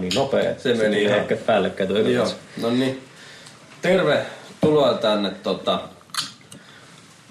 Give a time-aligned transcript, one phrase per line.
[0.00, 2.26] Niin nopea, että se meni ihan- ehkä päällekkäin tuo Joo,
[2.62, 3.02] no niin.
[3.82, 5.80] Tervetuloa tänne tota,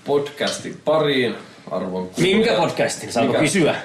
[0.05, 1.35] podcastin pariin,
[1.71, 3.13] arvon Minkä podcastin?
[3.13, 3.43] Saanko Mikä?
[3.43, 3.75] kysyä?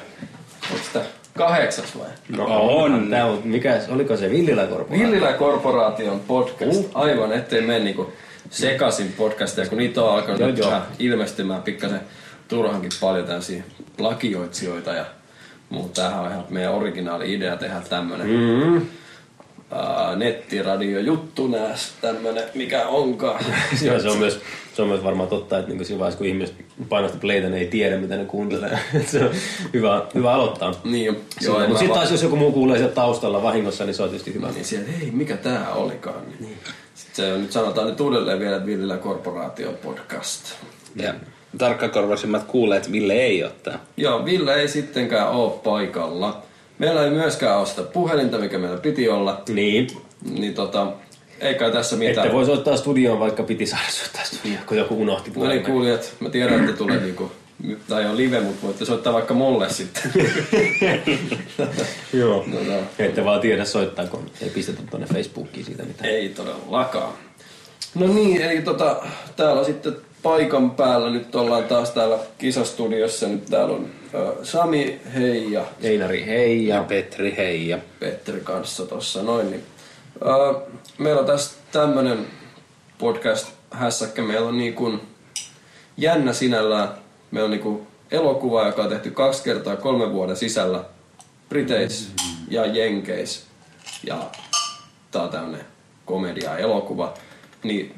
[0.72, 1.00] Onko sitä
[1.36, 2.06] kahdeksas vai?
[2.28, 2.44] No
[2.76, 3.06] On.
[3.10, 4.94] Tää on, mikä, oliko se Villilä Korpo?
[4.94, 6.80] Villilä Korporaation podcast.
[6.94, 8.12] Aivan, ettei mene niinku
[8.50, 10.66] sekasin podcasteja, kun niitä on alkanut Joo, joo.
[10.70, 12.00] vähän ilmestymään pikkasen
[12.48, 13.62] turhankin paljon tämmöisiä
[13.96, 15.04] plagioitsijoita ja
[15.74, 15.94] muuta.
[16.02, 18.86] Tämähän on ihan meidän originaali idea tehdä tämmönen Mm.
[19.70, 23.44] ää, nettiradiojuttu nääs tämmönen, mikä onkaan.
[23.86, 24.40] Joo, se on myös,
[24.74, 26.54] se on myös varmaan totta, että niinku siinä vaiheessa, kun ihmiset
[26.88, 28.78] painaa sitä playtä, ne ei tiedä, mitä ne kuuntelee.
[29.06, 29.30] se on
[29.74, 30.74] hyvä, hyvä aloittaa.
[30.84, 34.08] niin, joo, mutta sitten taas, jos joku muu kuulee sieltä taustalla vahingossa, niin se on
[34.08, 34.50] tietysti hyvä.
[34.50, 36.22] Niin sieltä, hei, mikä tää olikaan.
[36.40, 36.56] Niin.
[36.94, 40.54] Sitten se on, nyt sanotaan nyt uudelleen vielä Villilä Korporaation podcast.
[40.96, 41.14] Ja
[41.58, 43.74] tarkkakorvaisimmat kuulee, että Ville ei ottaa.
[43.96, 46.42] Joo, Ville ei sittenkään ole paikalla.
[46.78, 49.42] Meillä ei myöskään ole sitä puhelinta, mikä meillä piti olla.
[49.48, 49.86] Niin,
[50.38, 50.86] Niin tota,
[51.40, 52.32] ei kai tässä että mitään.
[52.32, 55.64] voi soittaa studioon, vaikka piti saada soittaa studioon, kun joku unohti No niin, puhelimen.
[55.72, 57.32] kuulijat, mä tiedän, että tulee niinku,
[57.88, 60.02] tai on live, mutta voitte soittaa vaikka mulle sitten.
[62.12, 62.44] Joo.
[62.46, 62.80] no, no.
[62.98, 66.10] Ette vaan tiedä soittaa, kun ei pistetä tuonne Facebookiin siitä mitään.
[66.10, 67.12] Ei todellakaan.
[67.94, 69.02] No niin, eli tota,
[69.36, 75.52] täällä sitten paikan päällä, nyt ollaan taas täällä kisastudiossa, nyt täällä on ö, Sami, hei
[75.52, 76.66] ja Einari, hei.
[76.66, 77.68] Ja Petri, hei.
[77.68, 79.50] Ja Petteri kanssa tossa noin.
[79.50, 79.62] Niin.
[80.22, 80.60] Ö,
[80.98, 82.26] meillä on tässä tämmönen
[82.98, 85.00] podcast hässäkkä, meillä on niin kuin
[85.96, 86.88] jännä sinällään,
[87.30, 90.84] meillä on niin kuin elokuva, joka on tehty kaksi kertaa kolmen vuoden sisällä
[91.48, 92.10] Briteissä
[92.48, 93.46] ja Jenkeissä.
[94.06, 94.30] Ja
[95.10, 95.64] tää on tämmönen
[96.04, 97.14] komedia elokuva.
[97.62, 97.94] Niin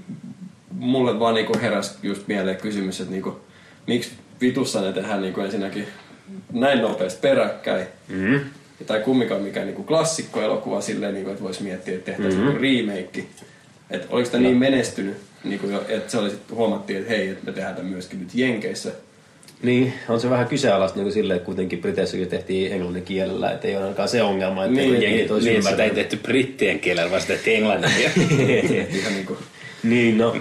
[0.71, 3.41] mulle vaan niinku heräsi just mieleen kysymys, että niinku,
[3.87, 4.11] miksi
[4.41, 5.87] vitussa ne tehdään niinku ensinnäkin
[6.53, 7.87] näin nopeasti peräkkäin.
[8.09, 8.41] mm.
[8.87, 12.61] Tai kumminkaan mikään niinku klassikkoelokuva silleen, niinku, että voisi miettiä, että tehtäisiin mm-hmm.
[12.61, 13.25] remake.
[13.91, 17.53] Että oliko tämä niin menestynyt, niinku, että se oli sit, huomattiin, että hei, että me
[17.53, 18.93] tehdään tämä myöskin nyt Jenkeissä.
[19.63, 23.77] Niin, on se vähän kyseenalaista niin silleen, että kuitenkin Briteissäkin tehtiin englannin kielellä, että ei
[23.77, 25.95] ole ainakaan se ongelma, että Niin, niin, jengit niin, olisi niin, ei ymmärtänyt.
[25.95, 27.91] tehty brittien kielellä, vaan sitä tehtiin englannin
[28.99, 29.39] Ihan niinku,
[29.89, 30.37] niin, no,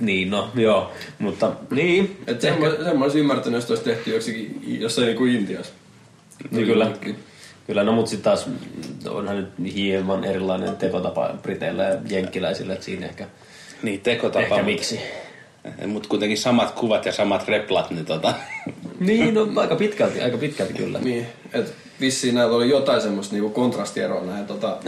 [0.00, 4.10] niin, no, joo, mutta niin, että sen, mä- sen mä olisin ymmärtänyt, jos olisi tehty
[4.10, 5.72] joksikin, jossain niinku Intiassa.
[6.50, 6.92] niin kyllä,
[7.66, 8.48] kyllä, no mutta sitten taas
[9.08, 13.26] onhan nyt hieman erilainen tekotapa Briteillä ja jenkkiläisillä, että siinä ehkä,
[13.82, 14.40] Niin, tekotapa.
[14.54, 15.00] ehkä miksi.
[15.86, 18.34] Mutta kuitenkin samat kuvat ja samat replat, niin tota...
[19.00, 20.98] Niin, no aika pitkälti, aika pitkälti kyllä.
[20.98, 24.68] Niin, että vissiin näillä oli jotain semmoista niinku kontrastieroa näin tota,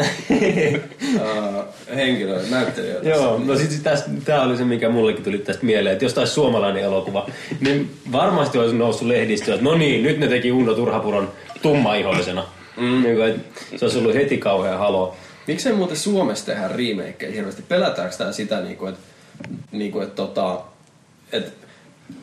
[1.21, 1.65] ää,
[1.97, 3.09] henkilöitä, näyttelijöitä.
[3.09, 6.33] Joo, no sit tästä, tää oli se, mikä mullekin tuli tästä mieleen, että jos taisi
[6.33, 7.31] suomalainen elokuva,
[7.61, 12.47] niin varmasti olisi noussut lehdistöä, että no niin, nyt ne teki Uno Turhapuron tummaihoisena.
[12.77, 13.03] Mm.
[13.03, 15.17] Niin kuin, että se olisi ollut heti kauhean halo.
[15.47, 17.62] Miksei muuten Suomessa tehdä remakeja hirveästi?
[17.62, 19.00] Pelätäänkö tää sitä, niinku, että
[19.73, 20.61] niinku, et, tota,
[21.33, 21.53] et,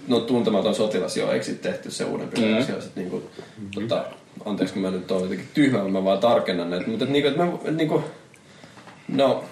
[0.08, 2.56] no tuntematon sotilas jo, eikö sit tehty se uudempi mm.
[2.56, 2.82] versio?
[2.82, 3.24] Sit, niinku,
[3.76, 4.06] tota,
[4.46, 6.88] anteeksi, kun mä nyt oon jotenkin tyhmä, mä vaan tarkennan näitä.
[6.90, 8.04] Mutta et, niinku, et, mä, et, niinku,
[9.08, 9.44] no,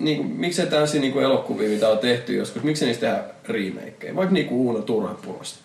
[0.00, 4.16] niinku, miksei tämmöisiä niinku elokuvia, mitä on tehty joskus, miksei niistä tehdä remakeja?
[4.16, 5.58] Vaikka niinku Uuno Turhanpurosta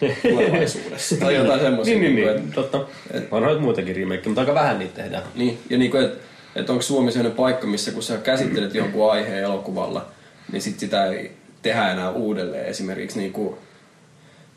[0.22, 1.16] tulevaisuudessa.
[1.16, 1.98] tai jotain semmoisia.
[1.98, 2.86] Niin, niin, niinku, niin, et- totta.
[3.30, 5.22] On noita muitakin remake, mutta aika vähän niitä tehdään.
[5.34, 6.18] niin, ja niinku, että
[6.56, 10.06] et onko Suomi sellainen paikka, missä kun sä käsittelet jonkun aiheen elokuvalla,
[10.52, 12.66] niin sit sitä ei tehdä enää uudelleen.
[12.66, 13.58] Esimerkiksi niinku,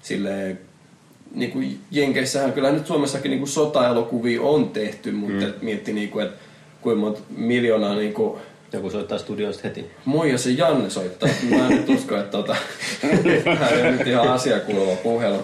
[0.02, 0.60] silleen,
[1.34, 1.60] niinku
[1.92, 5.54] Jenkeissähän kyllä nyt Suomessakin niinku sota-elokuvia on tehty, mutta mm.
[5.62, 6.38] miettii niinku, että
[6.82, 8.40] kuinka monta miljoonaa niinku,
[8.74, 9.86] Joku soittaa studioista heti.
[10.06, 11.30] Moi ja se Janne soittaa.
[11.50, 12.56] Mä en nyt usko, että tota,
[13.60, 15.38] hän ei ole nyt ihan asiakuuluva puhelu.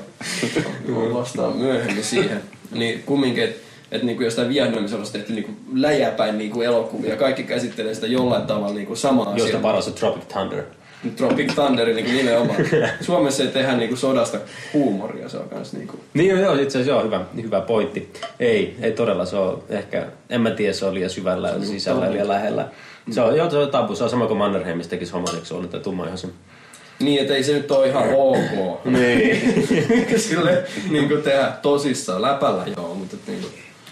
[0.87, 2.41] Mä vastaan myöhemmin siihen.
[2.71, 7.15] Niin kumminkin, että et niinku jostain Vietnamissa olisi tehty niinku läjäpäin niinku elokuvia.
[7.15, 9.61] Kaikki käsittelee sitä jollain tavalla niinku samaa Josta asiaa.
[9.61, 10.63] paras on Tropic Thunder.
[11.15, 12.57] Tropic Thunder niinku nimenomaan.
[13.01, 14.37] Suomessa ei tehdä niinku sodasta
[14.73, 15.99] huumoria, se on kans niinku...
[16.13, 18.11] Niin joo, joo, itse asiassa joo, hyvä, hyvä pointti.
[18.39, 22.05] Ei, ei todella, se on ehkä, en mä tiedä, se on liian syvällä ja sisällä
[22.05, 22.67] ja liian lähellä.
[23.11, 26.31] Se on, joo, se on tabu, se on sama kuin Mannerheimissa tekisi homoseksuaalinen tai tummaihoisen.
[26.99, 28.85] Niin, että ei se nyt ole ihan ok.
[28.85, 29.55] Niin.
[30.19, 33.47] Sille niinku tehdä tosissaan läpällä joo, mutta et niinku...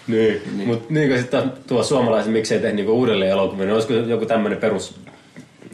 [0.06, 0.42] Niin.
[0.56, 0.68] Niin.
[0.68, 4.58] Mutta niin kuin sitten tuo suomalaisen, miksei tehdä niinku uudelleen elokuvia, niin olisiko joku tämmöinen
[4.58, 4.94] perus,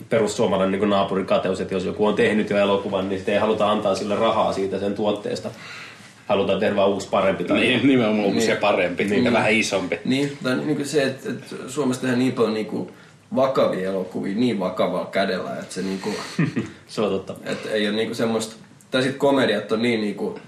[0.09, 3.95] perussuomalainen niin naapurikateus, että jos joku on tehnyt jo elokuvan, niin sitten ei haluta antaa
[3.95, 5.51] sille rahaa siitä sen tuotteesta.
[6.27, 7.45] Halutaan tehdä vaan uusi parempi.
[7.45, 7.61] Tai...
[7.61, 8.43] Niin, nimenomaan Niin.
[8.43, 9.25] se parempi niin.
[9.25, 9.99] ja vähän isompi.
[10.05, 12.91] Niin, tai niin kuin se, että, että Suomessa tehdään niin paljon niin kuin
[13.35, 16.17] vakavia elokuvia niin vakavalla kädellä, että se niin kuin,
[16.87, 17.35] Se on totta.
[17.45, 18.57] että ei ole niin kuin semmoista,
[18.91, 20.41] tai sitten komediat on niin, niin kuin,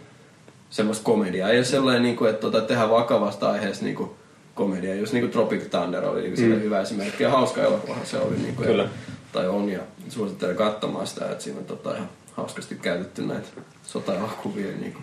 [0.70, 1.50] semmoista komediaa.
[1.50, 4.10] Ei ole sellainen, niin kuin, että tota, tehdään vakavasta aiheesta niin kuin
[4.54, 4.94] komedia.
[4.94, 6.60] Just niinku Tropic Thunder oli niinku mm.
[6.60, 7.22] hyvä esimerkki.
[7.22, 8.36] Ja hauska elokuvahan se oli.
[8.36, 8.82] Niinku, Kyllä.
[8.82, 8.88] Ja,
[9.32, 13.48] tai on ja suosittelen katsomaan sitä, että siinä on tota ihan hauskasti käytetty näitä
[13.82, 15.00] sotaelokuvia niinku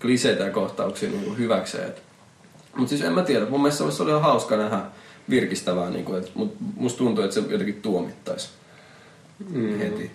[0.00, 1.94] kliseitä ja kohtauksia niinku hyväkseen.
[2.76, 4.80] Mutta siis en mä tiedä, mun mielestä se oli ihan hauska nähdä
[5.30, 8.48] virkistävää, niinku, et, mut musta tuntuu, että se jotenkin tuomittaisi
[9.48, 9.78] mm.
[9.78, 10.10] heti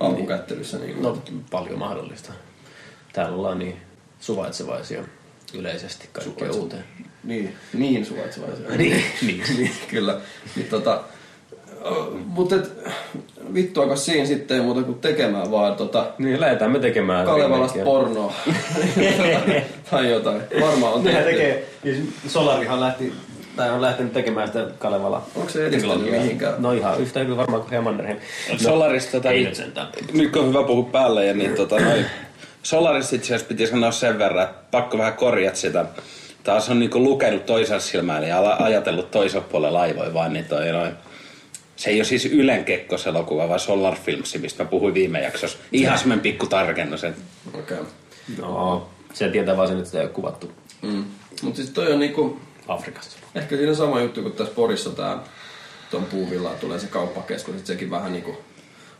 [0.00, 0.78] alkukättelyssä.
[0.78, 1.02] Niinku.
[1.02, 2.32] No, paljon mahdollista.
[3.12, 3.76] Täällä ollaan niin
[4.20, 5.04] suvaitsevaisia
[5.54, 6.84] yleisesti kaikkea Suvaitse- uuteen.
[7.24, 8.68] Niin, niin suvaitsevaisia.
[8.76, 9.44] Niin, niin.
[9.58, 10.20] niin, kyllä.
[10.56, 11.04] Niin, tota,
[12.26, 12.56] mutta
[13.54, 18.34] vittuako siinä sitten ei muuta kuin tekemään vaan tota, Niin, lähdetään me tekemään Kalevalasta pornoa.
[19.90, 20.42] tai jotain.
[20.60, 21.38] Varmaan on Nehän tehty.
[21.40, 23.12] tekee, niin Solarihan lähti,
[23.56, 25.22] tai on lähtenyt tekemään sitä Kalevala.
[25.36, 26.22] Onko se edistynyt trilogiaa.
[26.22, 26.54] mihinkään?
[26.58, 28.18] No ihan yhtä hyvin varmaan kuin Hemanderheim.
[28.56, 32.04] Solarista tota, ei nyt- nyt on hyvä puhua päälle, ja niin tota, noi,
[32.62, 35.84] Solarista itse asiassa piti sanoa sen verran, että pakko vähän korjata sitä.
[36.44, 40.92] Taas on niinku lukenut toisella silmällä ja ajatellut toisella puolella laivoja vaan, niin toi noin.
[41.82, 45.58] Se ei ole siis Ylen Kekkos-elokuva, vaan Solar Films, mistä mä puhuin viime jaksossa.
[45.72, 47.04] Ihan semmoinen pikku tarkennus.
[47.04, 47.14] Okei.
[47.54, 47.84] Okay.
[48.38, 50.52] No, se tietää vaan sen, että sitä ei ole kuvattu
[50.82, 51.04] Mm.
[51.42, 53.18] Mutta siis toi on niinku, Afrikassa.
[53.34, 55.18] ehkä siinä sama juttu kuin tässä Porissa tää
[55.90, 58.36] tuon puuvillaa tulee se kauppakeskus, että sekin vähän niinku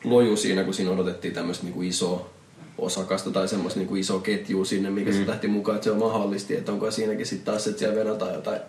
[0.04, 2.30] loju siinä, kun siinä odotettiin tämmöistä niinku isoa
[2.78, 5.16] osakasta tai semmoista niinku isoa ketjua sinne, mikä mm.
[5.16, 8.34] se lähti mukaan, että se on mahdollisesti, että onko siinäkin sitten taas, että siellä venataan
[8.34, 8.60] jotain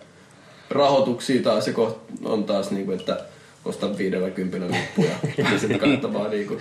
[0.70, 3.24] rahoituksia taas, ja koht on taas niinku, että
[3.64, 5.14] ostan viidellä kympillä lippuja
[5.52, 6.58] ja sitten katsomaan niinku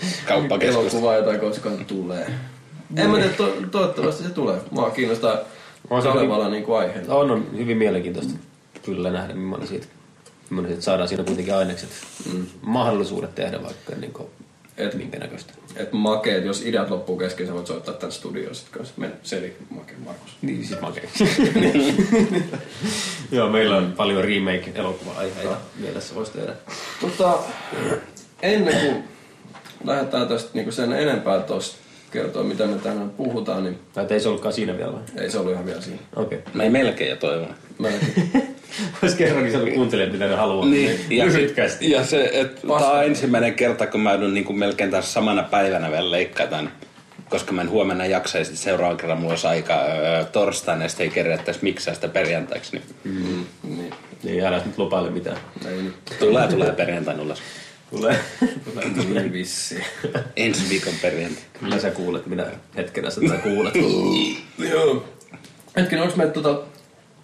[0.59, 2.27] elokuvaa, jota koskaan tulee.
[2.95, 4.61] En mä tiedä, to- toivottavasti se tulee.
[4.71, 5.37] Mua kiinnostaa
[5.89, 7.13] On se Kalevala niinku aiheena.
[7.13, 8.33] On, on hyvin mielenkiintoista
[8.85, 9.87] kyllä nähdä, millainen siitä,
[10.49, 11.89] millainen siitä saadaan siinä kuitenkin ainekset.
[12.33, 12.45] Mm.
[12.61, 14.27] Mahdollisuudet tehdä vaikka niin kuin,
[14.77, 15.53] Et- minkä näköistä.
[15.75, 18.93] Et makeet, jos ideat loppuu kesken, sä voit soittaa tänne studioon sit kanssa.
[18.97, 20.37] Men, Seli, make, Markus.
[20.41, 21.03] Niin, sit makea.
[23.31, 26.53] Joo, meillä on paljon remake-elokuva-aiheita mielessä voisi tehdä.
[27.01, 27.37] Mutta
[28.41, 29.03] ennen kuin
[29.83, 31.75] lähdetään tästä niinku sen enempää tuosta
[32.11, 35.01] kertoa, mitä me tänään puhutaan, niin Tai ei se ollutkaan siinä vielä vai?
[35.17, 35.99] ei se ollut ihan vielä siinä.
[36.15, 36.37] Okei.
[36.37, 36.51] Okay.
[36.53, 37.55] mä ei melkein jo toivon.
[37.79, 37.87] Mä
[39.01, 40.65] Olisi kerrankin kuuntelijat, mitä ne haluaa.
[40.65, 41.91] Niin, ja, Lyhytkästi.
[41.91, 45.43] ja se, että tämä on ensimmäinen kerta, kun mä joudun niin kuin melkein taas samana
[45.43, 46.71] päivänä vielä leikkataan.
[47.29, 50.89] Koska mä en huomenna jaksa ja sitten seuraavan kerran mulla olisi aika öö, torstaina ja
[50.89, 52.71] sitten ei kerrettäisi miksaa sitä perjantaiksi.
[52.71, 53.45] Niin mm,
[53.77, 53.93] niin,
[54.23, 55.37] Niin, älä nyt lupaile mitään.
[55.67, 57.41] ei tulee, tulee perjantaina ulos.
[57.89, 58.19] Tulee.
[59.13, 59.83] Niin vissi.
[60.35, 61.43] Ensi viikon perjantai.
[61.59, 62.45] Kyllä sä kuulet, minä
[62.77, 63.73] hetkenä sä tätä kuulet.
[64.71, 65.05] Joo.
[65.75, 66.61] Hetkinen, onko meillä tota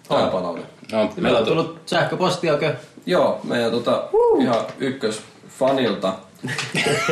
[0.08, 0.62] palaute?
[0.92, 2.74] No, Meillä on tullut sähköpostiakö?
[3.06, 4.08] Joo, meidän tota,
[4.40, 6.12] ihan ykkösfanilta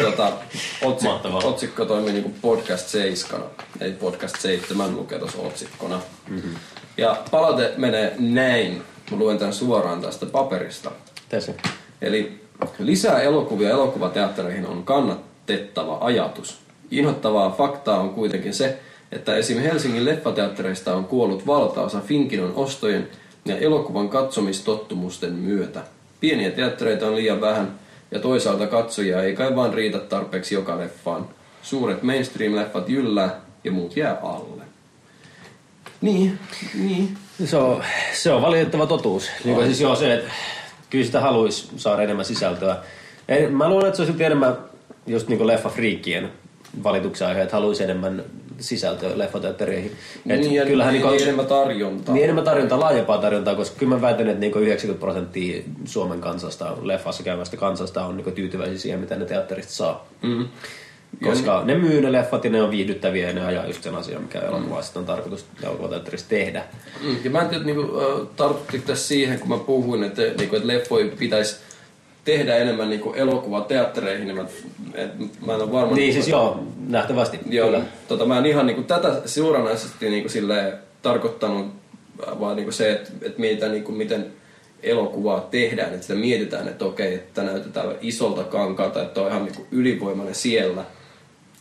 [0.05, 0.33] tota,
[0.85, 1.41] otsi, Mahtavaa.
[1.45, 3.41] otsikko toimii niinku podcast 7,
[3.81, 6.01] ei podcast 7 lukee tuossa otsikkona.
[6.29, 6.55] Mm-hmm.
[6.97, 8.83] Ja palaute menee näin.
[9.11, 10.91] Mä luen tämän suoraan tästä paperista.
[11.29, 11.53] Tässä.
[12.03, 12.41] Eli
[12.79, 16.59] lisää elokuvia elokuvateattereihin on kannatettava ajatus.
[16.91, 18.79] Inhottavaa faktaa on kuitenkin se,
[19.13, 19.59] että esim.
[19.59, 23.09] Helsingin leffateattereista on kuollut valtaosa Finkinon ostojen
[23.49, 25.81] ja elokuvan katsomistottumusten myötä.
[26.21, 27.79] Pieniä teattereita on liian vähän
[28.11, 31.29] ja toisaalta katsojia ei kai vaan riitä tarpeeksi joka leffaan.
[31.63, 34.63] Suuret mainstream-leffat jyllää ja muut jää alle.
[36.01, 36.39] Niin,
[36.75, 37.17] niin.
[37.45, 39.31] Se on, se on valitettava totuus.
[39.45, 40.31] Niin kuin siis joo, se, että
[40.91, 42.77] kyllä sitä haluaisi saada enemmän sisältöä.
[43.29, 44.57] Ei, mä luulen, että se silti enemmän
[45.07, 46.33] just niin kuin leffafriikkien
[46.83, 48.25] valituksen aihe, että haluaisi enemmän
[48.61, 49.93] sisältöä leffateattereihin.
[50.27, 52.15] Et niin, ja kyllähän niin, niin enemmän tarjontaa.
[52.15, 56.77] Niin enemmän tarjontaa, laajempaa tarjontaa, koska kyllä mä väitän, että niinku 90 prosenttia Suomen kansasta,
[56.83, 60.09] leffassa käyvästä kansasta on niinku tyytyväisiä siihen, mitä ne teatterista saa.
[60.23, 60.49] Mm.
[61.25, 64.23] Koska ne myy ne leffat ja ne on viihdyttäviä ja ne ajaa just sen asian,
[64.23, 66.65] mikä elokuvaa sitten on tarkoitus elokuvateatterissa tehdä.
[67.05, 67.83] Mm, ja mä en tiedä, niinku,
[68.37, 71.57] tartuttiko tässä siihen, kun mä puhuin, että, niinku, että leffoja pitäisi
[72.33, 74.45] tehdä enemmän niinku, elokuvateattereihin, niin mä,
[74.95, 75.11] et,
[75.47, 75.87] mä en ole varma.
[75.95, 77.39] Niin niinku, siis joo, nähtävästi.
[77.51, 77.85] Joo, Kyllä.
[78.09, 81.67] tota, mä en ihan niinku, tätä suoranaisesti niinku, silleen, tarkoittanut,
[82.41, 84.27] vaan niinku, se, että, että mietitään, niinku, miten
[84.83, 89.67] elokuvaa tehdään, että sitä mietitään, että okei, että näytetään isolta kankaalta, että on ihan niinku,
[89.73, 90.85] ylivoimainen siellä.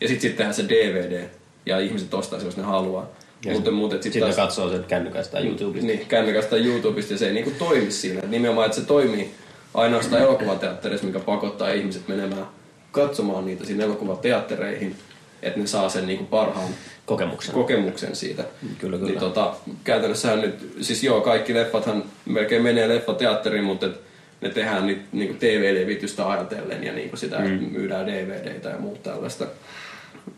[0.01, 1.23] Ja sitten sit tehdään se DVD,
[1.65, 3.09] ja ihmiset ostaa se, jos ne haluaa.
[3.45, 5.87] Ja Mutta, mutta sit Sitten taas- katsoo sen kännykästä tai YouTubesta.
[5.87, 8.21] niin, kännykästä YouTubesta ja se ei niinku toimi siinä.
[8.27, 9.31] Nimenomaan, että se toimii
[9.77, 12.47] ainoastaan elokuvateatterissa, mikä pakottaa ihmiset menemään
[12.91, 14.95] katsomaan niitä sinne elokuvateattereihin,
[15.41, 16.69] että ne saa sen niinku parhaan
[17.05, 17.53] Kokemuksen.
[17.53, 18.43] kokemuksen siitä.
[18.79, 19.11] Kyllä, kyllä.
[19.11, 19.53] Niin tota,
[19.83, 24.01] käytännössähän nyt, siis joo, kaikki leffathan melkein menee leffateatteriin, mutta et
[24.41, 27.45] ne tehdään nyt niinku TV-levitystä ajatellen ja niinku sitä mm.
[27.71, 29.45] myydään DVDtä ja muuta tällaista.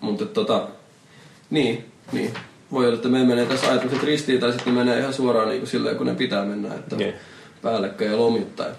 [0.02, 0.68] Mutta tota,
[1.50, 2.34] niin, niin.
[2.72, 5.70] voi olla, että me menee tässä ajatukset ristiin tai sitten menee ihan suoraan niin kuin
[5.70, 7.14] silleen, kun ne pitää mennä, että Niin.
[7.62, 8.72] päällekkäin ja lomittain.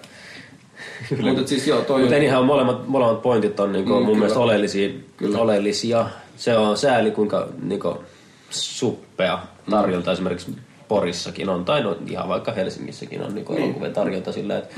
[1.21, 4.17] Mutta siis joo, toi Mutta on, ihan molemmat, molemmat pointit on niinku Mm, mun kyllä.
[4.17, 5.37] mielestä oleellisia, Kyllä.
[5.39, 6.05] oleellisia.
[6.37, 8.03] Se on sääli, kuinka niinku
[8.49, 9.39] suppea
[9.69, 10.55] tarjonta esimerkiksi
[10.87, 13.63] Porissakin on, tai no ihan vaikka Helsingissäkin on niinku Niin.
[13.63, 14.75] elokuvien tarjonta sillä, että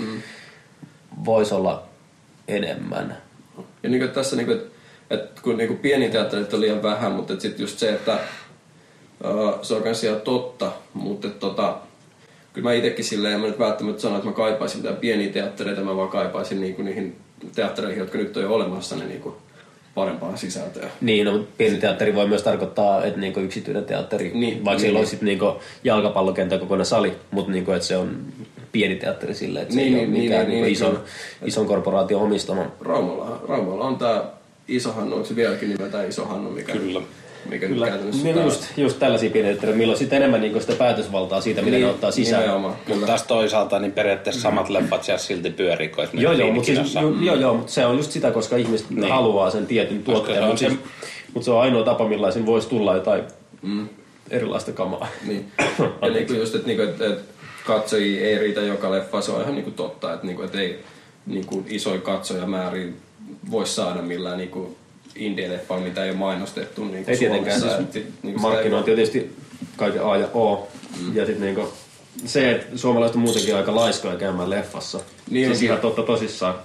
[1.25, 1.83] voisi olla
[2.47, 3.17] enemmän.
[3.83, 4.71] Ja niin kuin tässä, niin kuin, että,
[5.09, 8.19] että kun niin kuin pieni teatterit on liian vähän, mutta sitten just se, että
[9.23, 11.77] uh, se on myös ihan totta, mutta tota,
[12.53, 15.81] kyllä mä itsekin silleen, en mä nyt välttämättä sano, että mä kaipaisin mitään pieniä teattereita,
[15.81, 17.15] mä vaan kaipaisin niin kuin niihin
[17.55, 19.35] teattereihin, jotka nyt on jo olemassa, niin, niin kuin
[19.95, 20.89] parempaa sisältöä.
[21.01, 24.79] Niin, no, mutta pieni teatteri voi myös tarkoittaa, että niinku yksityinen teatteri, Niin, vaikka niin.
[24.79, 28.17] siellä olisi niinku jalkapallokenttä kokoinen sali, mutta niinku, että se on
[28.71, 31.05] pieni teatteri sille, että se Niin, ei ole niin, mikään niin, niinku niin, ison, kyllä.
[31.45, 32.65] ison korporaation omistama.
[32.81, 34.23] Raumalla, Raumalla on tää
[34.67, 37.01] Iso Hannu, onko se vieläkin nimeltään Iso Hannu, mikä, Kyllä.
[37.49, 40.73] Mikä nyt Kyllä, käytännössä niin just, just tällaisia pieniä teattereita, milloin sitten enemmän niinku sitä
[40.73, 42.61] päätösvaltaa siitä, miten Niin, ne ottaa sisään.
[42.87, 46.65] Mutta taas toisaalta niin periaatteessa samat leffat siellä silti pyörii, kun esimerkiksi Joo, joo, mutta
[46.65, 49.11] siis, joo, joo, joo, mutta se on just sitä, koska ihmiset Niin.
[49.11, 50.79] haluaa sen tietyn tuotteen, se mutta se- siis,
[51.33, 53.23] mut se on ainoa tapa, millä siinä voisi tulla jotain
[54.29, 55.07] erilaista kamaa.
[55.27, 55.51] Niin.
[56.01, 57.21] Ja niin kuin just, että, niin kuin, että, että
[57.65, 60.59] katsojia ei riitä joka leffa, se on ihan niin kuin totta, että, niin kuin, että
[60.59, 60.79] ei
[61.25, 62.87] niin kuin isoja katsojamääriä
[63.51, 64.75] voi saada millään niin kuin
[65.15, 69.35] indie-leffaa, mitä ei ole mainostettu niin Ei tietenkään, siis niin markkinointi on tietysti
[69.77, 70.67] kaiken A ja O.
[71.01, 71.15] Mm.
[71.15, 71.73] Ja sitten niinku,
[72.25, 74.99] se, että suomalaiset on muutenkin aika laiskoja käymään leffassa.
[75.29, 75.65] Niin siis on.
[75.65, 76.55] ihan totta tosissaan.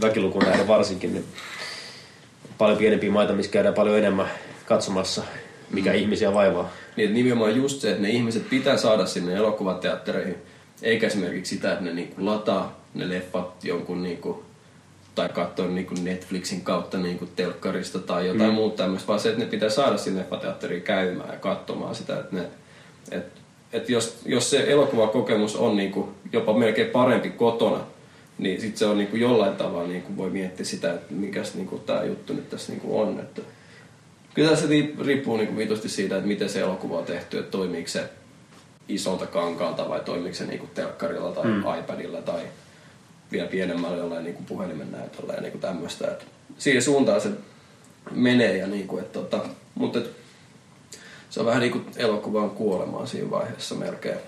[0.00, 1.24] Väkilukun nähden varsinkin, niin
[2.58, 4.30] paljon pienempiä maita, missä käydään paljon enemmän
[4.66, 5.22] katsomassa,
[5.70, 5.96] mikä mm.
[5.96, 6.72] ihmisiä vaivaa.
[6.96, 10.36] Niin, että nimenomaan just se, että ne ihmiset pitää saada sinne elokuvateattereihin,
[10.82, 14.44] eikä esimerkiksi sitä, että ne niinku lataa ne leffat jonkun niinku,
[15.14, 18.54] tai katsoo niinku Netflixin kautta niinku telkkarista tai jotain mm.
[18.54, 22.36] muuta tämmöistä, vaan se, että ne pitää saada sinne leffateatteriin käymään ja katsomaan sitä, että
[22.36, 22.46] ne,
[23.10, 23.26] et,
[23.72, 27.80] et jos, jos se elokuvakokemus on niinku jopa melkein parempi kotona,
[28.38, 32.04] niin sitten se on niinku jollain tavalla niinku voi miettiä sitä, että mikäs niinku tämä
[32.04, 33.20] juttu nyt tässä niinku on.
[33.20, 33.42] Että
[34.34, 37.88] Kyllä se riip- riippuu niinku vitusti siitä, että miten se elokuva on tehty, että toimiiko
[37.88, 38.10] se
[38.88, 41.64] isolta kankaalta vai toimiiko se niinku telkkarilla tai mm.
[41.78, 42.42] iPadilla tai
[43.32, 46.08] vielä pienemmällä jollain niinku puhelimen näytöllä ja niinku tämmöistä.
[46.08, 46.26] Et
[46.58, 47.28] siihen suuntaan se
[48.10, 49.40] menee, ja niinku, et tota,
[49.74, 50.10] mutta et
[51.30, 54.18] se on vähän niinku elokuvan kuolemaa siinä vaiheessa melkein.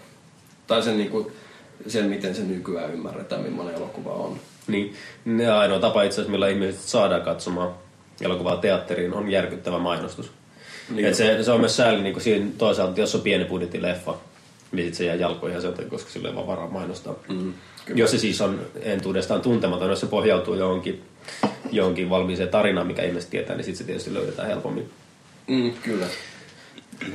[0.66, 1.32] Tai sen, niinku,
[1.86, 4.40] sen miten se nykyään ymmärretään, millainen elokuva on.
[4.66, 7.74] Niin, ne ainoa tapa itse asiassa, millä ihmiset saadaan katsomaan
[8.20, 10.26] elokuvaa teatteriin, on järkyttävä mainostus.
[10.26, 10.96] Niin.
[10.96, 11.06] Niin.
[11.06, 14.14] Et se, se on myös sääli niin siinä toisaalta, jos on pieni budjetin leffa,
[14.76, 17.14] sit se jää jalkoihin takia, koska sillä ei vaan varaa mainostaa.
[17.28, 17.52] Mm,
[17.94, 21.02] jos se siis on entuudestaan tuntematon, jos se pohjautuu johonkin,
[21.72, 24.90] johonkin valmiiseen tarinaan, mikä ihmiset tietää, niin sitten se tietysti löydetään helpommin.
[25.46, 26.06] Mm, kyllä.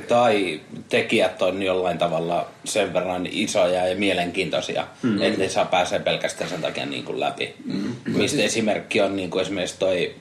[0.08, 5.22] Tai tekijät on jollain tavalla sen verran isoja ja mielenkiintoisia, mm.
[5.22, 7.54] että ne saa pääsee pelkästään sen takia niin kuin läpi.
[7.64, 7.94] Mm.
[8.06, 10.14] Mistä esimerkki on niin kuin esimerkiksi toi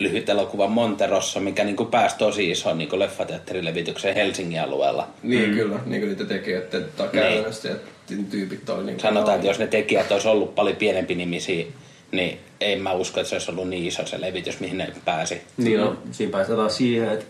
[0.00, 5.08] lyhyt elokuva Monterossa, mikä niin kuin pääsi tosi isoon niin leffateatterilevitykseen Helsingin alueella.
[5.22, 5.54] Niin mm.
[5.54, 7.68] kyllä, niin kuin niitä tekijöitä, että käytännössä
[8.10, 8.26] niin.
[8.26, 11.66] tyypit oli niin Sanotaan, että jos ne tekijät olisi ollut paljon pienempi nimisiä,
[12.12, 15.42] niin en mä usko, että se olisi ollut niin iso se levitys, mihin ne pääsi.
[15.56, 17.24] Niin no, siinä päästään taas siihen, että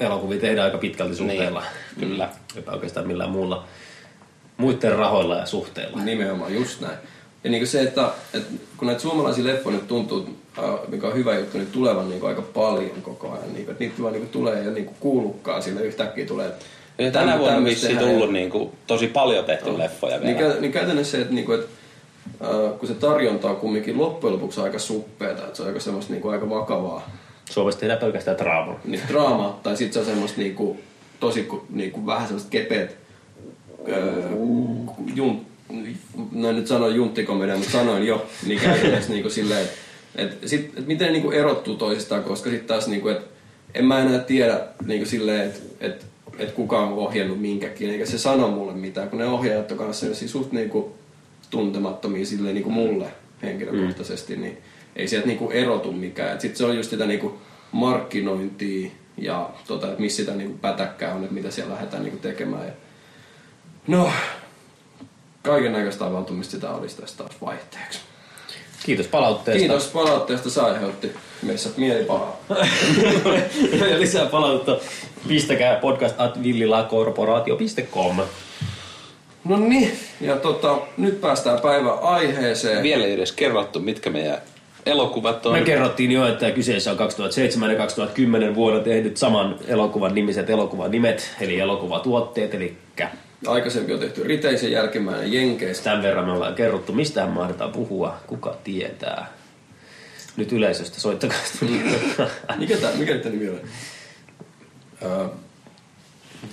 [0.00, 1.62] elokuvia tehdään aika pitkälti suhteella.
[1.96, 2.28] Niin, kyllä.
[2.56, 3.64] Eipä oikeastaan millään muulla
[4.56, 6.04] muiden rahoilla ja suhteilla.
[6.04, 6.98] Nimenomaan, just näin.
[7.44, 10.26] Ja niin kuin se, että, että kun näitä suomalaisia leffoja nyt tuntuu,
[10.58, 13.52] äh, mikä on hyvä juttu, niin tulevan niin kuin aika paljon koko ajan.
[13.52, 16.46] Niin kuin, että niitä vaan niin kuin tulee ja niin kuin kuulukaan sille yhtäkkiä tulee.
[16.46, 16.64] että
[16.98, 19.78] Ja tänä tämmö- vuonna on vissiin tullut niin kuin, tosi paljon tehty no.
[19.78, 20.40] leffoja vielä.
[20.40, 21.70] Niin, kä- niin käytännössä se, että, niin kuin, että
[22.44, 26.12] äh, kun se tarjonta on kumminkin loppujen lopuksi aika suppeeta, että se on aika semmoista
[26.12, 27.10] niin kuin aika vakavaa
[27.50, 28.80] Suomessa tehdään pelkästään draamaa.
[28.84, 30.76] niin draamaa, tai sitten se on semmoista niinku,
[31.20, 32.96] tosi ku- niinku, vähän semmoista kepeät,
[33.88, 34.22] öö,
[35.14, 35.46] jun,
[36.32, 39.76] no en nyt sanoin junttikomedia, mutta sanoin jo, niin käytännössä niinku silleen, että
[40.14, 43.26] et, sit, et miten niinku erottuu toisistaan, koska sitten taas niinku, että
[43.74, 46.06] en mä enää tiedä niinku silleen, että et,
[46.38, 50.00] et kuka on ohjannut minkäkin, eikä se sano mulle mitään, kun ne ohjaajat on kanssa
[50.00, 50.94] sellaisia suht niinku
[51.50, 53.06] tuntemattomia silleen niinku mulle
[53.42, 54.58] henkilökohtaisesti, niin
[54.96, 56.40] ei sieltä niinku erotu mikään.
[56.40, 57.38] Sitten se on just sitä niinku
[57.72, 62.66] markkinointia ja tota, että missä sitä niinku pätäkkää on, että mitä siellä lähdetään niinku tekemään.
[62.66, 62.72] Ja...
[63.86, 64.10] No,
[65.44, 67.98] kaiken näköistä avautumista sitä olisi tässä taas vaihteeksi.
[68.84, 69.58] Kiitos palautteesta.
[69.58, 72.36] Kiitos palautteesta, se aiheutti meissä mielipahaa.
[73.90, 74.76] ja lisää palautetta.
[75.28, 78.16] Pistäkää podcast at villilakorporaatio.com.
[79.44, 82.82] No niin, ja tota, nyt päästään päivän aiheeseen.
[82.82, 84.38] Vielä ei edes kerrottu, mitkä meidän
[84.86, 85.52] elokuvat on...
[85.52, 90.90] Me kerrottiin jo, että kyseessä on 2007 ja 2010 vuonna tehdyt saman elokuvan nimiset elokuvan
[90.90, 92.76] nimet, eli elokuvatuotteet, eli
[93.46, 95.84] Aikaisemmin on tehty riteisen jälkimmäinen Jenkeistä.
[95.84, 99.26] tämän verran me ollaan kerrottu, mistä mahdetaan puhua, kuka tietää.
[100.36, 102.00] Nyt yleisöstä soittakaa studioon.
[102.56, 103.60] Mikä tää, mikä tää nimi oli?
[105.02, 105.26] Öö,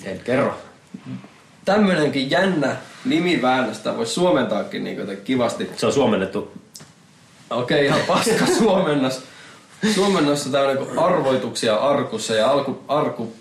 [0.05, 0.57] En kerro.
[1.65, 5.69] tämmönenkin jännä nimiväännöstä voisi suomentaakin niin kivasti.
[5.77, 6.51] Se on suomennettu.
[7.49, 9.21] Okei, ihan paska suomennos.
[9.95, 13.33] Suomennossa tämmöinen kuin arvoituksia arkussa ja alku, arku,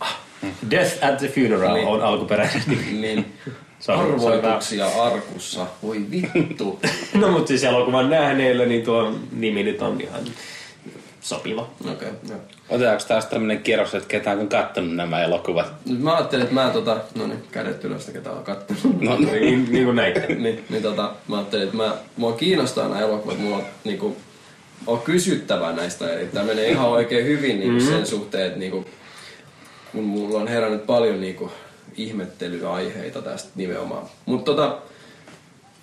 [0.70, 1.87] Death at the Funeral Niin.
[1.88, 2.62] on alkuperäinen
[3.00, 3.32] niin
[3.80, 5.66] Se on- se on arvoituksia arkussa.
[5.82, 6.80] Voi vittu.
[7.20, 10.20] No mutta siis elokuvan nähneille, niin tuo nimi nyt on ihan
[11.20, 11.62] sopiva.
[11.80, 12.38] Okei, okay, joo.
[12.68, 15.73] Otetaanko taas tämmönen kierros, että ketään on kattonut nämä elokuvat?
[15.87, 19.00] Nyt mä ajattelin, että mä tota, no niin, kädet ylös, ketä on kattonut.
[19.00, 20.26] No, Niin, niin kuin näitte.
[20.35, 24.16] niin, niin tota, mä ajattelin, että mä, mua kiinnostaa nämä elokuvat, mulla on niinku,
[24.87, 27.97] on kysyttävää näistä, eli tämä menee ihan oikein hyvin niinku mm-hmm.
[27.97, 28.85] sen suhteen, että niinku,
[29.92, 31.50] kun mulla on herännyt paljon niinku,
[31.97, 34.06] ihmettelyaiheita tästä nimenomaan.
[34.26, 34.78] Mutta tota,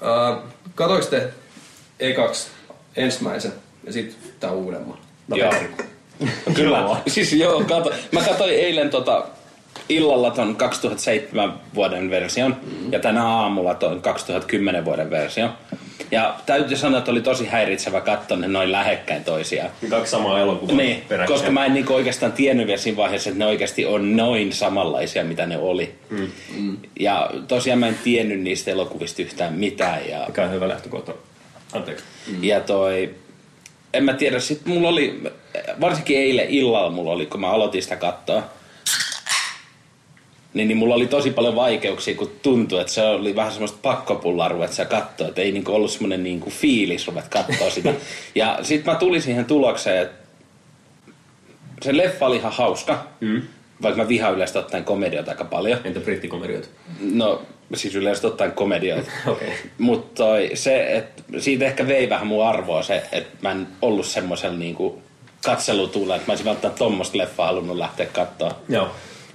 [0.03, 0.37] äh,
[0.75, 1.29] katoiko te
[1.99, 2.47] ekaksi
[2.95, 4.97] ensimmäisen ja sitten tää uudemman?
[5.35, 5.53] Joo.
[6.55, 7.01] Kyllä.
[7.07, 9.25] siis joo, kato, mä katsoin eilen tota,
[9.89, 12.55] illalla ton 2007 vuoden version
[12.91, 15.49] ja tänä aamulla ton 2010 vuoden version.
[16.11, 19.69] Ja täytyy sanoa, että oli tosi häiritsevä katsoa ne noin lähekkäin toisiaan.
[19.89, 21.39] Kaksi samaa elokuvaa Niin, peräkkäin.
[21.39, 25.23] koska mä en niinku oikeastaan tiennyt vielä siinä vaiheessa, että ne oikeasti on noin samanlaisia,
[25.23, 25.95] mitä ne oli.
[26.09, 26.77] Mm.
[26.99, 30.09] Ja tosiaan mä en tiennyt niistä elokuvista yhtään mitään.
[30.09, 31.13] Ja, Mikä on hyvä lähtökohta.
[31.73, 32.05] Anteeksi.
[32.27, 32.43] mm.
[32.43, 33.15] ja toi,
[33.93, 35.21] en mä tiedä, sit mulla oli,
[35.81, 38.43] varsinkin eilen illalla mulla oli, kun mä aloitin sitä katsoa,
[40.53, 44.51] niin, niin mulla oli tosi paljon vaikeuksia, kun tuntui, että se oli vähän semmoista pakkopullar
[44.51, 47.93] ruveta sä katsoa, että ei niinku ollut semmoinen niinku fiilis ruvet katsoa sitä.
[48.35, 50.27] Ja sit mä tulin siihen tulokseen, että
[51.81, 53.41] se leffa oli ihan hauska, mm.
[53.81, 55.79] vaikka mä vihaan yleisesti ottaen komedioita aika paljon.
[55.83, 56.67] Entä brittikomedioita?
[56.99, 57.41] No,
[57.75, 59.11] siis yleisesti ottaen komedioita.
[59.27, 59.53] Okei.
[59.77, 64.57] Mutta se, että siitä ehkä vei vähän mun arvoa se, että mä en ollut semmoisella
[64.57, 65.01] niinku
[65.45, 68.59] katselutuulla, että mä olisin välttämättä tommoista leffaa halunnut lähteä katsoa.
[68.69, 68.89] Joo.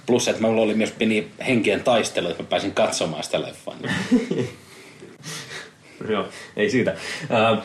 [0.05, 3.75] Plus, että mulla oli myös pieni henkien taistelu, että mä pääsin katsomaan sitä leffaa.
[6.09, 6.95] Joo, ei siitä.
[7.23, 7.63] Uh,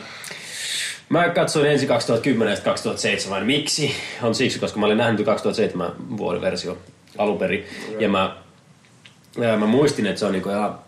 [1.09, 3.45] mä katsoin ensin 2010 ja 2007.
[3.45, 3.95] Miksi?
[4.21, 6.77] On siksi, koska mä olin nähnyt 2007 vuoden versio
[7.17, 7.65] alun perin.
[7.99, 8.37] Ja mä,
[9.37, 10.79] ja mä muistin, että se on niinku ihan,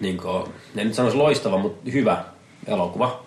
[0.00, 2.24] niinku, en nyt sanoisi loistava, mutta hyvä
[2.66, 3.24] elokuva.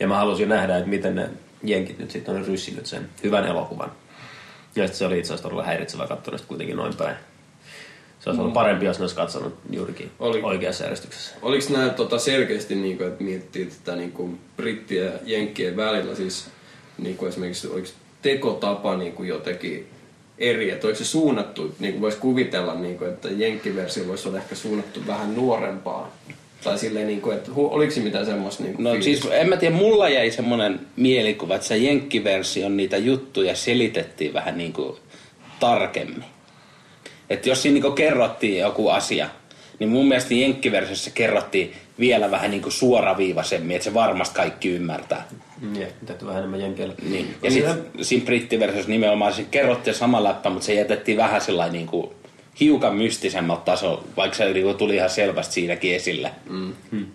[0.00, 1.30] Ja mä halusin nähdä, että miten ne
[1.62, 3.92] jenkit nyt sitten on ryssinyt sen hyvän elokuvan.
[4.76, 7.16] Ja se oli itse asiassa todella häiritsevää katsoa kuitenkin noin päin.
[8.20, 10.42] Se olisi ollut parempi, jos ne olisi katsonut juurikin Oli.
[10.42, 11.34] oikeassa järjestyksessä.
[11.42, 16.14] Oliko nämä tota selkeästi, niin kuin, että miettii tätä niin kuin brittien ja jenkkien välillä,
[16.14, 16.48] siis
[16.98, 17.88] niin kuin esimerkiksi oliko
[18.22, 19.88] tekotapa niin kuin jotenkin
[20.38, 24.38] eri, että oliko se suunnattu, niin kuin voisi kuvitella, niin kuin, että jenkkiversio voisi olla
[24.38, 26.08] ehkä suunnattu vähän nuorempaan.
[26.64, 29.56] Tai silleen, niin kuin, että oliko se mitään semmoista niin kuin No siis en mä
[29.56, 34.98] tiedä, mulla jäi semmonen mielikuva, että se jenkkiversion niitä juttuja selitettiin vähän niinku
[35.60, 36.24] tarkemmin.
[37.30, 39.28] Että jos siinä niinku kerrottiin joku asia,
[39.78, 45.28] niin mun mielestä jenkkiversiossa kerrottiin vielä vähän niinku suoraviivaisemmin, että se varmasti kaikki ymmärtää.
[45.72, 46.94] Niin, täytyy vähän enemmän jenkeillä.
[47.10, 47.34] Niin.
[47.42, 52.14] Ja sitten siinä brittiversiossa nimenomaan se kerrottiin sama läppä, mutta se jätettiin vähän sellainen niinku
[52.60, 56.30] hiukan mystisemmalta tasolla, vaikka se niinku tuli ihan selvästi siinäkin esille.
[56.48, 57.06] Mm.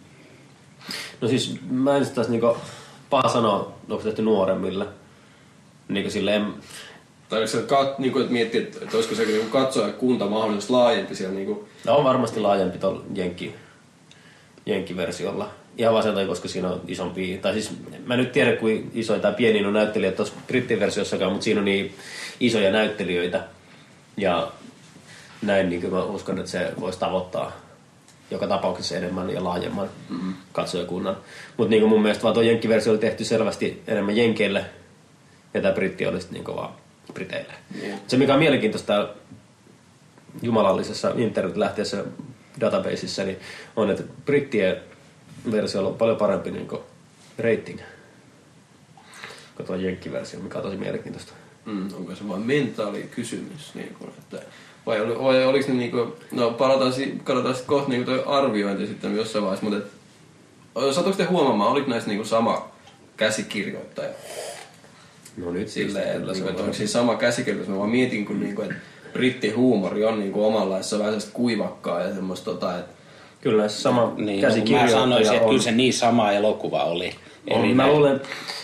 [1.22, 2.58] No siis mä en sit taas niinku
[3.10, 4.86] paha sanoa, onko tehty nuoremmille.
[5.88, 6.54] Niinku silleen,
[7.30, 10.74] Tai se kat, niin kuin, että miettii, että, että olisiko se niin katsoa kunta mahdollisesti
[10.74, 13.56] laajempi siellä niin kuin, no on varmasti laajempi tuolla jenkki,
[14.66, 15.50] jenkkiversiolla.
[15.78, 17.72] Ihan vaan sen takia, koska siinä on isompi, tai siis
[18.06, 21.66] mä en nyt tiedä kuin isoja tai pieniä on näyttelijät tuossa brittiversiossakaan, mutta siinä on
[21.66, 21.96] niin
[22.40, 23.44] isoja näyttelijöitä.
[24.18, 24.52] Ja
[25.42, 27.52] näin niin mä uskon, että se voisi tavoittaa
[28.32, 30.34] joka tapauksessa enemmän ja laajemman mm-hmm.
[30.52, 31.18] katsojakunnan.
[31.58, 34.66] Mutta niin mun mielestä vaan tuo jenkkiversio oli tehty selvästi enemmän jenkeille,
[35.54, 36.74] ja tämä britti olisi niin vaan
[37.14, 37.54] briteille.
[37.82, 38.00] Niin.
[38.08, 39.10] Se mikä on mielenkiintoista
[40.42, 42.04] jumalallisessa internet-lähteessä
[42.60, 43.40] databaseissa, niin
[43.76, 44.82] on, että brittien
[45.52, 46.68] versiolla on paljon parempi niin
[47.38, 47.80] rating
[49.56, 51.34] kuin tuo jenkkiversio, mikä on tosi mielenkiintoista.
[51.66, 53.76] Mm, onko se vain mentaali kysymys?
[53.76, 54.42] Niin kuin, että,
[54.86, 58.24] vai, oli, vai oliko ne niin kuin, no palataan, si- katsotaan sitten kohta niin toi
[58.26, 59.86] arviointi sitten jossain vaiheessa, mutta
[60.88, 62.68] et, satuiko te huomaamaan, oliko näissä niin kuin sama
[63.18, 64.10] käsikirjoittaja?
[65.38, 66.62] No nyt Silleen, kyllä että, niin, on.
[66.62, 67.74] onko siinä sama käsikirjoitus?
[67.74, 68.82] Mä vaan mietin, kun, niin kuin, että
[69.14, 72.96] brittihuumori on niin kuin omanlaissa vähän sellaista kuivakkaa ja semmoista, tota, että
[73.42, 75.50] Kyllä se sama Niin, mä käsikirjoittaja sanoisin, että on.
[75.50, 77.12] kyllä se niin sama elokuva oli.
[77.50, 77.66] on.
[77.66, 78.22] Eli Mä luulen,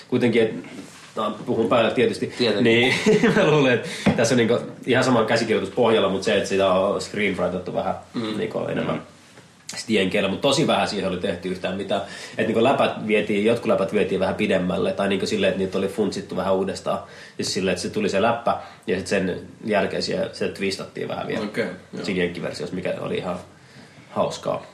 [0.07, 0.67] kuitenkin, että
[1.15, 2.63] no, puhun päälle tietysti, Tietenkin.
[2.63, 2.93] niin
[3.35, 7.01] mä luulen, että tässä on niinku ihan sama käsikirjoitus pohjalla, mutta se, että sitä on
[7.01, 8.37] screenwritettu vähän mm.
[8.37, 9.01] niinku enemmän mm.
[9.75, 12.01] sitten jenkeillä, mutta tosi vähän siihen oli tehty yhtään mitään.
[12.29, 15.87] Että niinku läpät vietiin, jotkut läpät vietiin vähän pidemmälle, tai niinku silleen, että niitä oli
[15.87, 16.99] funtsittu vähän uudestaan.
[17.37, 21.07] Ja siis silleen, että se tuli se läppä, ja sitten sen jälkeen se, se twistattiin
[21.07, 21.45] vähän vielä.
[21.45, 22.05] Okei, joo.
[22.05, 22.33] siinä
[22.71, 23.39] mikä oli ihan
[24.09, 24.65] hauskaa.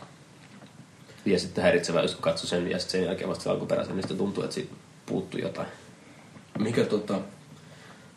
[1.26, 4.17] Ja sitten häiritsevää, jos katsoi sen, ja sitten sen jälkeen vasta se alkuperäisen, niin sitten
[4.17, 4.73] tuntui, että siitä
[5.06, 5.67] puuttui jotain.
[6.60, 7.13] Mikä tota,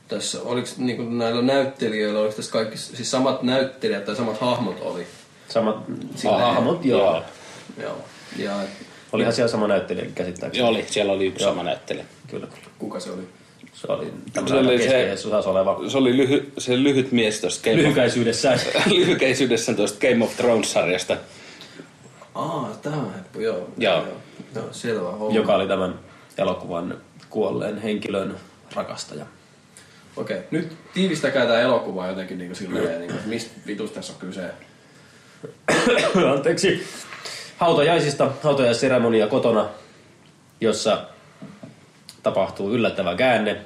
[0.08, 5.06] tässä, oliko niinku näillä näyttelijöillä, oliko tässä kaikki, siis samat näyttelijät tai samat hahmot oli?
[5.48, 5.76] Samat
[6.16, 7.00] Silleen- hahmot, joo.
[7.00, 7.22] Joo.
[7.82, 7.96] Joo.
[8.36, 8.52] Ja
[9.12, 10.58] Olihan siellä sama näyttelijä käsittääkseni.
[10.58, 12.04] Joo, oli, siellä oli yksi sama näyttelijä.
[12.30, 12.46] Kyllä,
[12.78, 13.22] kuka se oli?
[13.72, 14.12] Se oli
[14.48, 18.60] Se oli se- oleva Se oli lyhy, se lyhyt mies tuosta Game of, lyhykäisyydessään.
[18.98, 21.16] lyhykäisyydessä tuosta Game of Thrones-sarjasta.
[22.34, 23.68] Aa, tämä on heppu, joo.
[23.78, 24.04] Joo.
[24.54, 25.36] Joo, selvä homma.
[25.36, 25.98] joka oli tämän
[26.38, 26.98] elokuvan
[27.30, 28.36] kuolleen henkilön
[28.74, 29.26] rakastaja.
[30.16, 34.50] Okei, nyt tiivistäkää tämä elokuva jotenkin niin silleen, niin kuin, mistä vitusta tässä on kyse.
[36.34, 36.86] Anteeksi.
[37.56, 39.68] Hautajaisista, hautajaisseremonia kotona,
[40.60, 41.04] jossa
[42.22, 43.60] tapahtuu yllättävä käänne.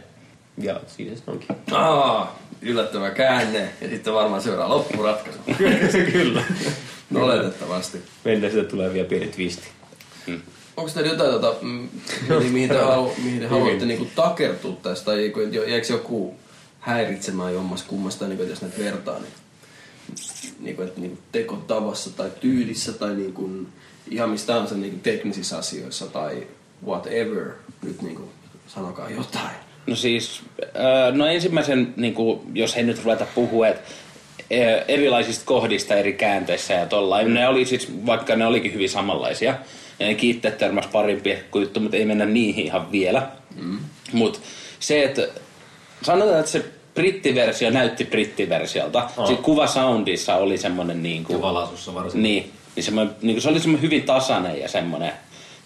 [0.58, 1.56] Ja siinä se onkin.
[1.72, 5.38] Aa, yllättävä käänne ja sitten varmaan seuraa loppuratkaisu.
[6.12, 6.42] Kyllä.
[7.10, 8.02] No, oletettavasti.
[8.24, 9.68] Mennään sitten tulee vielä pieni twisti.
[10.76, 11.56] Onko teillä jotain, tota,
[12.52, 15.32] mihin te, halu, mihin te haluatte niinku takertua tästä, tai
[15.68, 16.34] jäikö joku
[16.80, 19.32] häiritsemään jommas kummasta, niin jos näitä vertaa, niin,
[20.60, 23.68] niin kuin, että niin tekotavassa tai tyylissä tai niin kuin,
[24.10, 26.46] ihan mistä tahansa niin kuin teknisissä asioissa tai
[26.86, 27.50] whatever,
[27.82, 28.28] nyt niin kuin,
[28.66, 29.56] sanokaa jotain.
[29.86, 33.82] No siis, äh, no ensimmäisen, niin kuin, jos ei nyt ruveta puhua, että
[34.40, 37.34] äh, erilaisista kohdista eri käänteissä ja tollain.
[37.34, 39.54] Ne oli siis, vaikka ne olikin hyvin samanlaisia,
[40.16, 41.22] kiitteet törmäs parin
[41.54, 43.28] juttu, mutta ei mennä niihin ihan vielä.
[43.56, 43.78] Mm.
[44.12, 44.38] Mutta
[44.80, 45.28] se, että
[46.02, 49.08] sanotaan, että se brittiversio näytti brittiversiolta.
[49.16, 49.26] Oh.
[49.26, 52.22] Sitten kuvasoundissa oli semmoinen niin kuin, Ja valasussa varsinkin.
[52.22, 55.12] niin, niin, semmoinen, niin kuin, se oli semmoinen hyvin tasainen ja semmoinen.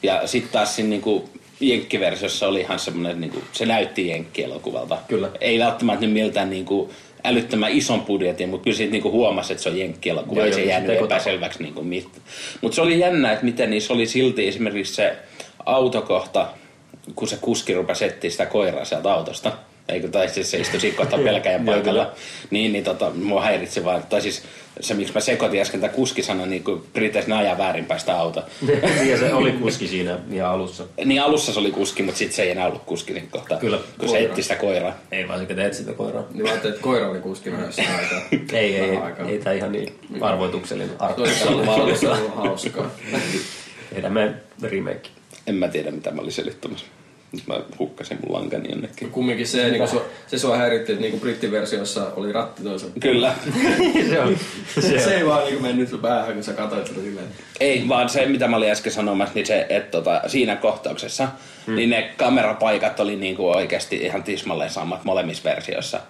[0.03, 1.25] Ja sitten taas siinä niin kuin,
[1.61, 4.99] jenkkiversiossa oli ihan semmoinen, niin kuin, se näytti jenkkielokuvalta.
[5.09, 5.31] Kyllä.
[5.41, 6.91] Ei välttämättä nyt miltään niin kuin,
[7.29, 10.45] älyttömän ison budjetin, mutta kyllä siitä niin kuin huomasi, että se on jenkkielokuva.
[10.45, 12.05] Ei se jäänyt epäselväksi niin kuin
[12.61, 15.17] Mutta se oli jännä, että miten niissä oli silti esimerkiksi se
[15.67, 16.47] autokohta,
[17.15, 19.53] kun se kuski rupesi etsiä sitä koiraa sieltä autosta.
[19.89, 22.13] Eikö, tai siis se istui siinä kohta pelkäjän paikalla.
[22.51, 24.43] Niin, niin tota, mua häiritsi vaan, tai siis
[24.81, 28.19] se miksi mä sekoitin äsken, tämä kuski sanoi, niin kuin Briteissä ne ajaa väärinpäin sitä
[28.19, 28.43] auto.
[29.11, 30.85] ja se oli kuski siinä ihan alussa.
[31.05, 33.79] Niin alussa se oli kuski, mutta sitten se ei enää ollut kuski siinä kohtaa, Kyllä,
[33.99, 34.31] kun se koira.
[34.31, 34.97] etsi sitä koiraa.
[35.13, 36.25] Ei vaan se, etsi sitä koiraa.
[36.35, 38.23] Niin mä ajattelin, että koira oli kuskina jossain aikaa.
[38.53, 38.99] Ei, ei, ei,
[39.29, 41.23] ei tää ihan niin arvoituksellinen Se arkku.
[41.23, 42.91] olisi ollut, se ollut hauskaa.
[43.95, 45.09] Tehdään me remake.
[45.47, 46.87] En mä tiedä, mitä mä olin selittämässä.
[47.33, 49.11] Nyt mä hukkasin mun lankani jonnekin.
[49.11, 52.93] Kumminkin se, niin kuin, se sua häiritti, että niin brittiversiossa oli ratti toisella.
[53.01, 53.35] Kyllä.
[54.11, 54.37] se on.
[54.75, 57.27] Se, se ei vaan niin mennyt sun päähän, kun sä katsoit sitä silleen.
[57.61, 61.29] Ei, vaan se, mitä mä olin äsken sanomassa, niin se, että tota, siinä kohtauksessa,
[61.67, 61.77] hmm.
[61.77, 66.01] niin ne kamerapaikat oli niinku oikeasti ihan tismalleen samat molemmissa versioissa.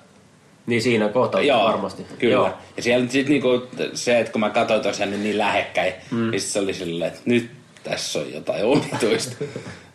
[0.66, 2.06] Niin siinä kohtaa Joo, varmasti.
[2.18, 2.34] Kyllä.
[2.34, 2.50] Joo.
[2.76, 3.48] Ja siellä sit niinku
[3.94, 6.30] se, että kun mä katsoin tosiaan niin, niin lähekkäin, mm.
[6.30, 7.50] niin sit se oli silleen, että nyt
[7.84, 9.36] tässä on jotain omituista.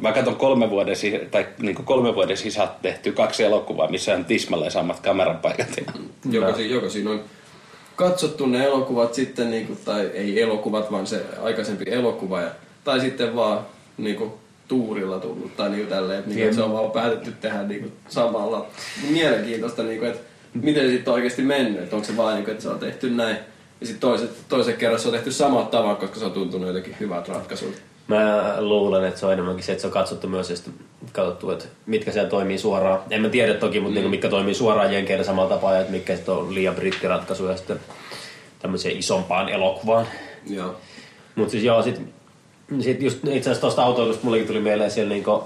[0.00, 0.96] Mä katson kolme vuoden,
[1.30, 5.68] tai niinku kolme vuoden sisään tehty kaksi elokuvaa, missä on tismalleen samat kamerapaikat.
[6.30, 7.20] Joko, si, joko siinä on
[7.96, 12.50] katsottu ne elokuvat sitten, niin kuin, tai ei elokuvat, vaan se aikaisempi elokuva, ja,
[12.84, 13.66] tai sitten vaan
[13.98, 14.32] niin kuin,
[14.68, 17.62] tuurilla tullut, tai niin kuin tälleen, että, niin, kuin, että se on vaan päätetty tehdä
[17.62, 18.66] niin kuin, samalla.
[19.10, 20.22] Mielenkiintoista, niin kuin, että
[20.54, 22.78] miten se sitten on oikeasti mennyt, että onko se vaan niin kuin, että se on
[22.78, 23.36] tehty näin,
[23.80, 26.96] ja sitten toiset, toisen kerran se on tehty samalla tavalla, koska se on tuntunut jotenkin
[27.00, 27.74] hyvät ratkaisut.
[28.08, 30.74] Mä luulen, että se on enemmänkin se, että se on katsottu myös ja sitten
[31.12, 33.00] katsottu, että mitkä siellä toimii suoraan.
[33.10, 34.00] En mä tiedä toki, mutta mm.
[34.00, 37.80] niin mitkä toimii suoraan jenkeillä samalla tapaa ja että mitkä sitten on liian brittiratkaisuja sitten
[38.58, 40.06] tämmöiseen isompaan elokuvaan.
[40.46, 40.76] Joo.
[41.34, 42.00] Mutta siis joo, sit,
[42.80, 45.44] sit just itse asiassa tuosta autoilusta mullekin tuli mieleen siellä, niinku,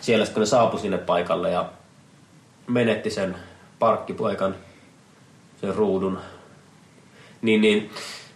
[0.00, 1.70] siellä kun ne saapui sinne paikalle ja
[2.66, 3.36] menetti sen
[3.78, 4.54] parkkipaikan,
[5.60, 6.18] sen ruudun,
[7.42, 7.90] niin, niin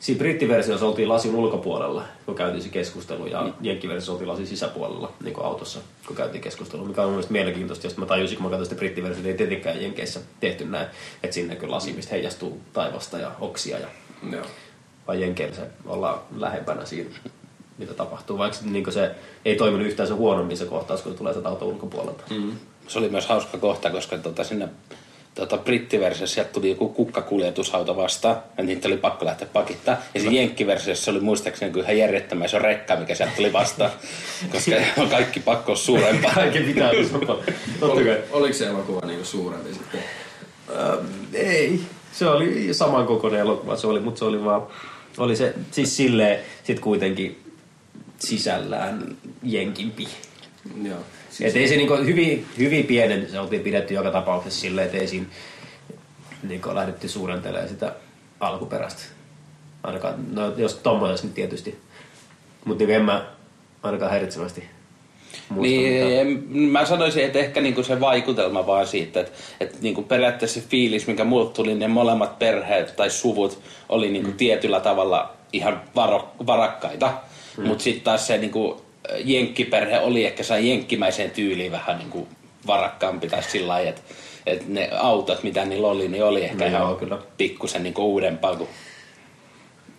[0.05, 5.35] siinä brittiversiossa oltiin lasin ulkopuolella, kun käytiin se keskustelu, ja jenkkiversiossa oltiin lasin sisäpuolella niin
[5.35, 7.87] kuin autossa, kun käytiin keskustelu, mikä on mun mielestä mielenkiintoista.
[7.87, 10.87] Ja sitten mä tajusin, kun mä katsoin sitä brittiversiota, ei tietenkään jenkeissä tehty näin,
[11.23, 13.89] että sinne kyllä lasi, mistä heijastuu taivasta ja oksia ja
[14.33, 14.45] Joo.
[15.07, 17.11] vai Jenkeillä se ollaan lähempänä siinä,
[17.79, 18.39] mitä tapahtuu.
[18.39, 19.15] Vaikka niin se
[19.45, 22.25] ei toiminut yhtään se huonommin se kohtaus, kun se tulee sieltä auton ulkopuolelta.
[22.31, 22.53] Mm.
[22.89, 24.69] Se oli myös hauska kohta, koska tota, sinne
[25.35, 29.97] tota, brittiversiossa sieltä tuli joku kukkakuljetusauto vastaan, ja niitä oli pakko lähteä pakittaa.
[30.15, 33.91] Ja se jenkkiversiossa oli muistaakseni kyllä ihan järjettömän iso rekka, mikä sieltä tuli vastaan,
[34.53, 36.35] koska on kaikki pakko olla suurempaa.
[36.35, 37.43] Kaikki pitää olla.
[37.81, 38.19] Totta kai.
[38.31, 40.01] Oliko se elokuva niinku suurempi sitten?
[40.71, 41.81] Ähm, ei.
[42.13, 44.63] Se oli samankokoinen elokuva, se oli, mutta se oli vaan,
[45.19, 47.45] oli se siis silleen sit kuitenkin
[48.19, 50.09] sisällään jenkimpi.
[50.83, 50.99] Joo.
[51.31, 54.99] Siis et ei se niinku hyvin, hyvin pienen, se oltiin pidetty joka tapauksessa silleen, että
[54.99, 55.27] ei siinä
[56.43, 57.95] niinku lähdetty suurentelemaan sitä
[58.41, 59.03] alkuperäistä.
[59.83, 61.79] Ainakaan, no jos tommosessa nyt tietysti.
[62.65, 63.27] Mutta niinku en mä
[63.83, 64.65] ainakaan häiritsevästi
[65.49, 70.03] muista Niin, en- mä sanoisin, että ehkä niinku se vaikutelma vaan siitä, että, että niinku
[70.03, 74.37] periaatteessa se fiilis, mikä mulle tuli, ne molemmat perheet tai suvut oli niinku Mm.
[74.37, 77.13] tietyllä tavalla ihan varo, varakkaita.
[77.57, 77.67] Mm.
[77.67, 78.84] Mutta sitten taas se niinku,
[79.25, 82.29] jenkkiperhe oli ehkä sai jenkkimäiseen tyyliin vähän niinku
[82.67, 84.03] varakkaampi tai sillä lailla, että,
[84.47, 87.19] että ne autot, mitä niillä oli, niin oli ehkä No ihan joo, kyllä.
[87.37, 88.69] pikkusen niinku uudempaa kuin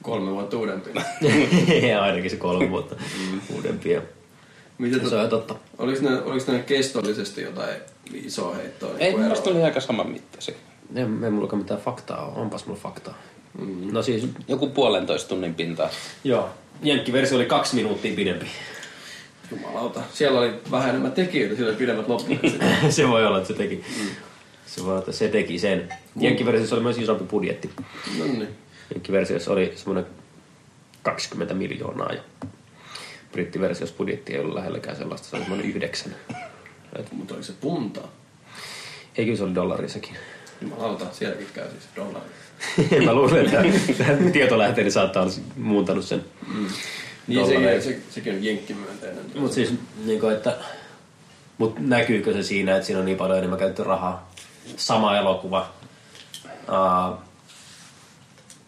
[0.01, 0.89] Kolme vuotta uudempi.
[2.01, 2.95] Ainakin se kolme vuotta
[3.55, 4.01] uudempia.
[4.77, 5.55] Mitä Se on totta.
[5.77, 7.75] Oliko ne, oliko ne kestollisesti jotain
[8.13, 8.89] isoa heittoa?
[8.99, 9.57] Ei, mielestä eroa?
[9.57, 10.55] oli aika saman mittaisia.
[10.95, 12.41] Ei, ei mulla mitään faktaa ole.
[12.41, 13.17] Onpas mulla faktaa.
[13.59, 13.93] Mm.
[13.93, 15.89] No siis, Joku puolentoista tunnin pintaa.
[16.23, 16.49] joo.
[16.83, 18.45] Jenkkiversio oli kaksi minuuttia pidempi.
[19.51, 20.01] Jumalauta.
[20.13, 22.39] Siellä oli vähän enemmän tekijöitä, siellä oli pidemmät loppuun.
[22.89, 23.83] se voi olla, että se teki.
[24.65, 25.89] Se voi olla, että se teki sen.
[26.19, 27.69] Jenkkiversiossa oli myös isompi budjetti.
[28.19, 28.47] no niin.
[28.93, 30.05] Jenkkiversiossa oli semmoinen
[31.03, 32.21] 20 miljoonaa ja
[33.31, 36.15] brittiversiossa budjetti ei ollut lähelläkään sellaista, se oli semmoinen yhdeksän.
[36.99, 38.07] Et, Mutta oliko se puntaa?
[39.17, 40.15] ei kyllä se oli dollarissakin.
[40.61, 42.25] Jumalauta, sielläkin käy siis dollari.
[43.05, 43.63] Mä luulen, että
[44.33, 46.25] tietolähteeni saattaa olla muuntanut sen.
[47.27, 49.25] Niin, sekin, se, sekin on jenkkimyönteinen.
[49.35, 49.73] Mutta siis,
[50.05, 50.57] niin kuin, että,
[51.57, 54.31] mut näkyykö se siinä, että siinä on niin paljon enemmän käytetty rahaa?
[54.77, 55.69] Sama elokuva.
[56.45, 57.17] Uh,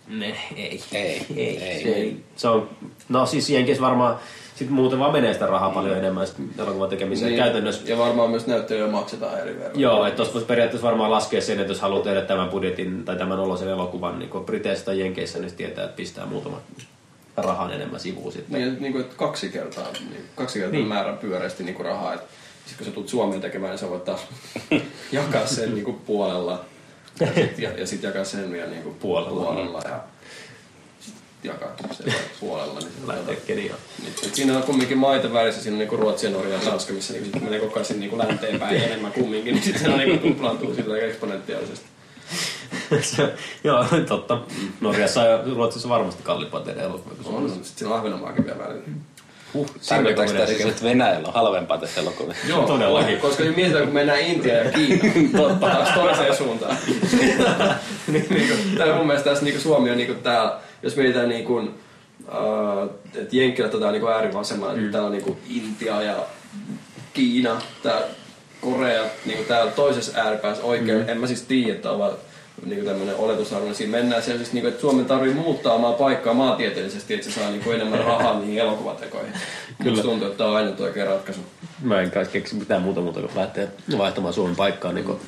[0.07, 0.83] ne, ei.
[0.91, 1.83] Ei, ei, ei.
[1.83, 2.23] Se, ei.
[2.35, 2.69] se on,
[3.09, 4.19] no siis Jenkeissä varmaan
[4.55, 7.31] sit muuten vaan menee sitä rahaa paljon enemmän sit elokuvan tekemiseen.
[7.31, 7.43] Niin.
[7.43, 9.79] Käytännössä Ja varmaan myös näyttelijöille maksetaan eri verran.
[9.79, 13.15] Joo, että tuossa voisi periaatteessa varmaan laskea sen, että jos haluaa tehdä tämän budjetin tai
[13.15, 16.61] tämän olosen elokuvan niin Briteissä tai Jenkeissä, niin tietää, että pistää muutama
[17.37, 18.59] rahan enemmän sivuun sitten.
[18.59, 20.87] Niin, että niinku, että kaksi kertaa, niin, kaksi kertaa niin.
[20.87, 22.13] määrän pyöreästi niinku rahaa.
[22.13, 22.21] Et,
[22.65, 24.21] sit kun sä tulet Suomeen tekemään, niin sä voit taas
[25.11, 26.65] jakaa sen niinku puolella.
[27.19, 29.43] Ja sit, ja, ja sit jakaa sen vielä niinku Puolella.
[29.43, 29.99] puolella ja
[31.43, 32.79] jakaa sen puolella.
[32.79, 33.79] Niin Lähtee keniaan.
[34.25, 37.13] Et siinä on kumminkin maita välissä, siinä on niinku Ruotsi ja Norja ja Tanska, missä
[37.13, 39.97] niinku sit menee koko ajan sinne niinku länteen päin enemmän kumminkin, niin sitten se on
[39.97, 41.85] niinku tuplaantuu sillä eksponentiaalisesti.
[43.01, 44.39] Se- Joo, totta.
[44.81, 47.55] Norjassa ja Ruotsissa varmasti kalliimpaa tehdä elokuvia kuin On, Suomessa.
[47.55, 48.83] sitten siinä on Ahvenanmaakin vielä välillä.
[49.53, 52.47] Huh, Tarkoittaako tämä siis, että Venäjällä on halvempaa tässä elokuvassa?
[52.47, 53.19] Joo, Todellakin.
[53.19, 56.77] Koska mietitään, kun mennään Intiaan ja Kiinaan, totta, taas toiseen suuntaan.
[58.07, 61.29] niin, niin kuin, tää mun mielestä tässä niin Suomi on niin kuin tää, jos mietitään
[61.29, 61.67] niin kuin,
[62.27, 64.91] uh, että Jenkkilät on täällä niin kuin äärivasemmalla, mm.
[64.91, 66.15] täällä on niin kuin Intia ja
[67.13, 68.01] Kiina, tää
[68.61, 71.09] Korea, niin kuin täällä toisessa ääripäässä oikein, mm.
[71.09, 72.13] en mä siis tiedä, että on vaan
[72.65, 75.73] niin kuin tämmöinen oletusarvo, niin siinä mennään siellä siis, niin kuin, että Suomen tarvii muuttaa
[75.73, 79.33] omaa paikkaa maantieteellisesti, että se saa niin kuin enemmän rahaa niihin elokuvatekoihin.
[79.77, 79.91] Kyllä.
[79.91, 81.41] Musta tuntuu, että tämä on aina oikea ratkaisu.
[81.81, 83.67] Mä en kai keksi mitään muuta muuta kuin lähteä
[83.97, 85.19] vaihtamaan Suomen paikkaa niin kuin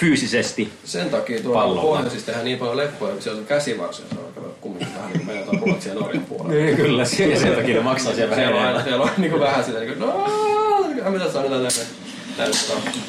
[0.00, 0.72] fyysisesti.
[0.84, 4.40] Sen takia tuolla pohjoisissa tehdään niin paljon leppoja, kun siellä on käsivarsia, se on aika
[4.60, 6.52] kumminkin vähän niin kuin meillä ja Norjan puolella.
[6.52, 9.30] Niin, kyllä, ja sen takia ne maksaa siellä vähän Siellä on aina, siellä on niin
[9.30, 11.68] kuin vähän sitä, niin kuin, no, mitä saa tänne,
[12.38, 12.56] tänne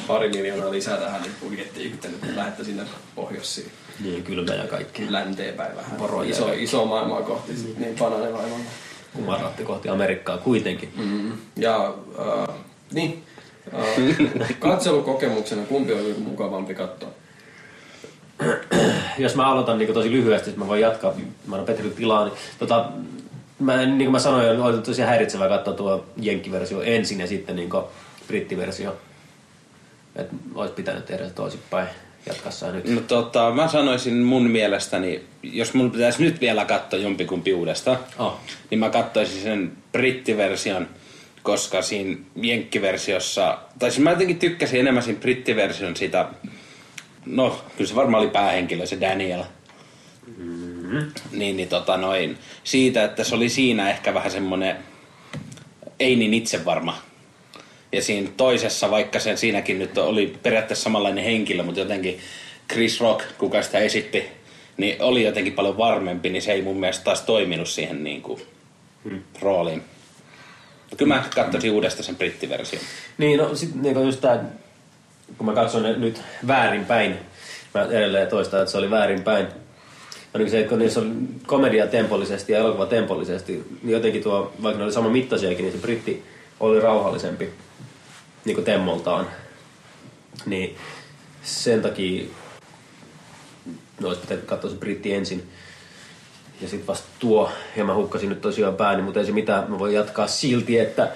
[0.06, 2.82] pari miljoonaa lisää tähän niin budjettiin, kun nyt lähdette sinne
[3.14, 3.70] pohjoisiin
[4.04, 5.12] Niin, kylmä ja kaikki.
[5.12, 5.96] länteen päin vähän.
[5.96, 8.58] Poroja Iso, iso maailmaa kohti, sit niin banane maailmaa.
[9.14, 10.92] Kumarratte kohti Amerikkaa kuitenkin.
[10.96, 11.32] Mm.
[11.56, 12.54] Ja äh,
[12.92, 13.24] niin,
[13.74, 17.08] äh, katselukokemuksena kumpi on mukavampi katsoa?
[19.18, 21.14] jos mä aloitan niin tosi lyhyesti, että mä voin jatkaa,
[21.46, 22.90] mä oon Petri tilaa, niin tota,
[23.58, 27.70] mä, niin kuin mä sanoin, oli tosi häiritsevää katsoa tuo jenkkiversio ensin ja sitten niin
[28.28, 28.96] brittiversio.
[30.16, 31.88] Että olisi pitänyt tehdä se toisinpäin.
[32.26, 32.88] Jatkaa sä nyt.
[32.88, 38.40] No tota, mä sanoisin mun mielestäni, jos mun pitäisi nyt vielä katsoa jompikumpi uudesta, Oh.
[38.70, 40.88] niin mä katsoisin sen brittiversion,
[41.42, 46.28] koska siinä jenkkiversiossa, tai siis mä jotenkin tykkäsin enemmän siinä brittiversion sitä,
[47.26, 49.44] no kyllä se varmaan oli päähenkilö, se Daniel.
[51.32, 54.76] Niin, niin tota noin, siitä, että se oli siinä ehkä vähän semmonen,
[56.00, 56.98] ei niin itsevarma.
[57.92, 62.18] Ja siinä toisessa, vaikka sen siinäkin nyt oli periaatteessa samanlainen henkilö, mutta jotenkin
[62.72, 64.24] Chris Rock, kuka sitä esitti,
[64.76, 68.42] niin oli jotenkin paljon varmempi, niin se ei mun mielestä taas toiminut siihen niin kuin
[69.40, 69.82] rooliin.
[70.96, 72.82] Kyllä mä katsoisin uudestaan sen brittiversion.
[73.18, 74.44] Niin, no sit niin just tää,
[75.38, 77.16] kun mä katson ne nyt väärinpäin,
[77.74, 79.46] mä edelleen toistan, että se oli väärinpäin.
[80.34, 84.52] Ja niin se, että kun niissä on komedia tempollisesti ja elokuva tempollisesti, niin jotenkin tuo,
[84.62, 86.22] vaikka ne oli sama mittaisiakin, niin se britti
[86.60, 87.48] oli rauhallisempi
[88.44, 89.26] niin kuin temmoltaan.
[90.46, 90.76] Niin
[91.42, 92.24] sen takia
[94.00, 95.48] no olisi pitänyt katsoa se britti ensin.
[96.60, 99.78] Ja sitten vasta tuo, ja mä hukkasin nyt tosiaan pääni, mutta ei se mitään, mä
[99.78, 101.12] voin jatkaa silti, että...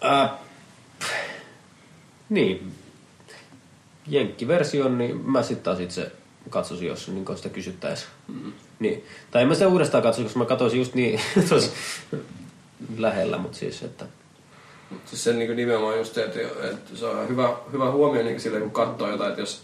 [0.00, 0.38] Ää,
[2.28, 2.72] niin,
[4.06, 6.12] jenkkiversion, niin mä sitten taas itse
[6.50, 8.10] katsoisin, jos niin sitä kysyttäisiin.
[8.28, 8.52] Mm.
[8.78, 9.04] Niin.
[9.30, 11.70] Tai en mä sitä uudestaan katsoisi, koska mä katsoisin just niin tosi
[12.96, 14.04] lähellä, mutta siis, että...
[15.06, 18.62] Siis se niin nimenomaan just se, että, että se on hyvä, hyvä huomio niin silleen,
[18.62, 19.62] kun katsoo jotain, että jos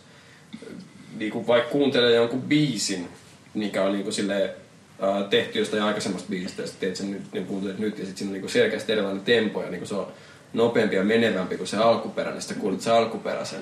[1.19, 3.09] niin kuin vaikka kuuntelee jonkun biisin,
[3.55, 4.51] mikä on niin kuin silleen,
[5.01, 8.19] ää, tehty jostain aikaisemmasta biisistä, ja sitten teet sen nyt, niin kuuntelet nyt, ja sitten
[8.19, 10.07] siinä on niin selkeästi erilainen tempo, ja niin kuin se on
[10.53, 13.61] nopeampi ja menevämpi kuin se alkuperäinen, sitten kuulet se alkuperäisen.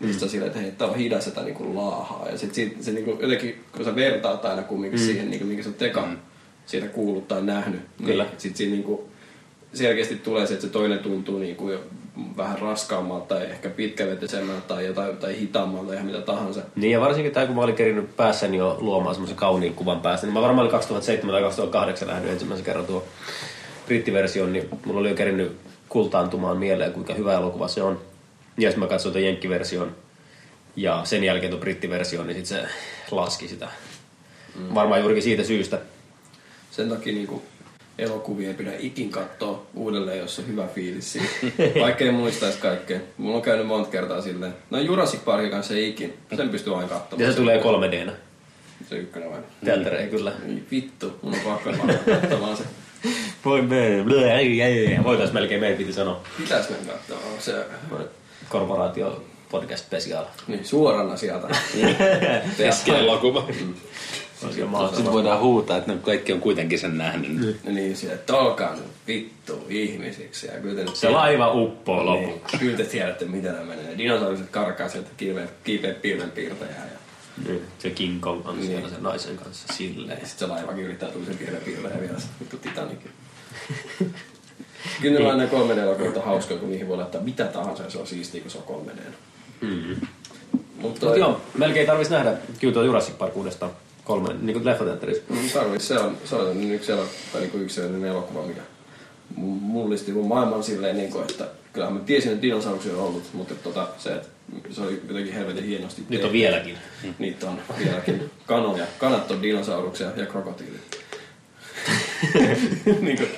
[0.00, 0.10] Mm.
[0.10, 2.28] Sitten silleen, että hei, tää on hidas ja tää niinku laahaa.
[2.28, 5.06] Ja sitten se, se niinku, jotenkin, kun sä vertaat aina kumminkin mm.
[5.06, 6.16] siihen, niinku, minkä sä oot teka mm.
[6.66, 8.24] siitä kuullut tai nähnyt, Kyllä.
[8.24, 9.08] niin sitten siinä niinku,
[9.74, 11.80] selkeästi tulee se, että se toinen tuntuu niinku jo
[12.36, 16.60] vähän raskaammalta tai ehkä pitkävetisemmältä tai jotain tai hitaammalta ihan mitä tahansa.
[16.76, 20.26] Niin ja varsinkin tämä, kun mä olin kerinyt päässäni jo luomaan semmoisen kauniin kuvan päästä,
[20.26, 23.04] niin mä varmaan olin 2007 tai 2008 nähnyt ensimmäisen kerran tuo
[23.86, 25.56] brittiversion, niin mulla oli jo kerinyt
[25.88, 28.00] kultaantumaan mieleen, kuinka hyvä elokuva se on.
[28.58, 29.96] Ja sitten mä katsoin tuon jenkkiversion
[30.76, 32.68] ja sen jälkeen tuon brittiversion, niin sitten se
[33.10, 33.68] laski sitä.
[34.58, 34.74] Mm.
[34.74, 35.78] Varmaan juurikin siitä syystä.
[36.70, 37.42] Sen takia niinku
[37.98, 41.28] elokuvia ei pidä ikin katsoa uudelleen, jos on hyvä fiilis siitä.
[41.82, 43.00] Vaikka ei muistaisi kaikkea.
[43.16, 44.54] Mulla on käynyt monta kertaa silleen.
[44.70, 46.18] No Jurassic Parkin kanssa ei ikin.
[46.36, 47.26] Sen pystyy aina katsomaan.
[47.26, 48.10] Ja se tulee 3 d
[48.88, 49.40] Se ykkönen vai?
[49.64, 50.10] Teltere, mm.
[50.10, 50.32] kyllä.
[50.48, 51.70] Ei, vittu, mun on pakko
[52.20, 52.64] katsomaan se.
[53.44, 54.04] Voi me,
[55.04, 56.20] voitais melkein meidän piti sanoa.
[56.38, 57.64] Pitäis mennä katsomaan se.
[58.48, 60.24] Korporaatio podcast special.
[60.46, 61.48] Niin, suorana sieltä.
[64.40, 64.88] Keski-elokuva.
[64.88, 67.30] Sitten voidaan huutaa, että ne kaikki on kuitenkin sen nähnyt.
[67.30, 70.46] Niin, niin siellä, että olkaa nyt vittu ihmisiksi.
[70.46, 72.58] Ja kyllä te se laiva uppoo niin, lopuksi.
[72.58, 73.98] Kyllä te tiedätte, miten nämä menee.
[73.98, 76.88] Dinosaurukset karkaa sieltä kiipeä, kiipeä pilvenpiirtäjää.
[76.92, 76.98] Ja...
[77.46, 78.66] Niin, se King Kong on niin.
[78.66, 80.26] siellä sen naisen kanssa silleen.
[80.26, 82.18] Sitten se laivakin yrittää tulla sen pilvenpiirtäjää vielä.
[82.40, 83.10] Vittu Titanikin.
[85.02, 85.78] Kyllä ne 3 d
[86.16, 88.64] on hauska, kun niihin voi laittaa mitä tahansa ja se on siistiä, kun se on
[88.64, 89.00] 3 d
[89.60, 89.96] mm.
[90.78, 93.72] Mutta Mut joo, melkein tarvitsisi nähdä kyllä tuo Jurassic Park uudestaan
[94.08, 95.22] kolme, niin kuin leffateatterissa.
[95.28, 98.60] Mm, tarvitsi, se on, se on yksi, elo, tai niin kuin yksi sellainen elokuva, mikä
[99.36, 103.54] mullisti mun maailman silleen, niin kuin, että kyllähän mä tiesin, että dinosauruksia on ollut, mutta
[103.54, 104.28] tota, se, että
[104.70, 106.78] se oli jotenkin helvetin hienosti Nyt on vieläkin.
[107.18, 108.30] Niitä on vieläkin.
[108.46, 108.86] Kanoja.
[108.98, 110.98] Kanat on dinosauruksia ja krokotiilit.
[113.00, 113.28] niin kuin,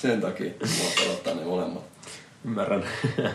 [0.00, 1.82] sen takia mä ottaa ne molemmat.
[2.44, 2.84] Ymmärrän.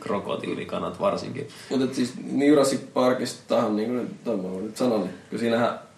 [0.00, 1.48] Krokotiilikanat varsinkin.
[1.70, 5.89] Mutta siis niin Jurassic Parkistahan, niin kuin mä nyt sanon, niin kun siinähän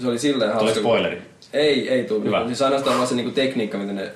[0.00, 0.72] se oli silleen hauska.
[0.72, 1.22] Tuli spoileri.
[1.52, 2.24] Ei, ei tullut.
[2.24, 2.46] Hyvä.
[2.46, 4.10] Siis ainoastaan vaan se niin kuin tekniikka, miten ne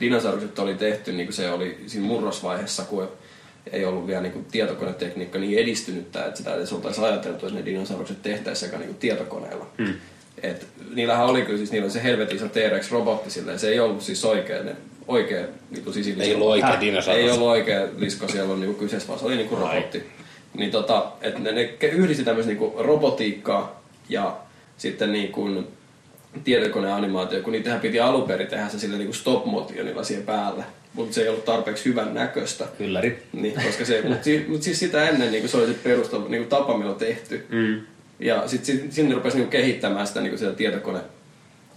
[0.00, 3.08] dinosaurukset oli tehty, niin kuin se oli siinä murrosvaiheessa, kun
[3.72, 7.64] ei ollut vielä niin kuin tietokonetekniikka niin edistynyt, että sitä edes oltaisiin ajateltu, että ne
[7.64, 9.66] dinosaurukset tehtäisiin sekä niin kuin tietokoneella.
[9.78, 9.94] Hmm.
[10.42, 14.02] Et, niillähän oli kyllä siis, niillä oli se helvetin iso T-Rex-robotti silleen, se ei ollut
[14.02, 14.76] siis oikea, ne,
[15.08, 16.22] oikea niinku sisilisko.
[16.22, 17.24] Ei ollut oikea dinosaurus.
[17.24, 20.02] Ei ollut oikea lisko siellä on niinku kyseessä, vaan se oli niinku robotti.
[20.54, 24.36] Niin tota, että ne, ne yhdisti tämmöistä niinku robotiikkaa ja
[24.78, 25.66] sitten niin kuin
[26.44, 30.64] tietokoneanimaatio, kun niitähän piti alun perin tehdä se sillä niin kuin stop motionilla siihen päälle.
[30.94, 32.66] Mutta se ei ollut tarpeeksi hyvän näköistä.
[32.78, 33.22] Ylläri.
[33.32, 36.28] Niin, koska se, mutta siis, mut siis sitä ennen niin se oli se perusta niin
[36.42, 37.46] kuin tapa, millä on tehty.
[37.48, 37.80] Mm.
[38.20, 41.00] Ja sitten sinne rupesi niin kehittämään sitä niin kuin tietokone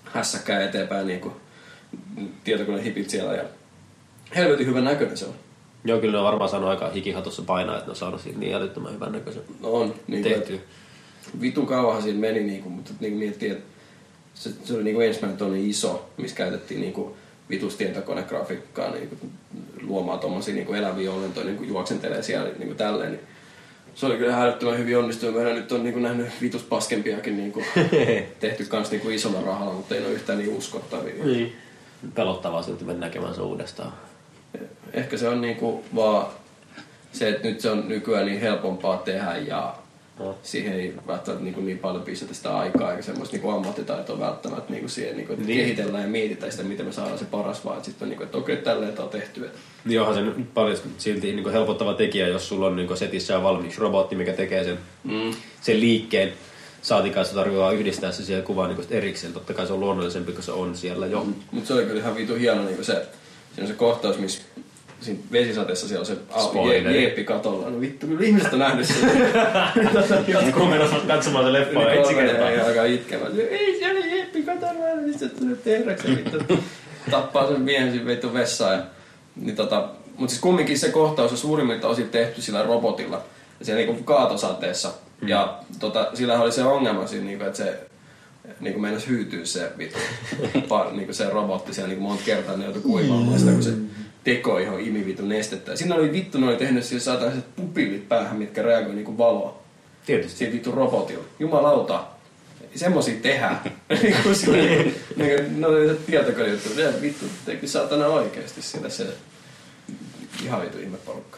[0.04, 3.34] hässäkkää eteenpäin, niin kuin hipit siellä.
[3.34, 3.44] Ja
[4.36, 5.34] helvetin hyvän näköinen se on.
[5.86, 8.56] Joo, kyllä ne on varmaan saanut aika hikihatossa painaa, että ne on saanut siitä niin
[8.56, 10.58] älyttömän hyvän näköisen no on, niin tehtyä
[11.42, 13.64] vitu kauahan siinä meni, niin kuin, mutta niin kuin miettii, että
[14.34, 16.94] se, se oli niin kuin ensimmäinen tonni iso, missä käytettiin niin
[17.78, 19.32] tietokonegrafiikkaa niin kuin,
[19.82, 23.12] luomaan tuommoisia niin eläviä olentoja, niin kuin juoksentelee siellä niin kuin tälleen.
[23.12, 23.22] Niin
[23.96, 25.36] se oli kyllä hälyttömän hyvin onnistunut.
[25.36, 27.66] Meidän nyt on niin kuin, nähnyt vitus paskempiakin niin kuin,
[28.40, 31.26] tehty kans niin kuin isolla rahalla, mutta ei ole yhtään niin uskottavia.
[31.26, 31.56] Niin.
[32.16, 33.94] Pelottavaa silti mennä näkemään se uudestaan.
[34.94, 36.28] Ehkä se on niin kuin, vaan
[37.12, 39.76] se, että nyt se on nykyään niin helpompaa tehdä ja
[40.20, 40.38] No.
[40.44, 44.90] Siihen ei välttämättä niin, niin paljon pistetä sitä aikaa eikä semmoista niin ammattitaitoa välttämättä niin
[44.90, 45.60] siihen, niin kuin, että niin.
[45.60, 48.38] kehitellään ja mietitään sitä, miten me saadaan se paras, vaan sitten on niin kuin, että
[48.38, 49.50] okei, tälleen tämä on tehty.
[49.86, 53.34] Niin onhan se paljon silti niin kuin helpottava tekijä, jos sulla on niin kuin setissä
[53.34, 55.34] ja valmiiksi robotti, mikä tekee sen, mm.
[55.62, 56.34] sen liikkeen.
[56.82, 59.34] Saatikaan se tarvitsee yhdistää se siihen kuvaan niin erikseen.
[59.34, 61.24] Totta kai se on luonnollisempi, kun se on siellä jo.
[61.24, 61.34] Mm.
[61.52, 64.42] Mutta se oli kyllä ihan vitu hieno niin se, siinä on se kohtaus, missä
[65.02, 66.18] siinä vesisateessa siellä on se
[66.74, 67.70] je- jeeppi katolla.
[67.70, 69.10] No vittu, kyllä ihmiset on nähnyt sen.
[70.28, 72.52] Jotkut on menossa katsomaan se leffa ensi kertaa.
[72.52, 73.32] Ja alkaa itkemään.
[73.50, 76.08] Ei se oli jeeppi katolla, niin se tulee tehräksi.
[76.08, 76.60] Vittu.
[77.12, 78.74] Tappaa sen miehen siinä vittu vessaan.
[78.74, 78.84] Ja,
[79.36, 83.22] niin tota, mutta siis kumminkin se kohtaus on suurimmilta osin tehty sillä robotilla.
[83.62, 84.92] Siellä niinku kaatosateessa.
[85.28, 87.80] Ja tota, sillä oli se ongelma siinä, niinku, että se
[88.60, 90.00] niinku meinasi hyytyä se vittu,
[90.70, 93.74] pa, niinku se robotti siellä niinku monta kertaa ne joutui kuivaamaan sitä, kun se
[94.24, 95.76] teko ihan imi vittu nestettä.
[95.76, 99.62] Siinä oli vittu, ne oli tehnyt siihen saataiset pupillit päähän, mitkä reagoi niinku valoa.
[100.06, 100.38] Tietysti.
[100.38, 101.24] Siitä vittu robotilla.
[101.40, 102.04] Jumalauta.
[102.76, 103.62] Semmosia tehdään.
[104.04, 104.52] niinku se,
[105.16, 106.70] niinku, no oli se tietokonejuttu.
[106.76, 109.08] Ne vittu teki saatana oikeesti siinä se
[110.44, 111.38] ihan vittu ihme porukka.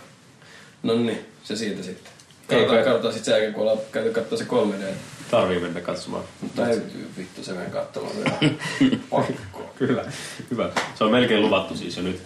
[0.84, 2.12] No niin, se siitä sitten.
[2.48, 4.84] Katsotaan, katsotaan sitten sen jälkeen, kun ollaan käyty katsoa se 3D.
[5.32, 6.24] Tarvii mennä katsomaan.
[6.56, 8.54] Täytyy vittu se mennä katsomaan vielä.
[9.10, 9.74] Pakko.
[9.76, 10.06] Kyllä,
[10.52, 10.70] hyvä.
[10.96, 12.22] Se on melkein luvattu siis jo nyt.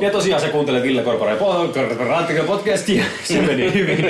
[0.00, 3.04] Ja tosiaan se kuuntelee Ville Korporaation podcastia.
[3.24, 4.04] Se meni hyvin.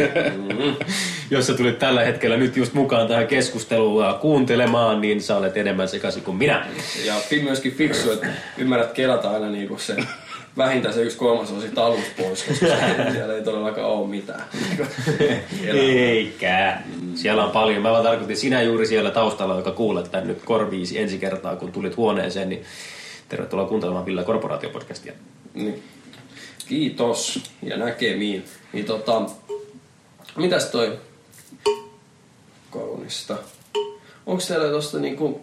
[1.31, 5.89] Jos sä tulit tällä hetkellä nyt just mukaan tähän keskusteluun kuuntelemaan, niin sä olet enemmän
[5.89, 6.67] sekaisin kuin minä.
[7.05, 8.27] Ja myöskin fiksu, että
[8.59, 9.97] ymmärrät kelata aina niinku se
[10.57, 12.67] vähintään se yksi kolmasosa siitä alusta pois, koska
[13.13, 14.43] siellä ei todellakaan ole mitään.
[15.67, 16.79] Eikä.
[17.15, 17.83] Siellä on paljon.
[17.83, 21.73] Mä vaan tarkoitin sinä juuri siellä taustalla, joka kuulet tän nyt korviisi ensi kertaa, kun
[21.73, 22.63] tulit huoneeseen, niin
[23.29, 25.13] tervetuloa kuuntelemaan Ville Korporaatio-podcastia.
[25.55, 25.83] Niin.
[26.69, 28.45] Kiitos ja näkemiin.
[28.73, 29.23] Niin tota,
[30.37, 30.99] mitäs toi
[32.71, 33.37] kaunista?
[34.27, 35.41] Onko teillä tosta niinku,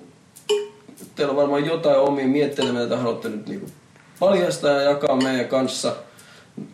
[1.15, 3.69] teillä on varmaan jotain omia miettelemiä, joita haluatte nyt niinku
[4.19, 5.95] paljastaa ja jakaa meidän kanssa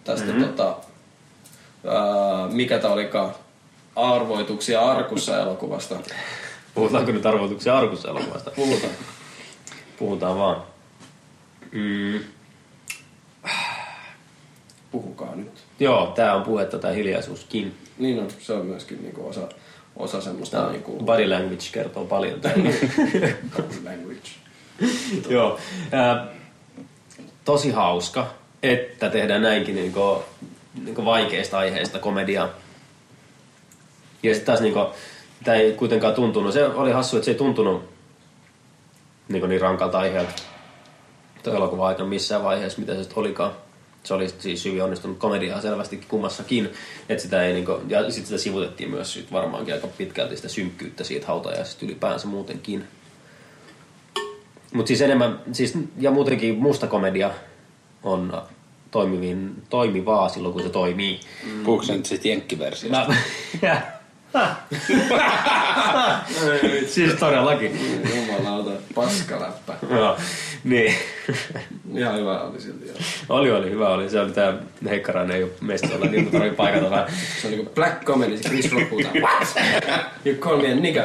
[0.04, 0.44] tästä mm-hmm.
[0.44, 0.78] tota,
[1.88, 3.36] ää, mikä tää olikaan,
[3.96, 5.96] arvoituksia Arkussa elokuvasta.
[6.74, 8.52] Puhutaanko nyt arvoituksia arkussa elokuvasta?
[8.52, 8.94] Puhutaan.
[10.00, 10.64] Puhutaan vaan.
[11.72, 12.20] Mm.
[14.92, 15.67] Puhukaa nyt.
[15.80, 17.76] Joo, tää on puhetta tai hiljaisuuskin.
[17.98, 19.50] Niin on, se on myöskin niinku osa,
[19.96, 22.42] osa semmoista Tää niinku body language kertoo paljon.
[22.42, 22.70] täällä.
[23.86, 24.30] language.
[25.30, 25.60] Joo.
[25.92, 26.28] Ää,
[27.46, 28.28] tosi hauska,
[28.64, 30.24] että tehdään näinkin niinku,
[30.84, 32.50] niinku vaikeista aiheista komediaa.
[34.24, 34.86] Ja sitten taas niinku,
[35.44, 37.90] tämä ei kuitenkaan tuntunut, se oli hassu, että se ei tuntunut
[39.30, 40.34] niinku niin rankalta aiheelta
[41.44, 43.52] tuo elokuva aikana missään vaiheessa, mitä se olikaan.
[44.08, 46.70] Se oli siis hyvin onnistunut komediaa selvästikin kummassakin.
[47.10, 51.04] Että sitä ei niinku, ja sitten sitä sivutettiin myös sit varmaankin aika pitkälti sitä synkkyyttä
[51.04, 52.84] siitä hautajaisesta ylipäänsä muutenkin.
[54.74, 57.32] Mutta siis enemmän, siis, ja muutenkin musta komedia
[58.04, 58.42] on
[58.92, 61.20] toimivin, toimivaa silloin, kun se toimii.
[61.64, 63.14] Puhuuko se nyt sit jenkkiversiosta?
[64.34, 64.38] Mä,
[66.94, 67.80] siis todellakin.
[68.16, 69.76] Jumalauta, paskaläppä.
[69.90, 70.18] Joo,
[70.64, 70.94] niin.
[71.96, 72.88] Ihan hyvä oli silti.
[72.88, 72.98] joo.
[73.30, 74.10] Oli, oli, hyvä oli.
[74.10, 74.54] Se oli tää
[74.90, 77.08] Heikkarainen ei ole mestolla, niin mun tarvii paikata vähän.
[77.42, 79.16] Se on niinku black comedy, se Chris Rock puhutaan.
[79.16, 79.56] What?
[80.26, 81.04] You call me a nigga.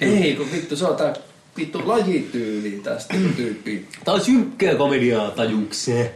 [0.00, 1.14] Ei, kun vittu, se on tää
[1.56, 3.88] vittu lajityyli tästä tyyppi.
[4.04, 6.10] Tää on synkkää komediaa, tajuukseen.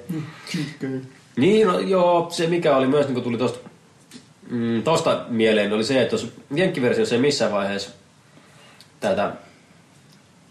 [1.36, 3.68] Niin, no, joo, se mikä oli myös, niin kun tuli tosta,
[4.50, 7.90] mm, tosta mieleen, oli se, että jos jenkkiversiossa ei missään vaiheessa
[9.00, 9.32] tätä,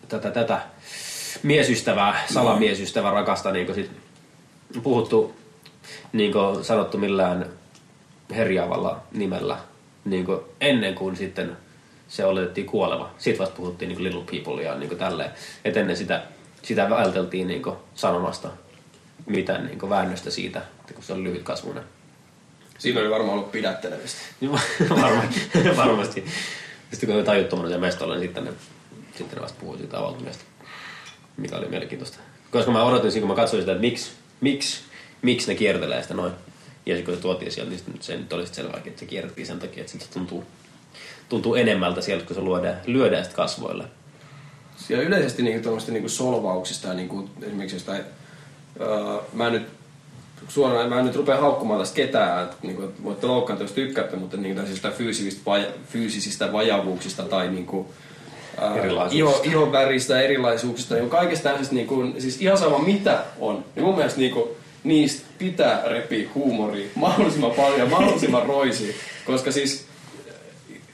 [0.09, 0.61] tätä, tätä
[1.43, 3.91] miesystävää, salamiesystävää rakasta niin sit
[4.83, 5.35] puhuttu,
[6.13, 7.45] niin sanottu millään
[8.35, 9.57] herjaavalla nimellä
[10.05, 10.25] niin
[10.61, 11.57] ennen kuin sitten
[12.07, 13.09] se oletettiin kuoleva.
[13.17, 15.31] Sitten vasta puhuttiin niin little people ja niin tälleen.
[15.65, 16.23] Et ennen sitä,
[16.61, 17.63] sitä välteltiin niin
[17.95, 18.49] sanomasta
[19.25, 21.83] mitään niin väännöstä siitä, että kun se oli lyhytkasvuinen.
[22.77, 24.21] Siinä oli varmaan ollut pidättelevistä.
[24.41, 24.51] Niin
[25.01, 25.49] varmasti.
[25.77, 26.25] varmasti.
[26.91, 28.51] Sitten kun oli tajuttomana siellä mestolla, niin sitten ne,
[29.17, 30.43] sitten ne vasta puhui siitä avautumisesta,
[31.37, 32.17] mikä oli mielenkiintoista.
[32.51, 34.11] Koska mä odotin siinä, kun mä katsoin sitä, että miksi,
[34.41, 34.81] miksi,
[35.21, 36.33] miksi ne kiertelee sitä noin.
[36.85, 39.59] Ja sitten kun se tuotiin sieltä, niin se nyt oli selvääkin, että se kierrettiin sen
[39.59, 40.43] takia, että se tuntuu,
[41.29, 43.83] tuntuu enemmältä sieltä, kun se lyödään, lyödään sitten kasvoille.
[44.89, 48.01] Ja yleisesti niinku niinku solvauksista ja niinku esimerkiksi jostain,
[48.81, 49.67] öö, mä nyt
[50.47, 54.37] suoraan, mä en nyt rupea haukkumaan tästä ketään, että niinku, voitte loukkaantua, jos tykkäätte, mutta
[54.37, 54.61] niinku
[54.97, 57.93] fyysisistä, vaja, fyysisistä vajavuuksista tai niinku.
[59.11, 63.95] Iho, ihon väristä, erilaisuuksista, niin kaikesta tällaisesta, niinku, siis ihan sama mitä on, niin mun
[63.95, 68.95] mielestä niinku, niistä pitää repiä huumoria mahdollisimman paljon mahdollisimman roisi,
[69.25, 69.85] koska siis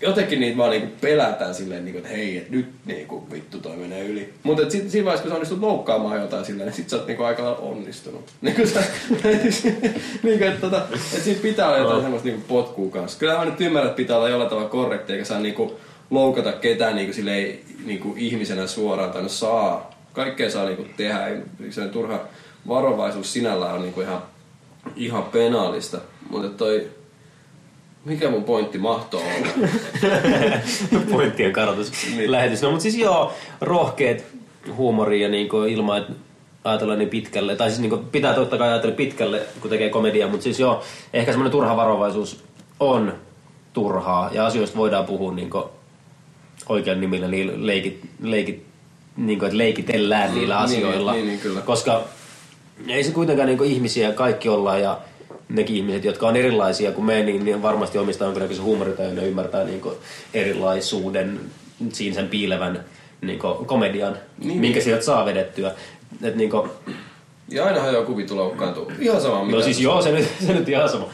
[0.01, 4.05] jotenkin niitä vaan niinku pelätään silleen, niinku, että hei, et nyt niinku, vittu toi menee
[4.05, 4.34] yli.
[4.43, 7.24] Mutta sit, siinä vaiheessa, kun sä onnistut loukkaamaan jotain silleen, niin sit sä oot niinku
[7.24, 8.26] aika lailla onnistunut.
[8.41, 8.84] Niinku sä,
[10.24, 10.82] niinku, että tota,
[11.16, 13.20] et siinä pitää olla jotain semmoista niinku potkua kanssa.
[13.20, 15.80] Kyllä mä nyt ymmärrän, että pitää olla jollain tavalla korrekti, eikä saa niinku
[16.10, 19.89] loukata ketään niinku, silleen, niinku ihmisenä suoraan, tai no saa.
[20.14, 21.38] Kaikkea saa niinku tehdä, ei
[21.70, 22.20] se turha
[22.68, 24.22] varovaisuus sinällään on niinku ihan
[24.95, 25.97] ihan penaalista.
[26.30, 26.88] Mutta toi,
[28.05, 29.68] mikä mun pointti mahtoo olla?
[31.12, 32.32] Pointtien kartoitus Niin.
[32.32, 32.62] lähetys.
[32.62, 34.26] No mutta siis joo, rohkeet
[34.76, 36.14] huumori ja niinku ilman, että
[36.64, 37.55] ajatellaan niin pitkälle.
[37.55, 40.84] Tai siis niinku pitää totta kai ajatella pitkälle, kun tekee komediaa, mutta siis joo,
[41.14, 42.43] ehkä semmoinen turha varovaisuus
[42.80, 43.14] on
[43.74, 45.70] turhaa ja asioista voidaan puhua niinku
[46.70, 48.64] oikean nimillä, niin leikit, leikit
[49.18, 51.14] niinku, että leikitellään niillä niin, asioilla.
[51.14, 51.62] niin, niin, kyllä.
[51.62, 52.04] Koska
[52.88, 54.98] ei se kuitenkaan niinku ihmisiä kaikki ollaan ja
[55.50, 59.64] nekin ihmiset, jotka on erilaisia kuin me, niin, niin varmasti omistaa jonkinnäköisen huumoritajun ja ymmärtää
[59.64, 59.94] niinku
[60.34, 61.40] erilaisuuden
[61.94, 62.86] siinä sen piilevän
[63.22, 64.48] niinku komedian, Niin.
[64.48, 64.60] niin.
[64.62, 65.72] minkä sieltä saa vedettyä.
[66.24, 66.68] Et niinku,
[67.50, 68.92] Ja ainahan joku vitu loukkaantuu.
[69.00, 69.58] Ihan sama mitä.
[69.58, 71.06] no siis joo, se nyt, se nyt ihan sama,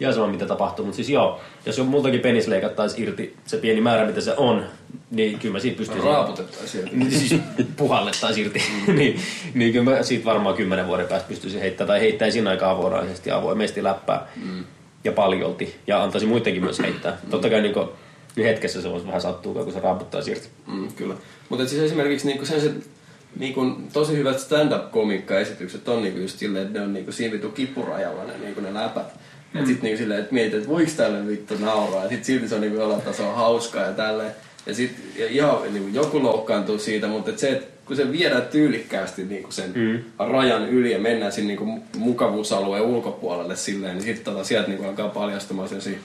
[0.00, 3.80] ihan sama mitä tapahtuu, mutta siis joo, jos jo multakin penis leikattaisiin irti se pieni
[3.80, 4.64] määrä mitä se on,
[5.10, 6.10] niin kyllä mä siitä pystyisin...
[6.10, 6.90] Raaputettaisiin sieltä.
[6.96, 7.40] Niin siis
[7.76, 8.62] puhallettaisiin irti.
[8.98, 9.20] niin,
[9.54, 13.82] niin kyllä mä siitä varmaan kymmenen vuoden päästä pystyisin heittämään, tai heittäisin aika avoraisesti avoimesti
[13.82, 14.28] läppää.
[14.36, 14.64] Mm.
[15.04, 15.76] Ja paljolti.
[15.86, 17.18] Ja antaisin muidenkin myös heittää.
[17.22, 17.30] Mm.
[17.30, 17.88] Totta kai niin kuin,
[18.36, 20.48] niin hetkessä se voisi vähän sattua, kun se raaputtaa irti.
[20.66, 21.14] Mm, kyllä.
[21.48, 22.90] Mutta siis esimerkiksi niinku sellaiset
[23.36, 28.24] niinku, tosi hyvät stand-up-komikka-esitykset on niinku just silleen, että ne on niinku siinä vitu kippurajalla
[28.24, 29.06] ne, niinku ne läpät.
[29.52, 29.60] Mm.
[29.60, 32.02] Et sit niinku silleen, että mietit, että voiko tälle vittu nauraa.
[32.02, 34.32] Ja sit silti se on niinku jollain tasolla hauskaa ja tälleen.
[34.66, 38.42] Ja sit ja ihan niinku, joku loukkaantuu siitä, mutta et se, että kun se viedään
[38.42, 39.98] tyylikkäästi niinku sen mm.
[40.18, 45.08] rajan yli ja mennään sinne niinku mukavuusalueen ulkopuolelle silleen, niin sitten tota, sieltä niinku alkaa
[45.08, 45.98] paljastumaan sellaisia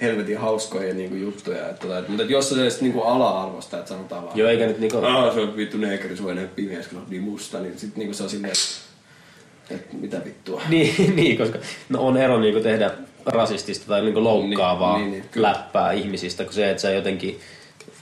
[0.00, 1.68] helvetin hauskoja niinku juttuja.
[1.68, 4.66] Et, tota, et, mutta et jos se edes niinku ala-arvosta, että sanotaan vaan, Joo, eikä
[4.66, 4.98] nyt niinku...
[4.98, 8.22] Ah, se on vittu neekärisuinen pimeäs, kun se on niin musta, niin sit niinku se
[8.22, 8.54] on silleen,
[9.92, 10.62] mitä vittua.
[10.68, 11.58] niin, niin, koska
[11.88, 12.90] no on ero niin tehdä
[13.26, 15.48] rasistista tai niin loukkaavaa Niin, niin, niin, kyllä.
[15.48, 17.40] läppää ihmisistä, kuin se, että sä jotenkin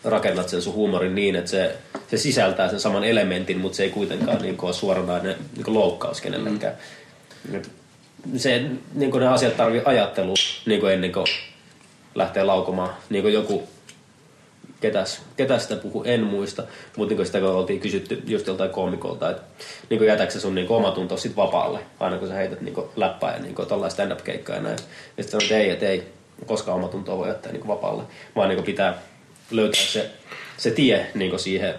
[0.05, 1.77] rakennat sen sun huumorin niin, että se,
[2.09, 6.75] se sisältää sen saman elementin, mutta se ei kuitenkaan niin ole suoranainen niin loukkaus kenellekään.
[7.53, 7.63] Mm.
[8.37, 8.65] Se,
[8.95, 10.35] niin ne asiat tarvii ajattelua
[10.67, 11.27] niin ennen kuin
[12.15, 12.95] lähtee laukomaan.
[13.11, 13.69] Niin kuin joku,
[14.81, 16.63] ketäs, ketäs sitä puhu, en muista,
[16.97, 19.43] mutta niin sitä kun oltiin kysytty just joltain koomikolta, että
[19.91, 23.43] niin jätätkö sä sun niin omatunto sit vapaalle, aina kun sä heität niin läppää ja
[23.43, 24.79] niin tollaista stand-up-keikkaa ja näin.
[25.17, 26.13] Ja sitten sanoin, että ei, että ei,
[26.47, 28.03] koskaan omatuntoa voi jättää niin vapaalle,
[28.37, 28.99] vaan niin pitää
[29.51, 30.11] löytää se,
[30.57, 31.75] se tie niin siihen,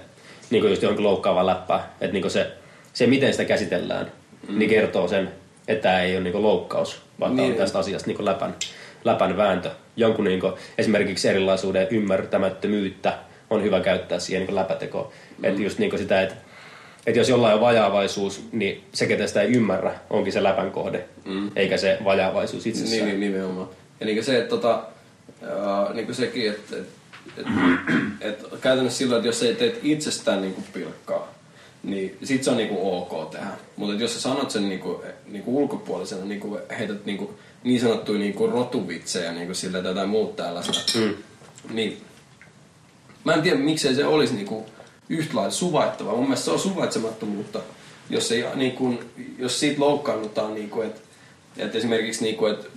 [0.50, 2.52] niin just johonkin loukkaavaan läppää, että niin se,
[2.94, 4.12] se, miten sitä käsitellään,
[4.48, 4.60] mm.
[4.60, 5.32] niin kertoo sen,
[5.68, 7.44] että tämä ei ole niin loukkaus, vaan niin.
[7.44, 7.52] Niin.
[7.52, 8.56] on tästä asiasta niin läpän,
[9.04, 9.72] läpän vääntö.
[9.98, 10.42] Jonkun niin
[10.78, 13.18] esimerkiksi erilaisuuden ymmärtämättömyyttä
[13.50, 15.10] on hyvä käyttää siihen niin läpätekoon.
[15.38, 15.46] Mm.
[15.46, 16.36] Että just niin sitä, että
[17.08, 21.06] että jos jollain on vajaavaisuus, niin se, ketä sitä ei ymmärrä, onkin se läpän kohde,
[21.26, 21.52] mm.
[21.56, 22.92] eikä se vajaavaisuus itsessään.
[22.92, 23.70] Niin, niin nimenomaan.
[24.00, 24.84] Ja niin se, että tota,
[25.42, 26.86] ää, niin sekin, että et,
[28.22, 31.34] et, et, käytännössä silloin, että jos sä teet itsestään niin pilkkaa,
[31.84, 33.48] niin sit se on niinku ok tehdä.
[33.76, 39.32] Mutta jos sä sanot sen niinku, niinku ulkopuolisena, niinku heität niinku, niin sanottuja niinku rotuvitsejä
[39.32, 41.16] niinku sille tai jotain muuta tällaista, mm.
[41.70, 42.02] niin
[43.24, 44.66] mä en tiedä miksei se olisi niinku
[45.10, 46.16] yhtä lailla suvaittavaa.
[46.16, 47.60] Mun mielestä se on suvaitsemattomuutta,
[48.10, 49.00] jos, ei, niinku,
[49.38, 51.02] jos siitä loukkaannutaan, niinku, että
[51.58, 52.68] et esimerkiksi niinku, että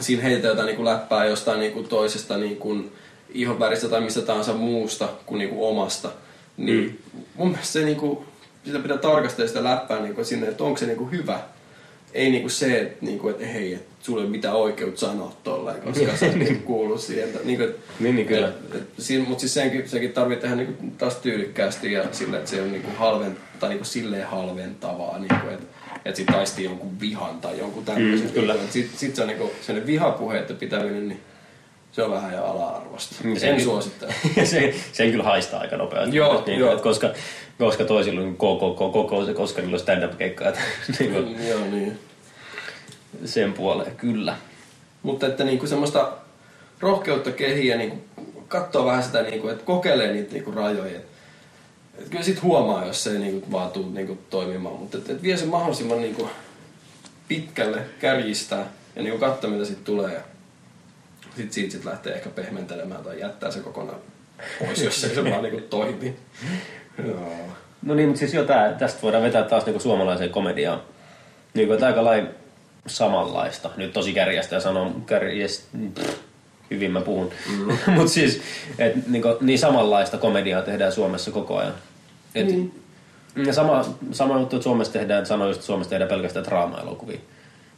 [0.00, 2.84] siinä heitetään jotain niinku läppää jostain niinku toisesta niinku
[3.28, 6.10] ihonväristä tai mistä tahansa muusta kuin niinku omasta.
[6.56, 7.20] Niin mm.
[7.34, 8.24] mun mielestä se niinku,
[8.64, 11.40] sitä pitää tarkastella sitä läppää niinku sinne, että onko se niinku hyvä.
[12.14, 15.82] Ei niinku se, että niinku, et, hei, et sulla ei ole mitään oikeutta sanoa tolleen,
[15.82, 17.28] koska sä et niinku kuulu siihen.
[17.44, 18.52] Niinku, et, Niin, niin kyllä.
[18.74, 22.72] et, mutta siis senkin, senkin tarvitsee tehdä niinku taas tyylikkäästi ja sille, että se on
[22.72, 25.66] niinku halven, tai niinku silleen halventavaa, niinku, että
[26.04, 28.26] et sit taistii jonkun vihan tai jonkun tämmöisen.
[28.26, 28.52] Mm, kyllä.
[28.52, 31.20] Niinku, et sit, sit se on niinku, sellainen vihapuheiden pitäminen, niin
[31.92, 33.14] se on vähän jo ala-arvosta.
[33.24, 34.14] Mm, en senkin- suosittele.
[34.44, 36.16] se, sen kyllä haistaa aika nopeasti.
[36.16, 36.72] Joo, niin, joo.
[36.72, 37.10] Että koska,
[37.58, 40.48] koska toisilla on KKK, koko se, koska niillä on stand-up-keikkaa.
[40.48, 40.60] että
[40.98, 41.98] niin kuin Joo, niin.
[43.24, 44.36] sen puoleen, kyllä.
[45.02, 46.12] Mutta että niinku semmoista
[46.80, 47.96] rohkeutta kehiä, niinku,
[48.48, 50.98] katsoa vähän sitä, niinku, että kokeilee niitä niinku rajoja.
[51.98, 55.22] Et, kyllä sit huomaa, jos se ei niinku, vaan tuu niinku, toimimaan, mutta et, et
[55.22, 56.28] vie sen mahdollisimman niinku,
[57.28, 58.66] pitkälle, kärjistää
[58.96, 60.22] ja niinku, katsoa mitä siitä tulee.
[61.36, 64.00] Sit siitä sit lähtee ehkä pehmentelemään tai jättää se kokonaan
[64.58, 66.16] pois, jos ei se vaan niinku, toimi.
[67.06, 67.32] Joo.
[67.82, 70.82] No niin, mutta siis jo tää, tästä voidaan vetää taas niinku suomalaiseen komediaan.
[71.54, 72.28] Niin kuin, että aika lailla
[72.86, 73.70] samanlaista.
[73.76, 76.18] Nyt tosi kärjästä ja sanon kärjest, pff,
[76.70, 77.30] hyvin mä puhun.
[77.50, 77.78] Mm.
[77.96, 78.40] mutta siis,
[78.78, 81.74] et, niin, kuin, niin samanlaista komediaa tehdään Suomessa koko ajan.
[82.34, 82.70] Et, mm.
[83.46, 87.16] ja sama, sama juttu, että Suomessa tehdään, sanoin just, että Suomessa tehdään pelkästään draama-elokuvia.
[87.16, 87.22] Niin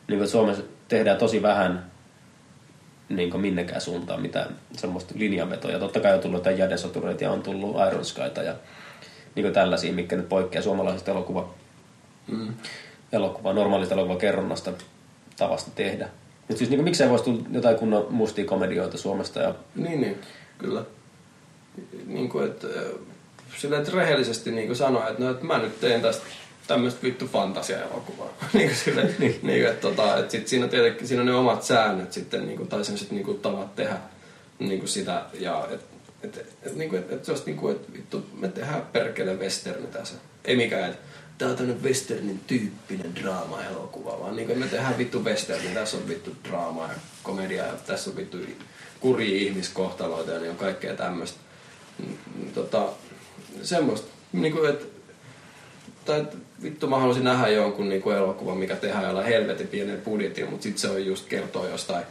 [0.06, 1.90] kuin, että Suomessa tehdään tosi vähän
[3.10, 5.78] niin kuin minnekään suuntaan mitään semmoista linjanvetoja.
[5.78, 8.54] Totta kai on tullut jotain jädesotureita ja on tullut Iron Skyta ja
[9.34, 11.54] niin kuin tällaisia, mitkä nyt poikkeaa suomalaisesta elokuva,
[12.28, 12.54] Mm.
[13.12, 14.72] elokuva normaalista elokuvan kerronnasta
[15.36, 16.08] tavasta tehdä.
[16.48, 20.18] Mutta siis niin miksei voisi tulla jotain kunnon mustia komedioita Suomesta ja Niin, niin,
[20.58, 20.82] kyllä.
[22.06, 22.66] Niin kuin, että,
[23.58, 26.22] sillä, että rehellisesti niin kuin sanoa, että, no, että mä nyt teen tästä
[26.70, 28.28] tämmöistä vittu fantasia-elokuvaa.
[28.52, 29.40] niin kuin sille, niin.
[29.42, 32.68] niin että, tota, että sit siinä tietenkin siinä on ne omat säännöt sitten, niin kuin,
[32.68, 33.96] tai sellaiset niin kuin, tavat tehdä
[34.58, 35.24] niin kuin sitä.
[35.40, 35.80] Ja et,
[36.22, 38.82] et, et, et, niin kuin, et, et se olisi niin kuin, että vittu, me tehdään
[38.92, 40.14] perkele westerni tässä.
[40.44, 41.02] Ei mikään, että
[41.38, 46.08] tää on tämmönen westernin tyyppinen draama-elokuva, vaan niin kuin, me tehdään vittu westerni, tässä on
[46.08, 48.36] vittu draamaa ja komedia ja tässä on vittu
[49.00, 51.38] kurjia ihmiskohtaloita ja niin on kaikkea tämmöistä.
[51.98, 52.88] Mm, mm, Tota,
[53.62, 55.00] semmoista, niin kuin, että
[56.04, 56.26] tai
[56.62, 60.62] vittu mä haluaisin nähdä jonkun niin kuin elokuvan, mikä tehdään jollain helvetin pienen budjetin, mutta
[60.62, 62.04] sitten se on just kertoo jostain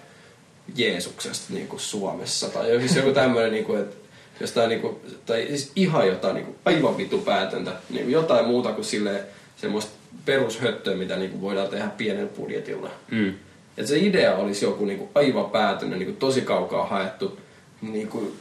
[0.76, 2.50] Jeesuksesta niin kuin Suomessa.
[2.50, 3.96] Tai siis joku tämmöinen, niin että
[4.40, 4.96] jostain, niin kuin,
[5.26, 7.72] tai siis ihan jotain niin kuin, aivan vittu päätöntä.
[7.90, 9.24] Niin kuin jotain muuta kuin silleen,
[9.58, 9.92] semmoista
[10.26, 12.92] perushöttöä, mitä niin kuin voidaan tehdä pienen budjetilla.
[13.12, 13.34] mm.
[13.78, 17.40] Et se idea olisi joku niin kuin, aivan päätynyt, niin kuin, tosi kaukaa haettu
[17.82, 18.34] niin kuin,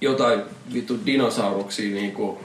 [0.00, 0.42] jotain
[0.72, 2.38] vittu dinosauruksia niin kuin,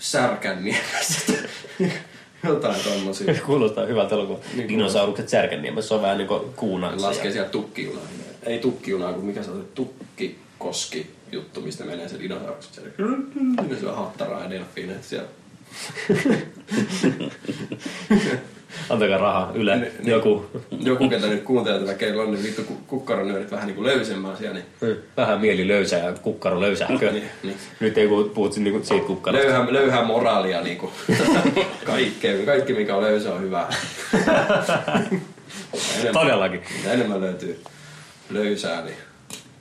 [0.00, 1.32] särkänniemessä.
[2.44, 3.34] jotain tommosia.
[3.46, 4.38] kuulostaa hyvältä elokuva.
[4.54, 7.00] Niin Dinosaurukset Särkänniemessä, se on vähän niin kuin kuunaksi.
[7.00, 8.02] Laskee siellä tukkijunaa.
[8.42, 12.90] Ei tukkijunaa, kun mikä se on se tukkikoski juttu, mistä menee se dinosaurukset siellä.
[13.80, 15.28] Se on hattaraa ja delfiineet siellä.
[18.90, 20.10] Antakaa rahaa, Yle, Niin, niin.
[20.10, 20.46] joku.
[20.80, 24.36] Joku, ketä nyt kuuntelee tätä, kello on niin vittu ku- kukkaronöörit vähän niin kuin löysemmällä
[24.36, 27.12] siellä, niin Vähän mieli löysää ja kukkaro löysähkö.
[27.12, 27.56] Niin, niin.
[27.80, 29.46] Nyt ei puhut, puhut niinku siitä kukkarosta.
[29.46, 30.92] löyhää, löyhää moraalia niin kuin.
[31.84, 33.66] kaikkea, kaikki mikä on löysä on hyvä.
[35.94, 36.60] enemmän, Todellakin.
[36.76, 37.60] mitä enemmän löytyy
[38.30, 38.96] löysää, niin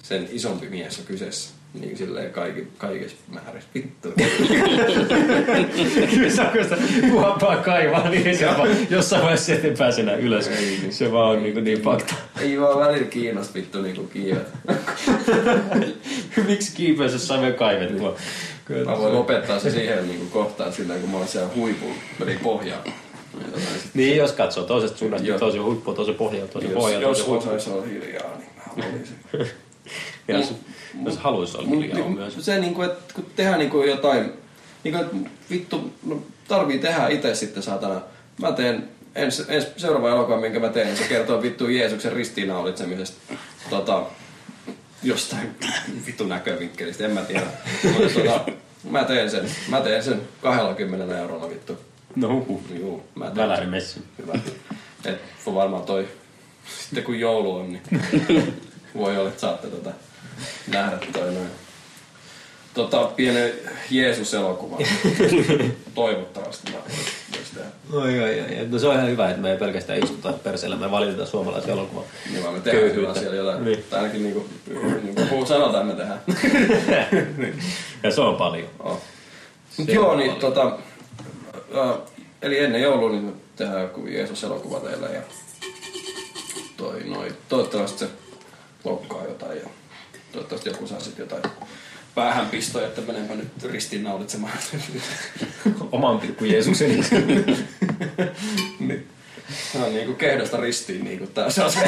[0.03, 1.58] sen isompi mies on kyseessä.
[1.73, 3.69] Niin silleen kaikki, kaikessa määrässä.
[3.75, 4.09] Vittu.
[6.15, 6.77] Kyllä se on, kun sitä
[7.11, 10.47] kuoppaa kaivaa, niin se vaan jossain vaiheessa sieltä ei pääse enää ylös.
[10.47, 10.79] Ei.
[10.89, 12.13] Se vaan on niin, niin fakta.
[12.39, 14.47] Ei vaan välillä kiinnosta vittu niinku kiivet.
[16.47, 18.15] Miksi kiipeys saa vielä kaivettua?
[18.65, 22.37] Kyllä Mä voin lopettaa se siihen niinku kohtaan sillä kun mä oon siellä huipulla, eli
[22.43, 22.83] pohjaa.
[23.93, 27.29] Niin, jos katsoo toisesta suunnasta, niin tosi huippu, tosi pohja, tosi pohja, Jos, jos tosi
[27.29, 27.47] huippu.
[27.49, 28.63] osaisi olla hiljaa, niin mä
[30.37, 30.55] olisin.
[31.05, 32.37] Jos, haluaisi olla niinku myös.
[32.39, 34.33] se niinku, että kun tehdään niinku jotain,
[34.83, 35.15] niinku, että
[35.49, 38.01] vittu, no, tarvii tehdä itse sitten saatana.
[38.41, 43.33] Mä teen ens, ens, seuraava elokuva, minkä mä teen, se kertoo vittu Jeesuksen ristiinnaulitsemisesta.
[43.69, 44.03] Tota,
[45.03, 45.55] jostain
[46.05, 47.45] vittu näkövinkkelistä, en mä tiedä.
[47.83, 48.51] Mutta tota,
[48.89, 51.77] mä teen sen, mä teen sen 20 eurolla vittu.
[52.15, 52.63] No huhu.
[52.79, 53.69] Juu, mä teen Väläri sen.
[53.69, 54.01] messi.
[54.17, 54.33] Hyvä.
[55.05, 56.07] Et varmaan toi,
[56.79, 57.83] sitten kun joulu on, niin
[58.97, 59.91] voi olla, että saatte tota
[60.73, 61.49] nähdä toi noin.
[62.73, 63.53] Tota, pienen
[63.89, 64.77] Jeesus-elokuva.
[65.95, 66.77] Toivottavasti mä.
[67.93, 68.67] Oi, oi, oi.
[68.69, 72.03] No se on ihan hyvä, että me ei pelkästään istuta perseellä, me valitetaan suomalaisen elokuvan.
[72.31, 73.65] Niin vaan me tehdään kyllä siellä jotain.
[73.65, 73.85] Niin.
[73.89, 74.47] Tai ainakin niinku,
[75.03, 76.21] niinku sanotaan, me tehdään.
[78.03, 78.67] Ja se on paljon.
[78.79, 79.01] Oh.
[79.77, 80.53] Mut joo, niin paljon.
[80.53, 80.77] tota,
[81.77, 81.95] ä,
[82.41, 85.21] eli ennen joulua niin me tehdään joku Jeesus-elokuva teille ja
[86.77, 88.09] toi noi, toivottavasti se
[88.83, 89.69] lokkaa jotain ja
[90.31, 91.43] toivottavasti joku saa sitten jotain
[92.15, 94.57] päähänpistoja, että menenpä nyt ristiinnaulitsemaan.
[95.91, 96.89] Oman pikku Jeesuksen.
[98.79, 99.07] niin.
[99.71, 101.79] Se on niinku kehdosta ristiin niinku tää se on se.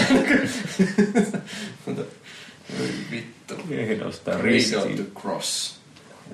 [3.12, 3.56] Vittu.
[3.70, 5.06] Kehdosta Cradle ristiin.
[5.06, 5.80] to Cross.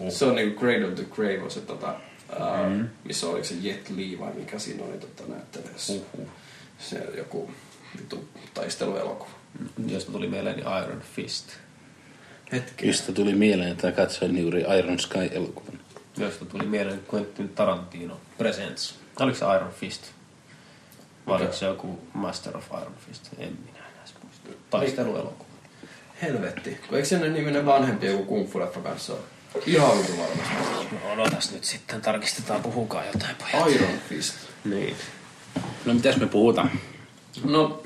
[0.09, 1.95] Se on niinku Cradle to Grave on se tota,
[2.29, 2.89] uh, mm.
[3.03, 5.93] missä oliko se Jet Li vai mikä siinä oli tota, näyttelijässä.
[5.93, 6.27] Uhuh.
[6.79, 7.51] Se joku
[7.97, 9.31] vittu taisteluelokuva.
[9.87, 11.49] Josta tuli mieleen niin Iron Fist.
[12.51, 12.87] Hetki.
[12.87, 15.79] Josta tuli mieleen, että katsoin juuri Iron Sky-elokuvan.
[16.17, 18.95] Josta tuli mieleen Quentin Tarantino Presents.
[19.19, 20.03] Oliko se Iron Fist?
[21.27, 23.27] Vai oliko se joku Master of Iron Fist?
[23.37, 24.49] En minä enää muista.
[24.69, 25.49] Taisteluelokuva.
[26.21, 26.77] Helvetti.
[26.87, 29.21] Kun eikö sen niminen vanhempi joku kung fu leffa kanssa ole?
[29.65, 30.95] Ihan vitu varmasti.
[31.03, 33.75] No odotas nyt sitten, tarkistetaan, puhukaa jotain pojat.
[33.75, 34.35] Iron Fist.
[34.65, 34.95] Niin.
[35.85, 36.71] No mitäs me puhutaan?
[37.43, 37.83] No,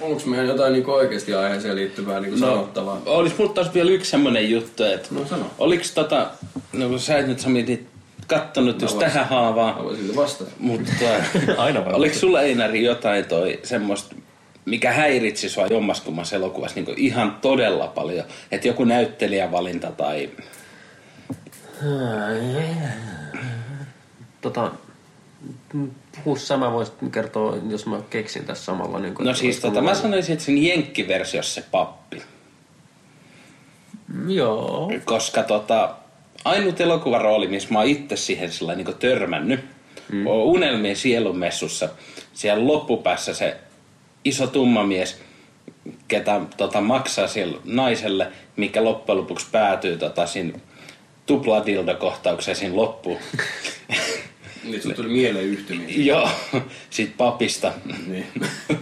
[0.00, 3.02] onko meillä jotain niinku oikeasti aiheeseen liittyvää niinku sanottavaa?
[3.06, 5.50] Olis mulla taas vielä yksi semmonen juttu, että No sano.
[5.58, 6.30] oliks tota,
[6.72, 7.90] no kun sä et nyt Sami niitä
[8.26, 10.50] kattonut just Mä tähän haavaan, Haluaisin silti vastata.
[10.58, 10.92] mutta
[11.58, 14.14] Aina voi oliko sulla Einari jotain toi semmoista,
[14.64, 18.24] mikä häiritsi sua jommaskummassa elokuvassa niin ihan todella paljon?
[18.52, 20.30] Että joku näyttelijävalinta tai...
[24.40, 24.70] Tota,
[26.24, 28.98] puhu mä voisin kertoa, jos mä keksin tässä samalla.
[28.98, 32.22] Niin No siis tota, mä sanoisin, että sen jenkkiversiossa se pappi.
[34.26, 34.92] Joo.
[35.04, 35.94] Koska tota,
[36.44, 39.60] ainut elokuvarooli, missä mä oon itse siihen sillä niin törmännyt,
[40.12, 40.26] mm.
[40.26, 41.88] Unelmien sielunmessussa.
[42.34, 43.56] Siellä loppupäässä se
[44.24, 45.20] iso tumma mies,
[46.08, 50.58] ketä tota, maksaa siellä naiselle, mikä loppujen lopuksi päätyy tota, siinä
[51.26, 53.18] tupladildo-kohtaukseen siinä loppuun.
[54.66, 55.86] Niin sun tuli mieleen yhtymiä.
[55.88, 56.28] Joo,
[56.90, 57.72] siitä papista.
[58.06, 58.26] Niin.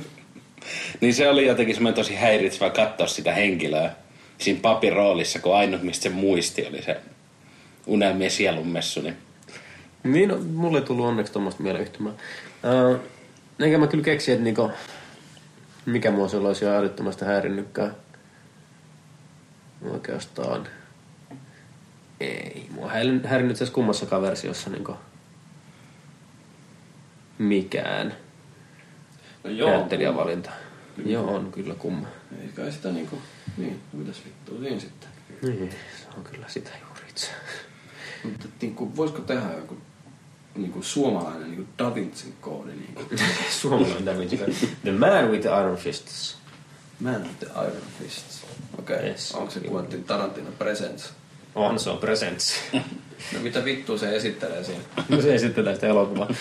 [1.01, 3.91] Niin se oli jotenkin semmoinen tosi häiritsevä katsoa sitä henkilöä
[4.39, 7.01] siinä papin roolissa, kun ainut mistä se muisti oli se
[7.87, 9.01] unelmien sielunmessu.
[9.01, 9.17] Niin
[10.05, 12.13] Niin, no, mulle ei tullut onneksi tuommoista mieleyhtymää.
[12.13, 12.99] Uh,
[13.59, 14.71] enkä mä kyllä keksi, että niinku,
[15.87, 17.97] mikä mua siellä olisi jo älyttömästi häirinnytkään.
[19.91, 20.69] Oikeastaan.
[22.21, 24.97] Ei, mua häirin- häirinnyt tässä kummassakaan versiossa niinku
[27.39, 28.15] mikään
[29.45, 29.71] No joo.
[29.71, 30.51] näyttelijävalinta.
[31.07, 32.07] Joo, on kyllä kumma.
[32.43, 33.19] Ei kai sitä niinku...
[33.57, 35.09] Niin, no mitäs vittua siinä sitten?
[35.43, 37.29] Niin, se on kyllä sitä juuri itse.
[38.25, 39.77] Mutta niinku, voisiko tehdä joku
[40.55, 43.03] niinku suomalainen niinku Da Vincin koodi niinku...
[43.61, 44.53] Suomalainen Da Vinci Code.
[44.83, 46.37] The Man with the Iron Fists.
[47.01, 48.45] Man with the Iron Fists.
[48.79, 49.09] Okei, okay.
[49.09, 49.33] Yes.
[49.33, 51.13] onko se Quentin Tarantino Presents?
[51.55, 52.55] On, se on presents.
[53.33, 54.81] No mitä vittua se esittelee siinä?
[55.09, 56.35] No se esittelee sitä elokuvaa.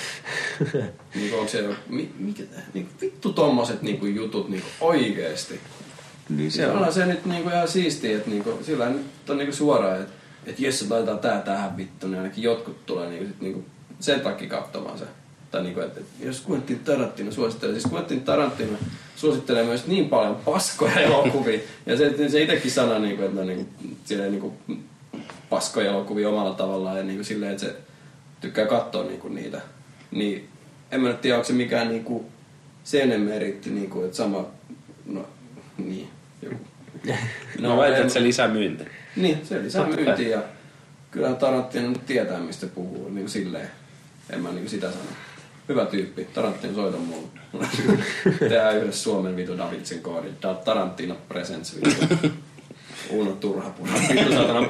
[1.16, 1.70] Niinku onko se.
[1.90, 2.62] Mi, mikä tää?
[2.74, 5.60] Niinku vittu tommoset niinku jutut niinku oikeesti.
[6.30, 10.02] niin Se on se nyt niinku ihan siistiä, että niinku, sillä nyt on niinku suoraan,
[10.02, 10.14] että
[10.46, 13.66] et jos se laitetaan tää tähän vittu, niin ainakin jotkut tulee niinku, sit niinku
[14.00, 15.06] sen takia katsomaan se.
[15.52, 18.78] Tai niinku, että et jos Quentin Tarantino suosittelee, siis Quentin Tarantino
[19.16, 21.60] suosittelee myös niin paljon paskoja elokuvia.
[21.86, 23.66] Ja se, se itsekin sanoo, niinku, että ne on niinku,
[24.06, 24.54] silleen, niinku,
[25.54, 27.76] paskoja elokuvia omalla tavallaan ja niinku, silleen, että se
[28.42, 29.62] tykkää katsoa niinku, niitä.
[30.12, 30.50] Niin
[30.92, 32.26] en mä nyt tiedä, onko se mikään niinku,
[32.84, 34.46] sen meritti, niinku, että sama,
[35.06, 35.28] no
[35.78, 36.10] niin,
[36.42, 36.56] joku.
[37.60, 38.84] no, väitän, en- että se lisää myynti.
[39.16, 40.44] niin, se lisää myyntiä ja
[41.12, 43.70] kyllähän Tarantino nyt tietää, mistä puhuu, niin kuin silleen.
[44.30, 45.04] En mä niin sitä sano.
[45.70, 46.26] Hyvä tyyppi.
[46.26, 47.28] Tarantino soita mulle.
[48.40, 50.28] Tehdään yhdessä Suomen vitu Da Vincin koodi.
[50.42, 52.30] Da Tarantino Presents vitu.
[53.10, 53.94] Uno turha puha.
[54.10, 54.70] Vittu saatana,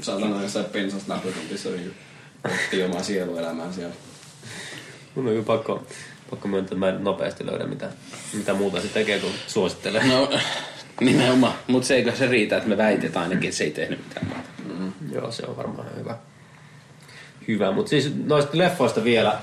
[0.00, 1.94] saatana jossain pensasta nakutuntissa niin
[2.42, 3.94] pohtii omaa sieluelämää siellä.
[5.14, 5.86] Mun on kyllä pakko,
[6.30, 7.88] pakko myöntää, että mä en nopeasti löydä mitä,
[8.32, 10.06] mitä muuta se tekee, kun suosittelee.
[10.06, 10.30] No,
[11.00, 11.54] nimenomaan.
[11.66, 14.50] Mutta se eikö se riitä, että me väitetään ainakin, että se ei tehnyt mitään muuta.
[15.12, 16.16] Joo, se on varmaan hyvä.
[17.48, 19.38] Hyvä, mutta siis noista leffoista vielä,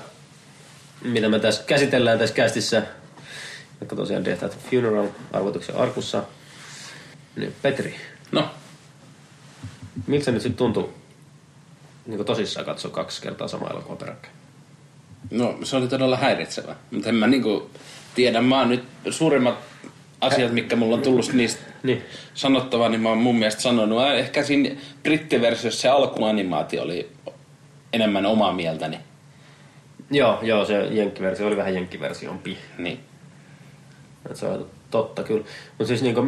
[1.04, 2.82] mitä me tässä käsitellään tässä kästissä,
[3.80, 6.22] jotka tosiaan Death at Funeral, arvotuksen arkussa.
[7.38, 7.94] Niin Petri,
[8.32, 8.50] No,
[10.06, 10.88] miltä se nyt sitten tuntui
[12.06, 14.34] niin tosissaan katsoa kaksi kertaa sama elokuva peräkkäin?
[15.30, 16.76] no se oli todella häiritsevä.
[16.90, 17.70] Mutta en mä niinku
[18.14, 19.54] tiedä, mä oon nyt suurimmat
[20.20, 22.02] asiat, mitkä mulla on tullut niistä Niin.
[22.34, 24.02] sanottavaa, niin mä oon mun mielestä sanonut.
[24.14, 24.70] Ehkä siinä
[25.02, 27.10] brittiversiossa se alkuanimaatio oli
[27.92, 28.98] enemmän omaa mieltäni.
[30.10, 32.58] Joo, joo, se jenkkiversio oli vähän jenkkiversiompi.
[32.78, 33.00] Niin.
[34.30, 35.44] Et se on totta kyllä.
[35.68, 36.22] Mutta siis niinku,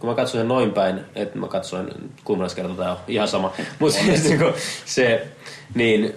[0.00, 1.90] kun mä katsoin sen noin päin, että mä katsoin,
[2.24, 3.52] kuinka kertaa tää on ihan sama.
[3.78, 4.44] Mutta siis niinku,
[4.84, 5.26] se,
[5.74, 6.14] niin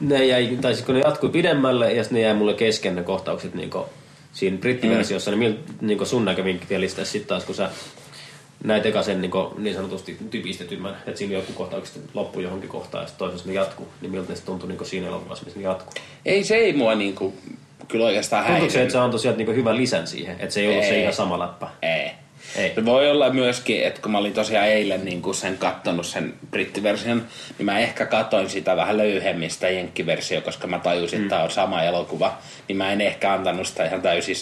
[0.00, 3.02] ne jäi, tai siis kun ne jatkui pidemmälle ja sitten ne jäi mulle kesken ne
[3.02, 3.86] kohtaukset niinku,
[4.32, 5.38] siinä brittiversiossa, mm.
[5.38, 7.70] niin miltä niinku sun näkövinkkelistä sitten taas, kun sä
[8.64, 13.08] näit eka sen niinku, niin sanotusti typistetymän, että siinä joku kohtaukset loppui johonkin kohtaan ja
[13.08, 15.94] sitten toisessa ne jatkuu, niin miltä ne tuntui niinku siinä elokuvassa, missä ne jatkuu.
[16.24, 17.34] Ei se ei mua niinku
[17.88, 20.68] kyllä oikeastaan Tuntuuko se, että se antoi sieltä niinku hyvän lisän siihen, että se ei
[20.68, 21.00] ollut se Ei.
[21.00, 21.68] ihan sama läppä?
[21.82, 22.10] Ei.
[22.56, 22.72] Ei.
[22.74, 26.34] Se voi olla myöskin, että kun mä olin tosiaan eilen niin kun sen kattonut sen
[26.50, 27.26] brittiversion,
[27.58, 31.50] niin mä ehkä katoin sitä vähän löyhemmin sitä jenkkiversio, koska mä tajusin, että tämä on
[31.50, 32.38] sama elokuva.
[32.68, 34.36] Niin mä en ehkä antanut sitä ihan täysin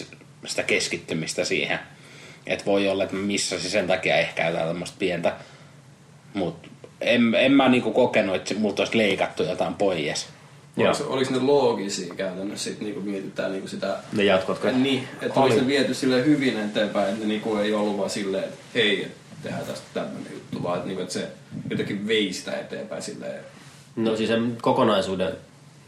[0.47, 1.79] sitä keskittymistä siihen.
[2.47, 5.33] Että voi olla, että mä missasin sen takia ehkä jotain tämmöistä pientä.
[6.35, 6.69] Mutta
[7.01, 10.29] en, en mä niinku kokenut, että multa olisi leikattu jotain pois.
[10.77, 13.97] Oliko, oliko ne loogisia käytännössä, sit, niinku mietitään niinku sitä...
[14.13, 14.69] Ne jatkotko?
[14.71, 15.51] Niin, että Oli.
[15.51, 19.05] oliko ne viety sille hyvin eteenpäin, että ne niinku ei ollut vaan silleen, että hei,
[19.05, 21.29] että tehdään tästä tämmöinen juttu, vaan että, niinku, että se
[21.71, 23.41] jotenkin vei sitä eteenpäin silleen.
[23.97, 25.33] No siis sen kokonaisuuden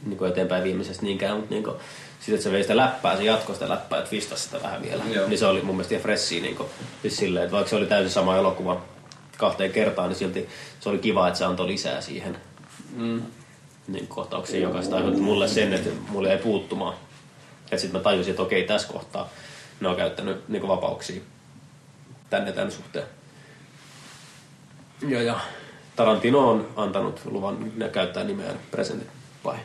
[0.06, 1.76] niin kuin eteenpäin viimeisestä niinkään, mutta niin kuin,
[2.20, 5.02] sit, että se vei sitä läppää, se jatkoi sitä läppää, että vistasi sitä vähän vielä.
[5.12, 5.28] Joo.
[5.28, 6.68] Niin se oli mun mielestä ihan freshia niin kuin,
[7.02, 8.82] siis silleen, että vaikka se oli täysin sama elokuva
[9.38, 10.48] kahteen kertaan, niin silti
[10.80, 12.36] se oli kiva, että se antoi lisää siihen
[12.96, 13.22] Mm.
[13.88, 16.94] Niin kohtauksiin, joka sitä aiheutti mulle sen, että mulle ei puuttumaan.
[17.70, 19.28] Ja sitten mä tajusin, että okei, tässä kohtaa
[19.80, 21.20] ne on käyttänyt niin vapauksia
[22.30, 23.06] tänne tämän suhteen.
[25.08, 25.40] Ja, ja
[25.96, 29.08] Tarantino on antanut luvan ne käyttää nimeään presentit
[29.44, 29.56] vai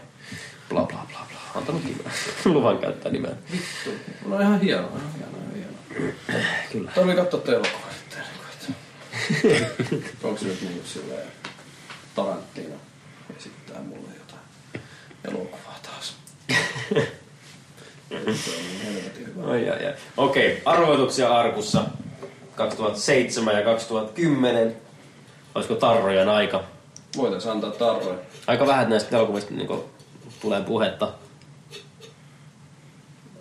[0.70, 1.40] bla bla bla bla.
[1.62, 2.12] Antanut nimeä.
[2.46, 3.38] luvan käyttää nimeään.
[3.52, 3.90] Vittu.
[4.26, 6.46] No ihan hienoa, ihan hienoa, hienoa.
[6.72, 6.92] Kyllä.
[6.96, 8.20] Tarvii katsoa te elokuvaa sitten.
[8.20, 8.74] että-
[10.28, 11.28] Onko se nyt niinku silleen
[12.16, 12.76] Tarantino
[13.38, 14.09] esittää mulle
[15.30, 16.14] elokuvaa taas.
[18.10, 18.38] Niin.
[19.48, 19.94] Ai, ai, ai.
[20.18, 21.84] Okei, arvoituksia Arkussa
[22.56, 24.76] 2007 ja 2010.
[25.56, 26.64] Olisiko tarrojen aika?
[27.18, 28.18] Voitaisiin antaa tarroja.
[28.48, 29.70] Aika vähän näistä elokuvista niin
[30.42, 31.14] tulee puhetta.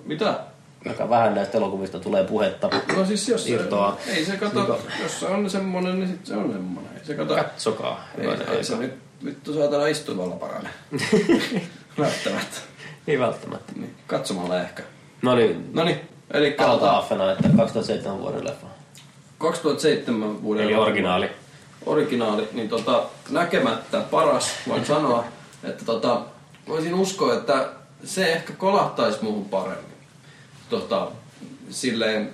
[0.05, 0.41] Mitä?
[0.89, 2.70] Aika vähän näistä elokuvista tulee puhetta.
[2.97, 3.97] No siis jos se, Irtoaa.
[4.07, 6.91] ei se kato, jos se on semmonen, niin sit se on semmonen.
[6.99, 8.05] Ei se kato, Katsokaa.
[8.18, 10.70] ei, ei se nyt vittu saatana istuvalla parane.
[11.99, 12.57] Välttämättä.
[13.07, 13.72] Ei välttämättä.
[13.76, 14.82] Niin, katsomalla ehkä.
[15.22, 18.66] No niin, No niin, eli aloita tota, Affena, että 2007 vuoden leffa.
[19.38, 21.30] 2007 vuoden Eli originaali.
[21.86, 25.24] originaali, niin tota, näkemättä paras, voin sanoa,
[25.64, 26.20] että tota,
[26.68, 27.68] voisin uskoa, että
[28.05, 29.92] se ehkä kolahtaisi muuhun paremmin.
[30.70, 31.09] Tota,
[31.70, 32.32] silleen,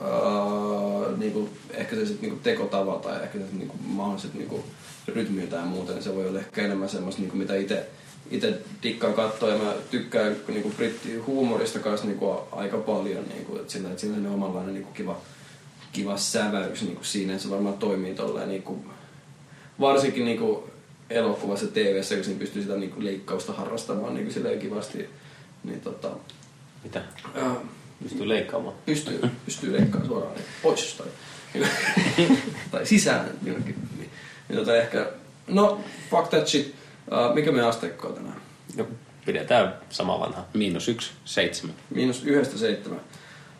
[0.00, 4.64] öö, niinku, ehkä se sit, niinku tekotava tai ehkä se niinku, mahdolliset niinku,
[5.08, 7.86] rytmiä tai muuten, se voi olla ehkä enemmän semmoista, niinku, mitä itse
[8.30, 13.72] itse dikkaan katsoa ja mä tykkään niinku britti huumorista kanssa niinku aika paljon niinku, että
[13.72, 15.20] sillä, että sillä on omanlainen niinku kiva,
[15.92, 18.84] kiva säväys niinku siinä, se varmaan toimii tolleen niinku,
[19.80, 20.70] varsinkin niinku
[21.10, 25.08] elokuvassa ja TV-ssä, kun siinä pystyy sitä niinku leikkausta harrastamaan niinku silleen kivasti,
[25.64, 26.10] niin tota,
[26.84, 27.02] Mitä?
[27.34, 27.54] ää,
[28.02, 28.74] Pystyy leikkaamaan.
[28.86, 31.06] pystyy, pystyy leikkaamaan suoraan niin pois tai,
[32.70, 33.74] tai sisään jonnekin.
[33.98, 34.10] Niin,
[34.48, 35.10] niin tota ehkä,
[35.48, 36.74] no fuck that shit.
[37.34, 38.40] Mikä meidän asteikko on tänään?
[38.76, 38.86] No,
[39.26, 40.44] pidetään sama vanha.
[40.54, 41.76] Miinus yksi, seitsemän.
[41.90, 43.00] Miinus yhdestä seitsemän.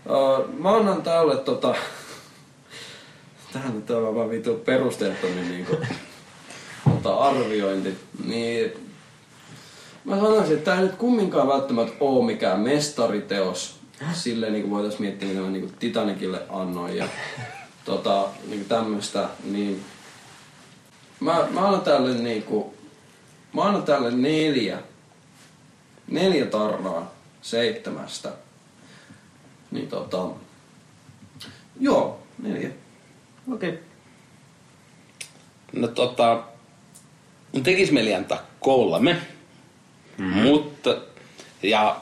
[0.07, 1.75] Uh, mä annan tälle tota...
[3.53, 5.77] Tähän on vaan vitu perusteettomin niinku,
[6.95, 7.99] tota, arviointi.
[8.25, 8.73] Niin
[10.05, 13.79] mä sanoisin, että tää ei nyt kumminkaan välttämättä oo mikään mestariteos.
[14.13, 17.09] Silleen niin voitaisiin miettiä, mitä mä niin Titanicille annoin ja
[17.85, 19.29] tota, niin tämmöstä.
[19.45, 19.85] Niin
[21.21, 22.75] mä, mä annan tälle niinku,
[23.53, 24.79] mä annan tälle neljä.
[26.11, 28.33] Neljä tarraa seitsemästä.
[29.71, 30.29] Niin tota,
[31.81, 32.71] joo, neljä.
[33.53, 33.69] Okei.
[33.69, 33.83] Okay.
[35.73, 36.43] No tota,
[37.53, 39.17] mun tekis mieli antaa kolme,
[40.19, 40.43] mm-hmm.
[40.43, 40.97] mutta,
[41.63, 42.01] ja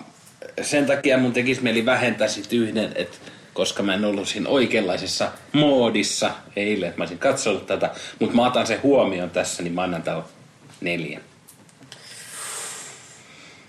[0.63, 3.17] sen takia mun tekis mieli vähentää sit yhden, että
[3.53, 7.91] koska mä en ollut siinä oikeanlaisessa moodissa eilen, että mä olisin katsonut tätä,
[8.21, 10.25] mutta mä otan sen huomioon tässä, niin mä annan täällä
[10.81, 11.21] neljä.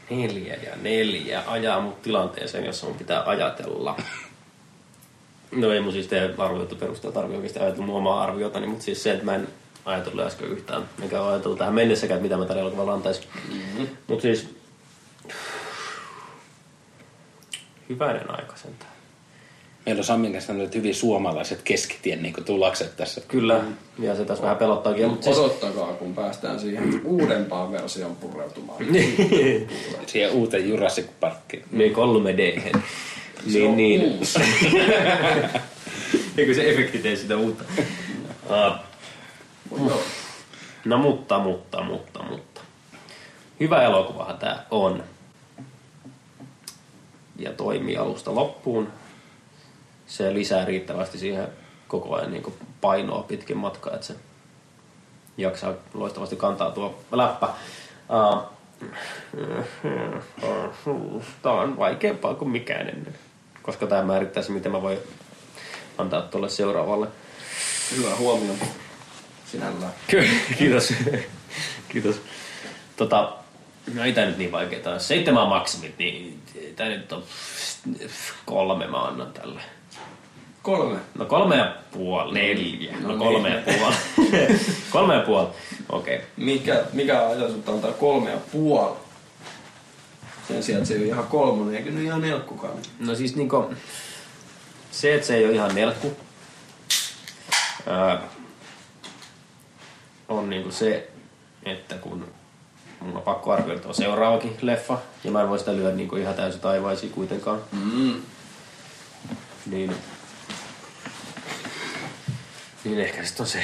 [0.10, 3.96] Neljä ja neljä ajaa mut tilanteeseen, jossa mun pitää ajatella.
[5.52, 9.04] No ei mun siis tehdä arvioitu perusteella tarvitse oikeasti ajatella mun omaa arviotani, mutta siis
[9.04, 9.48] se, että mä en
[9.86, 13.24] ajatellut äsken yhtään, enkä ole ajatellut tähän mennessäkään, mitä mä tällä elokuvalla antaisin.
[13.54, 13.88] Mm-hmm.
[14.08, 14.56] Mutta siis,
[17.90, 18.97] hyvänen aika sentään.
[19.88, 23.22] Meillä on Samin kanssa tämmöiset hyvin suomalaiset keskitien niin tulokset tässä.
[23.28, 23.64] Kyllä,
[24.00, 25.10] ja se tässä vähän pelottaakin.
[25.10, 28.86] Mutta siis, Odottakaa, kun päästään siihen uudempaan versioon pureutumaan.
[30.08, 31.64] Siihen uuteen Jurassic Parkkiin.
[31.72, 32.62] niin 3D.
[32.62, 34.02] Se Niin, niin.
[36.38, 37.64] Eikö se efekti tee sitä uutta?
[39.70, 39.92] Uh.
[40.86, 42.62] No mutta, mutta, mutta, mutta.
[43.60, 45.04] Hyvä elokuvahan tää on.
[47.40, 48.88] Ja toimii alusta loppuun.
[50.08, 51.48] Se lisää riittävästi siihen
[51.88, 54.16] koko ajan niin painoa pitkin matkaa, että se
[55.38, 57.50] jaksaa loistavasti kantaa tuo läppä.
[58.10, 58.58] Uh,
[61.42, 63.16] Tämä on vaikeampaa kuin mikään ennen,
[63.62, 65.00] koska tämä määrittää se, miten mä voin
[65.98, 67.08] antaa tuolle seuraavalle.
[67.98, 68.54] Hyvä huomio
[69.46, 69.94] sinällään.
[70.08, 70.94] Kyllä, kiitos.
[71.90, 72.22] kiitos.
[72.98, 73.34] Tota,
[73.94, 75.00] no ei tää nyt niin vaikeeta ole.
[75.00, 76.42] Seitsemän maksimit, niin
[76.76, 77.24] tää nyt on
[78.46, 79.62] kolme mä annan tälle.
[80.68, 81.00] Kolme.
[81.18, 82.94] No kolme ja puoli, neljä.
[83.02, 83.64] No, No kolme niin.
[83.68, 83.96] ja puoli.
[84.92, 85.48] kolme ja puoli,
[85.90, 86.16] okei.
[86.16, 86.28] Okay.
[86.38, 88.96] Mikä, mikä ajatus antaa kolme ja puoli?
[90.48, 92.74] Sen sijaan, että se ei ole ihan kolmonen, eikä nyt ihan nelkkukaan.
[93.00, 93.74] No siis niinku,
[94.92, 96.18] se, että se ei ole ihan nelkku,
[97.88, 98.22] ää,
[100.30, 101.10] on niinku se,
[101.64, 102.26] että kun
[103.00, 106.36] mun on pakko arvioida tuo seuraavakin leffa, ja mä en voi sitä lyödä niinku ihan
[106.36, 108.22] täysin taivaisiin kuitenkaan, Mm.
[109.66, 109.96] niin,
[112.84, 113.64] niin ehkä sitten on se.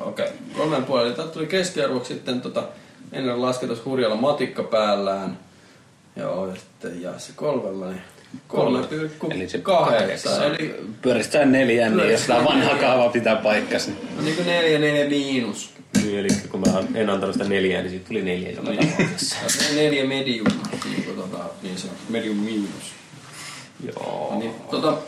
[0.00, 0.36] Okei, okay.
[0.56, 1.16] kolmen puolella.
[1.16, 2.68] Täältä tuli keskiarvoksi sitten tota,
[3.12, 5.38] ennen lasketus hurjalla matikka päällään.
[6.16, 8.02] Joo, ja sitten jää se kolmella, niin
[9.30, 10.42] Eli se 3,8.
[10.42, 13.90] Eli Pyöristään neljään, niin jos tämä vanha kaava pitää paikkansa.
[14.18, 15.70] on niin kuin neljä, neljä miinus.
[16.02, 19.36] Niin, eli kun mä en antanut sitä neljää, niin siitä tuli neljä joka tapauksessa.
[19.42, 20.46] Ja se neljä medium,
[20.84, 22.92] niin kuin tota, niin se on medium miinus.
[23.86, 24.34] Joo.
[24.38, 24.98] Niin, tota,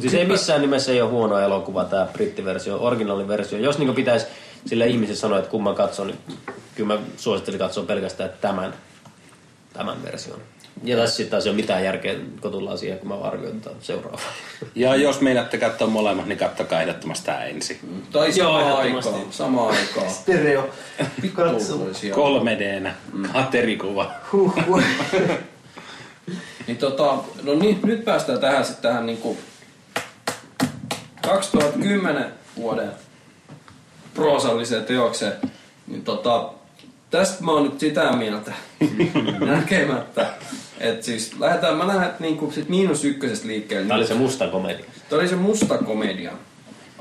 [0.00, 3.58] Siis ei missään nimessä ei ole huono elokuva tämä brittiversio, originaaliversio.
[3.58, 4.26] Jos niin pitäisi
[4.66, 6.18] sille ihmiselle sanoa, että kumman katson, niin
[6.74, 8.74] kyllä mä suosittelin katsoa pelkästään tämän
[9.72, 10.40] tämän version.
[10.84, 14.32] Ja tässä sitten taas ei ole mitään järkeä, kun tullaan siihen, kun mä arvioin seuraavaa.
[14.74, 18.04] Ja jos meinaatte katsoa molemmat, niin kattokaa ehdottomasti tämä ensin.
[18.12, 19.14] Tai Joo, samaan ehdottomasti.
[19.14, 19.32] aikaan.
[19.32, 20.10] Samaan aikaan.
[20.20, 20.68] Stereo.
[21.22, 22.14] Pikkutuutuisia.
[22.14, 22.94] 3D-nä.
[23.32, 24.10] Katerikuva.
[24.32, 24.82] Huhhuh.
[26.68, 29.38] Niin tota, no niin, nyt päästään tähän sitten tähän niinku
[31.22, 32.90] 2010 vuoden
[34.14, 35.32] proosalliseen teokseen.
[35.86, 36.52] Niin tota,
[37.10, 38.52] tästä mä oon nyt sitä mieltä
[39.54, 40.26] näkemättä.
[40.80, 43.86] että siis lähdetään, mä lähden niinku sit miinus ykkösestä liikkeelle.
[43.86, 44.84] Tämä oli se musta komedia.
[45.08, 46.32] Tämä oli se musta komedia.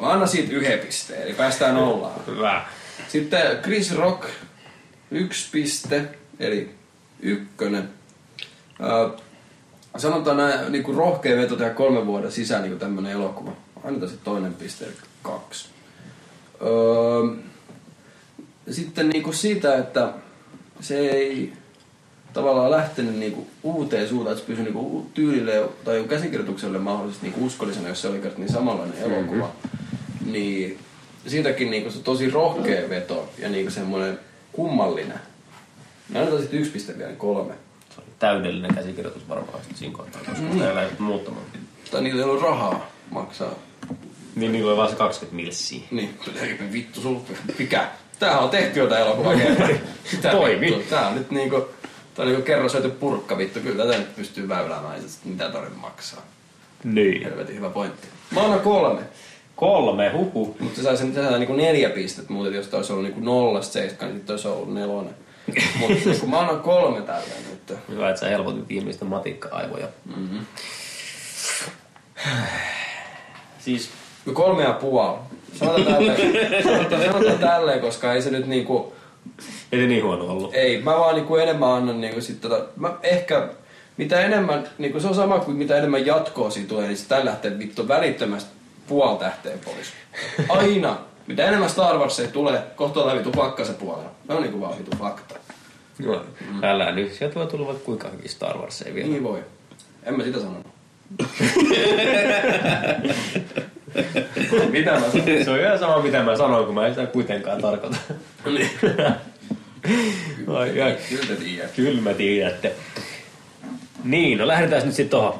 [0.01, 2.21] Mä annan siitä yhden pisteen, eli päästään nollaan.
[2.27, 2.65] Hyvä.
[3.07, 4.29] Sitten Chris Rock,
[5.11, 6.05] yksi piste,
[6.39, 6.75] eli
[7.19, 7.89] ykkönen.
[9.97, 13.51] Sanotaan näin, niin kuin rohkea veto tehdä kolmen vuoden sisään niin tämmönen elokuva.
[13.83, 14.85] Annetaan sitten toinen piste,
[15.21, 15.69] kaksi.
[16.61, 17.35] Öö,
[18.71, 20.13] sitten niin kuin siitä, että
[20.81, 21.53] se ei
[22.33, 27.87] tavallaan lähtenyt niinku uuteen suuntaan, että se pysyi niinku tyylille tai käsikirjoitukselle mahdollisesti niinku uskollisena,
[27.87, 29.45] jos se oli kerta niin samanlainen elokuva.
[29.45, 30.31] Mm-hmm.
[30.31, 30.79] Niin
[31.27, 34.19] siitäkin niinku se tosi rohkea veto ja niinku semmoinen
[34.51, 35.19] kummallinen.
[36.15, 37.53] Annetaan sitten yksi piste vielä, niin kolme.
[38.19, 40.61] Täydellinen käsikirjoitus varmaan siinä kohtaa, koska mm.
[40.61, 41.45] ei lähdetty muuttamaan.
[41.91, 43.51] Tai niillä ei ollut rahaa maksaa.
[44.35, 45.81] Niin niillä oli vaan se 20 milssiä.
[45.91, 46.19] Niin,
[46.71, 47.19] vittu sul,
[47.59, 47.87] mikä?
[48.19, 49.69] Tämähän on tehty jotain elokuvaa kerran.
[50.31, 50.85] Toimi.
[50.89, 51.69] Tää on nyt niinku,
[52.15, 53.59] tää on niinku kerran syöty purkka vittu.
[53.59, 54.47] Kyllä tätä nyt pystyy
[55.07, 56.21] se mitä tarvitse maksaa.
[56.83, 57.23] Niin.
[57.23, 58.07] Helvetin hyvä pointti.
[58.31, 59.01] Mä annan kolme.
[59.55, 60.57] Kolme, huhu.
[60.59, 64.19] Mutta se sai sen niinku neljä pistettä muuten, jos olisi ollut niinku nollasta seitsemän, niin
[64.19, 65.15] sitten olisi ollut nelonen.
[65.79, 67.79] Mutta niinku mä annan kolme tällä nyt.
[67.89, 69.87] Hyvä, että sä helpotit viimeistä matikka-aivoja.
[70.15, 70.45] Mm-hmm.
[73.59, 73.89] Siis
[74.27, 75.17] No kolme ja puoli.
[75.53, 78.93] Sanotaan tälleen, sanotaan, sanotaan tälleen, koska ei se nyt niinku,
[79.71, 80.53] ei se niin huono ollut.
[80.53, 83.47] ei, mä vaan niinku enemmän annan niinku sit tota, mä ehkä,
[83.97, 87.59] mitä enemmän, niinku se on sama kuin mitä enemmän jatkoa siitä tulee, niin sitä lähtee
[87.59, 88.49] vittu välittömästi
[88.87, 89.87] puoli tähteä pois.
[90.49, 90.97] Aina.
[91.27, 94.11] Mitä enemmän Star Warsia tulee, kohta ollaan vittu pakkasen puolella.
[94.27, 95.35] Se on niinku vaan vittu fakta.
[95.99, 96.25] No,
[96.63, 97.13] älä nyt.
[97.13, 99.09] Sieltä voi tulla vaikka kuinka hyvin Star Wars ei vielä.
[99.09, 99.43] Niin voi.
[100.03, 100.67] En mä sitä sanonut.
[104.71, 105.43] mitä mä sanon?
[105.43, 107.97] Se on ihan sama mitä mä sanoin, kun mä en sitä kuitenkaan tarkoita.
[108.45, 108.69] Niin.
[110.57, 110.97] Ai, ai.
[111.09, 111.71] Kyllä te tiedät.
[111.75, 112.75] Kyllä mä tiedätte.
[114.03, 115.39] Niin, no lähdetään nyt sitten tohon.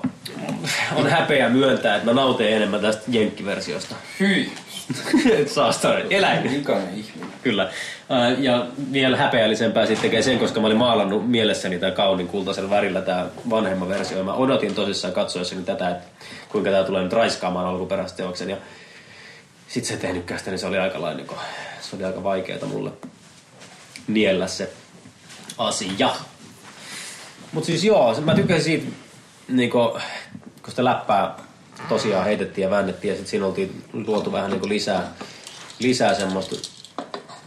[0.96, 3.96] On häpeä myöntää, että mä nautin enemmän tästä jenkkiversiosta.
[4.20, 4.52] Hyi.
[5.32, 6.58] Et saa sitä eläin.
[6.58, 7.30] Likainen ihminen.
[7.44, 7.70] Kyllä.
[8.38, 13.02] Ja vielä häpeällisempää sitten tekee sen, koska mä olin maalannut mielessäni tämän kauniin kultaisella värillä
[13.02, 14.18] tämä vanhemman versio.
[14.18, 16.04] Ja mä odotin tosissaan katsoessani tätä, että
[16.50, 18.50] kuinka tämä tulee nyt raiskaamaan alkuperäistä teoksen.
[18.50, 18.58] Ja
[19.68, 21.40] sitten se ei tehnytkään sitä, niin se oli aika, lailla, niin
[21.82, 22.92] se oli aika vaikeaa mulle
[24.08, 24.70] niellä se
[25.58, 26.10] asia.
[27.52, 28.88] Mutta siis joo, mä tykkäsin siitä,
[29.48, 30.02] niin kun
[30.68, 31.47] sitä läppää
[31.90, 35.14] tosiaan heitettiin ja väännettiin ja sitten siinä oltiin luotu vähän niin kuin lisää,
[35.80, 36.56] lisää semmoista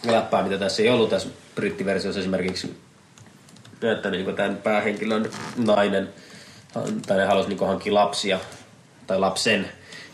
[0.07, 2.81] läppää, mitä tässä ei ollut tässä brittiversiossa esimerkiksi.
[3.93, 6.09] Että niin tämän päähenkilön nainen,
[7.07, 8.41] tai ne halusi niin hankkia lapsia,
[9.07, 9.69] tai lapsen,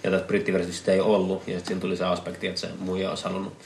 [0.05, 1.49] ja tässä brittiversiossa sitä ei ollut.
[1.49, 3.57] Ja sitten siinä tuli se aspekti, että se muija olisi halunnut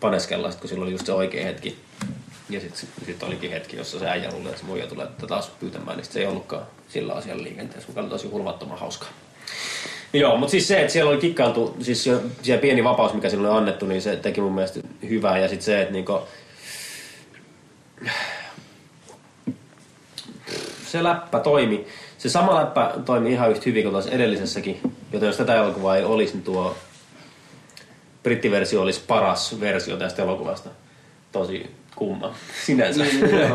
[0.00, 1.78] paneskella, sit kun sillä oli just se oikea hetki.
[2.50, 5.96] Ja sitten sit olikin hetki, jossa se äijä luuli, että se muija tulee taas pyytämään,
[5.96, 9.08] niin sit se ei ollutkaan sillä asialla liikenteessä, mikä oli tosi hulvattoman hauskaa.
[10.12, 12.04] Joo, mutta siis se, että siellä oli kikkailtu, siis
[12.42, 15.38] se, pieni vapaus, mikä sinulle on annettu, niin se teki mun mielestä hyvää.
[15.38, 16.20] Ja sitten se, että niinku,
[20.86, 21.86] se läppä toimi.
[22.18, 24.80] Se sama läppä toimi ihan yhtä hyvin kuin tuossa edellisessäkin.
[25.12, 26.76] Joten jos tätä elokuvaa ei olisi, niin tuo
[28.22, 30.70] brittiversio olisi paras versio tästä elokuvasta.
[31.32, 32.34] Tosi kumma
[32.66, 33.04] sinänsä.
[33.04, 33.52] Niin, niin,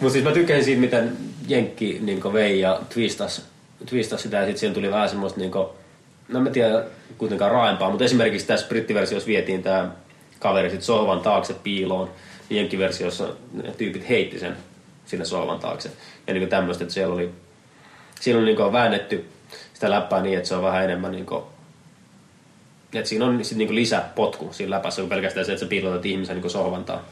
[0.00, 1.16] Mutta siis mä tykkäsin siitä, miten
[1.48, 3.51] Jenkki niin vei ja twistas,
[3.86, 5.66] twistas sitä ja sitten siihen tuli vähän semmoista niin kuin,
[6.28, 6.84] no mä tiedä
[7.18, 9.90] kuitenkaan raaempaa, mutta esimerkiksi tässä brittiversiossa vietiin tämä
[10.38, 12.10] kaveri sitten sohvan taakse piiloon.
[12.50, 13.28] Ja Jenkkiversiossa
[13.78, 14.56] tyypit heitti sen
[15.06, 15.90] sinne sohvan taakse.
[16.26, 17.30] Ja niin tämmöistä, että siellä oli,
[18.20, 19.24] siellä oli niin väännetty
[19.74, 21.42] sitä läppää niin, että se on vähän enemmän niin kuin,
[22.94, 26.36] että siinä on sit niinku lisäpotku siinä läpässä kuin pelkästään se, että sä piilotat ihmisen
[26.36, 27.08] niinku sohvan taa,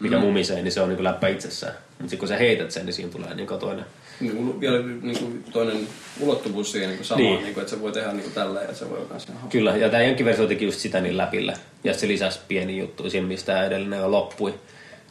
[0.00, 0.22] mikä mm.
[0.22, 1.74] mumisee, niin se on niinku läppä itsessään.
[1.98, 3.84] Mutta sitten kun sä heität sen, niin siinä tulee niinku toinen.
[4.20, 5.88] niin kuin, vielä niin kuin toinen
[6.20, 7.32] ulottuvuus siihen niin kuin sama, Niin.
[7.32, 7.42] niin.
[7.44, 9.32] Niin kuin, että se voi tehdä niin kuin tällä ja se voi ihan hauska.
[9.50, 11.54] Kyllä, ja tämä jenkkiversio teki just sitä niin läpillä.
[11.84, 14.54] Ja se lisäsi pieni juttu siinä, mistä edellinen jo loppui.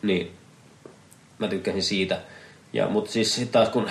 [0.01, 0.31] Niin
[1.39, 2.19] mä tykkäsin siitä.
[2.73, 3.89] Ja, mutta siis sit taas kun,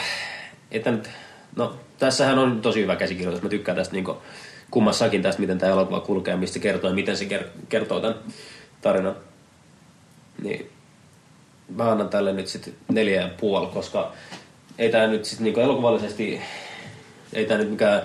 [0.71, 1.11] että nyt,
[1.57, 3.43] no tässähän on tosi hyvä käsikirjoitus.
[3.43, 4.17] Mä tykkään tästä niinku,
[4.71, 8.17] kummassakin tästä, miten tämä elokuva kulkee, mistä se kertoo ja miten se ker- kertoo tämän
[8.83, 9.17] tarinan.
[10.43, 10.71] Niin
[11.69, 14.13] mä annan tälle nyt sitten neljä ja puoli, koska
[14.79, 16.41] ei tää nyt sitten niinku elokuvallisesti,
[17.33, 18.03] ei tää nyt mikään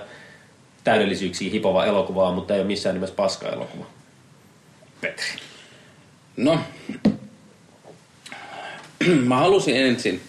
[0.84, 3.84] täydellisyyksiä hipova elokuvaa, mutta ei ole missään nimessä paska elokuva.
[5.00, 5.26] Petri.
[6.36, 6.58] No,
[9.28, 10.20] mä halusin ensin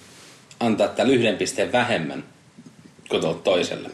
[0.59, 2.23] antaa tällä yhden pisteen vähemmän
[3.09, 3.89] kuin tuolta toiselle.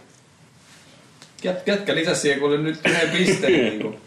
[1.43, 3.53] Jät, jätkä lisäsi siihen kuule nyt yhden pisteen.
[3.63, 3.97] niin kuin,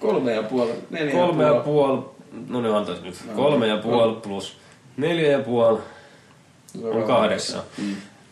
[0.00, 1.64] kolme ja puoli, neljä Kolme ja puoli.
[1.64, 2.02] puoli,
[2.48, 3.14] no ne antais nyt.
[3.36, 4.56] Kolme ja puoli plus
[4.96, 5.78] neljä ja puoli
[6.82, 7.62] on kahdeksan.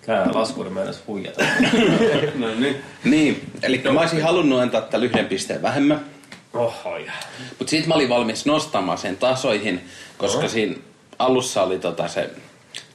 [0.06, 1.44] Tää laskuri meinas huijata.
[2.34, 2.76] No niin.
[3.04, 6.04] Niin, eli mä olisin halunnut antaa tällä yhden pisteen vähemmän.
[6.52, 7.12] Oho, ja.
[7.58, 9.88] Mutta sitten mä olin valmis nostamaan sen tasoihin,
[10.18, 10.76] koska siinä
[11.18, 12.30] alussa oli tota se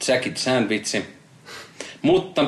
[0.08, 1.06] Jackie Chan vitsi.
[2.02, 2.46] Mutta,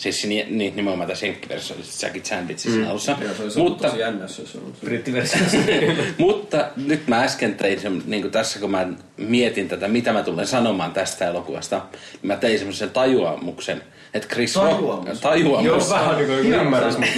[0.00, 3.16] siis ni, niin, nimenomaan tässä jenkkiversiossa Jackie Chan vitsi siinä alussa.
[3.20, 4.86] Ja se olisi ollut Mutta, tosi jännä, jos se olisi ollut se.
[4.86, 5.56] Brittiversiossa.
[6.18, 10.22] mutta nyt mä äsken tein sen, niin kuin tässä kun mä mietin tätä, mitä mä
[10.22, 11.76] tulen sanomaan tästä elokuvasta,
[12.12, 13.82] niin mä tein semmoisen tajuamuksen,
[14.14, 14.56] että Chris?
[14.56, 15.20] Rock...
[15.20, 15.66] Tajuamus.
[15.66, 17.12] Joo, vähän niinku Hieno ymmärrys, mutta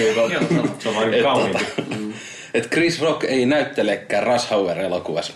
[0.55, 0.69] sana.
[0.79, 2.15] se on vaan Et niinku kauniimpi.
[2.55, 5.33] et Chris Rock ei näyttelekään Rush Hour-elokuvassa.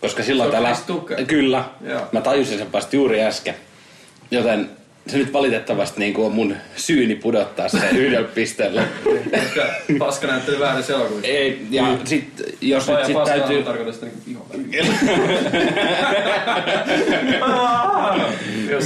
[0.00, 0.52] Koska silloin
[0.86, 1.24] Tucker.
[1.24, 1.64] Kyllä.
[1.88, 2.00] Joo.
[2.12, 3.54] Mä tajusin sen vasta juuri äsken.
[4.30, 4.70] Joten
[5.06, 8.84] se nyt valitettavasti niin kuin on mun syyni pudottaa se yhdellä pisteellä.
[9.32, 11.28] Ehkä paska näytteli väärässä elokuvissa.
[11.28, 13.62] ei, ja sit, jos nyt Paja sit paska täytyy...
[13.62, 14.42] tarkoittaa sitä ihan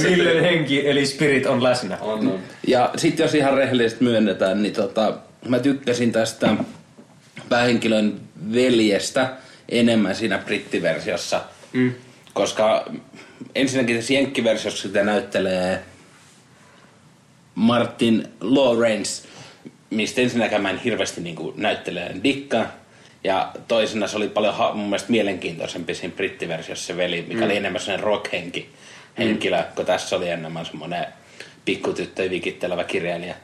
[0.09, 1.97] Villen henki eli spirit on läsnä.
[2.01, 2.39] On, on.
[2.67, 5.13] Ja sitten jos ihan rehellisesti myönnetään, niin tota,
[5.47, 6.55] mä tykkäsin tästä
[7.49, 8.19] päähenkilön
[8.53, 9.29] veljestä
[9.69, 11.41] enemmän siinä brittiversiossa.
[11.73, 11.93] Mm.
[12.33, 12.91] Koska
[13.55, 15.79] ensinnäkin tässä jenkkiversiossa sitä näyttelee
[17.57, 19.27] Martin Lawrence,
[19.89, 22.65] mistä ensinnäkään mä en hirveästi niin näyttelijän dikkaa.
[23.23, 27.45] Ja toisena se oli paljon ha- mun mielestä mielenkiintoisempi siinä brittiversiossa se veli, mikä mm.
[27.45, 28.69] oli enemmän sellainen rock-henki
[29.17, 31.05] henkilö, kun tässä oli enemmän semmoinen
[31.65, 33.35] pikkutyttö vikittelevä kirjailija.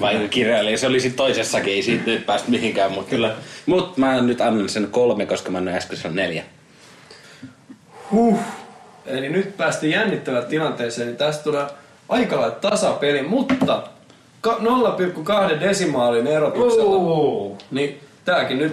[0.00, 3.34] Vai kirjailija, se oli sitten toisessakin, ei siitä nyt päästä mihinkään, mutta kyllä.
[3.66, 6.44] Mut mä nyt annan sen kolme, koska mä annoin äsken sen neljä.
[9.06, 11.66] Eli nyt päästiin jännittävään tilanteeseen, niin tästä tulee
[12.08, 13.82] aika lailla tasapeli, mutta
[14.40, 16.84] ka- 0,2 desimaalin erotuksella.
[16.96, 17.58] Ooh.
[17.70, 18.72] Niin tääkin nyt,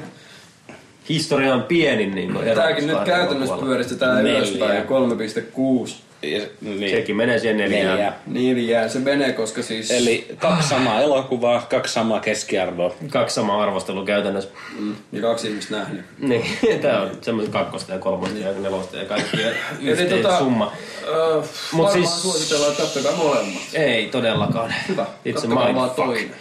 [1.09, 5.95] Historian pienin niin kuin tääkin nyt käytännössä pyöristetään ylöspäin 3,6.
[6.32, 7.95] Ja, niin, Sekin menee siihen neljään.
[7.97, 8.13] neljä.
[8.28, 9.91] Niin jää se menee, koska siis...
[9.91, 12.93] Eli kaksi samaa elokuvaa, kaksi samaa keskiarvoa.
[13.09, 14.49] Kaksi samaa arvostelua käytännössä.
[14.80, 16.05] Mm, ja kaksi ihmistä nähnyt.
[16.19, 16.45] Niin,
[16.82, 19.38] tää on semmoinen kakkosta ja kolmosta ja nelosta ja kaikki
[19.82, 20.71] yhteen tota, summa.
[21.07, 21.36] Öö,
[21.71, 23.61] Mut varmaan siis- suositellaan, että katsokaa molemmat.
[23.73, 24.73] Ei todellakaan.
[24.89, 25.95] Hyvä, It's a katsokaa vaan mindfuck.
[25.95, 26.32] toinen.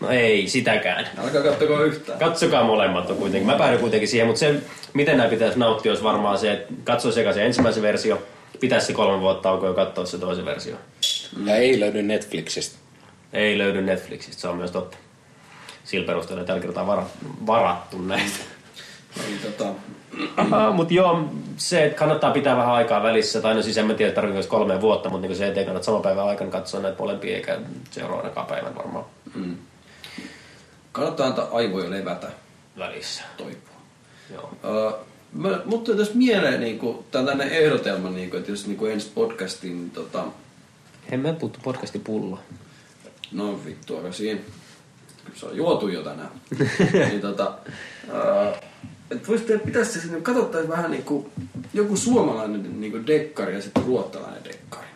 [0.00, 1.08] No ei, sitäkään.
[1.24, 2.18] Älkää kattoko yhtään.
[2.18, 3.46] Katsokaa molemmat on kuitenkin.
[3.46, 4.54] Mä päädyin kuitenkin siihen, mutta se,
[4.94, 8.22] miten nämä pitäisi nauttia, olisi varmaan se, että katsoo sekä se ensimmäisen versio,
[8.60, 10.76] pitäisi se kolme vuotta taukoa ja katsoa se toisen versio.
[11.44, 12.78] Ja ei löydy Netflixistä.
[13.32, 14.96] Ei löydy Netflixistä, se on myös totta.
[15.84, 18.38] Sillä perusteella tällä kertaa varattu, varattu näitä.
[19.26, 19.64] Eli tota,
[20.72, 21.24] mutta joo,
[21.56, 24.80] se, että kannattaa pitää vähän aikaa välissä, tai no siis en mä tiedä, tarvitseeko kolme
[24.80, 28.74] vuotta, mutta niin se, ettei kannata saman päivän aikana katsoa näitä molempia, eikä seuraavanakaan päivän
[28.74, 29.04] varmaan
[30.98, 32.26] kannattaa antaa aivoja levätä,
[32.78, 33.22] välissä.
[33.36, 33.74] toipua.
[34.32, 34.50] Joo.
[34.64, 39.90] Uh, mä, mutta jos mieleen niinku, tällainen ehdotelma, niinku, että jos niinku ensi podcastiin, niin
[39.90, 40.24] tota,
[41.10, 42.38] En mä puhuttu podcasti pullo.
[43.32, 44.40] no vittu aika siinä,
[45.24, 46.30] kyllä se on juotu jo tänään.
[47.08, 47.54] niin tota,
[48.08, 48.68] uh,
[49.10, 51.30] että vois tehdä, pitäisi se sinne, katsottaisiin vähän niinku,
[51.74, 54.86] joku suomalainen niinku dekkari ja sitten ruottalainen dekkari.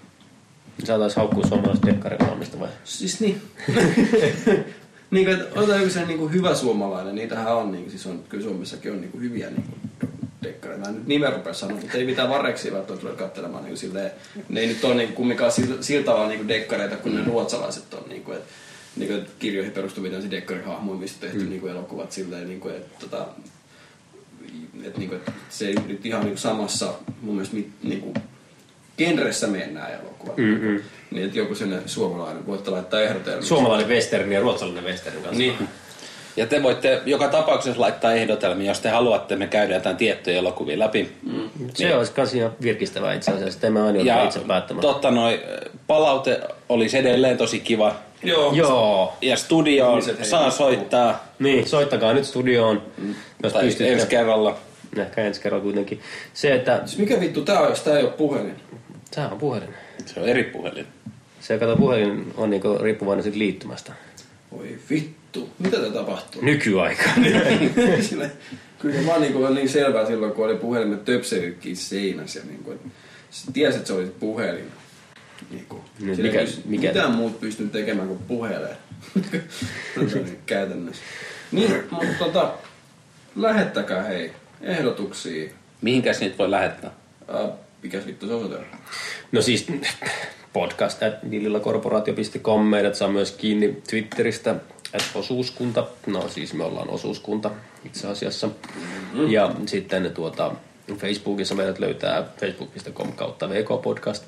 [0.84, 2.68] Saataisiin haukkua suomalaista dekkarin valmista vai?
[2.84, 3.42] Siis niin.
[5.10, 8.24] niin kuin, että otetaan joku sellainen niin kuin hyvä suomalainen, niitähän on, niin, siis on,
[8.28, 10.10] kyllä Suomessakin on niin kuin hyviä niin kuin,
[10.42, 10.84] dekkareita.
[10.84, 14.10] Mä en nyt nimen rupea sanoa, mutta ei mitään vareksia välttämättä tule katselemaan niin silleen.
[14.48, 18.04] Ne ei nyt ole niin kumminkaan sillä, sillä tavalla niin dekkareita kuin ne ruotsalaiset on.
[18.08, 18.52] Niin kuin, että,
[18.96, 21.48] niin kuin, kirjoihin perustuvia tämmöisiä dekkarihahmoja, mistä tehty mm.
[21.48, 23.26] niin kuin elokuvat silleen, niin kuin, että, tota,
[24.84, 28.00] että, niin kuin, että se ei nyt ihan niin kuin samassa mun mielestä mit, niin
[28.00, 28.14] kuin,
[28.98, 30.36] genressä mennään elokuvat.
[30.36, 30.80] Mm-mm.
[31.10, 33.42] Niin, että joku sinne suomalainen, voitte laittaa ehdotelmia.
[33.42, 35.38] Suomalainen western ja ruotsalainen western kanssa.
[35.38, 35.68] Niin.
[36.36, 40.78] Ja te voitte joka tapauksessa laittaa ehdotelmia, jos te haluatte, me käydään jotain tiettyjä elokuvia
[40.78, 41.12] läpi.
[41.32, 41.50] Mm.
[41.74, 44.80] Se olisi kans ihan virkistävää itse asiassa, että mä aina Ja joudu itse päättämään.
[44.82, 45.42] totta noi,
[45.86, 47.94] palaute olisi edelleen tosi kiva.
[48.22, 48.52] Joo.
[48.52, 49.12] Joo.
[49.22, 51.24] Ja studioon Ihmiset hei- saa soittaa.
[51.38, 52.82] Niin, soittakaa nyt studioon,
[53.42, 53.92] jos Tai pystytte.
[53.92, 54.56] ensi kerralla.
[54.96, 56.00] Ehkä ensi kerralla kuitenkin.
[56.34, 56.80] Se, että...
[56.86, 58.56] Siis mikä vittu tää on, jos tää ei ole puhelin?
[59.14, 59.68] Tää on puhelin.
[60.06, 60.86] Se on eri puhelin.
[61.40, 63.92] Se, kato, puhelin on niinku riippuvainen siitä liittymästä.
[64.58, 65.21] Oi vittu.
[65.58, 66.42] Mitä tää tapahtuu?
[66.44, 67.02] Nykyaika.
[68.08, 68.30] Sille,
[68.78, 72.38] kyllä se vaan niinku on niin selvää silloin, kun oli puhelimet töpselitkin seinässä.
[72.38, 72.88] Ja niinku, että
[73.30, 74.64] Sä tiesit, että se oli puhelin.
[75.50, 78.76] Niin kuin, sillä mikä- ei mikä- Mitään muut pystynyt tekemään kuin puhelee.
[79.94, 81.02] Tota niin, Käytännössä.
[81.52, 82.52] Niin, mutta tota,
[83.36, 84.30] lähettäkää hei
[84.60, 85.50] ehdotuksia.
[85.80, 86.90] Mihinkäs niitä voi lähettää?
[87.34, 87.50] Äh,
[87.82, 88.64] mikäs vittu se osoite on?
[89.32, 89.66] No siis
[90.52, 92.60] podcast at villillakorporaatio.com.
[92.60, 94.54] Meidät saa myös kiinni Twitteristä
[94.94, 95.86] at osuuskunta.
[96.06, 97.50] No siis me ollaan osuuskunta
[97.84, 98.46] itse asiassa.
[98.46, 99.30] Mm-hmm.
[99.30, 100.52] Ja sitten tuota,
[100.96, 104.24] Facebookissa meidät löytää facebook.com kautta VK-podcast.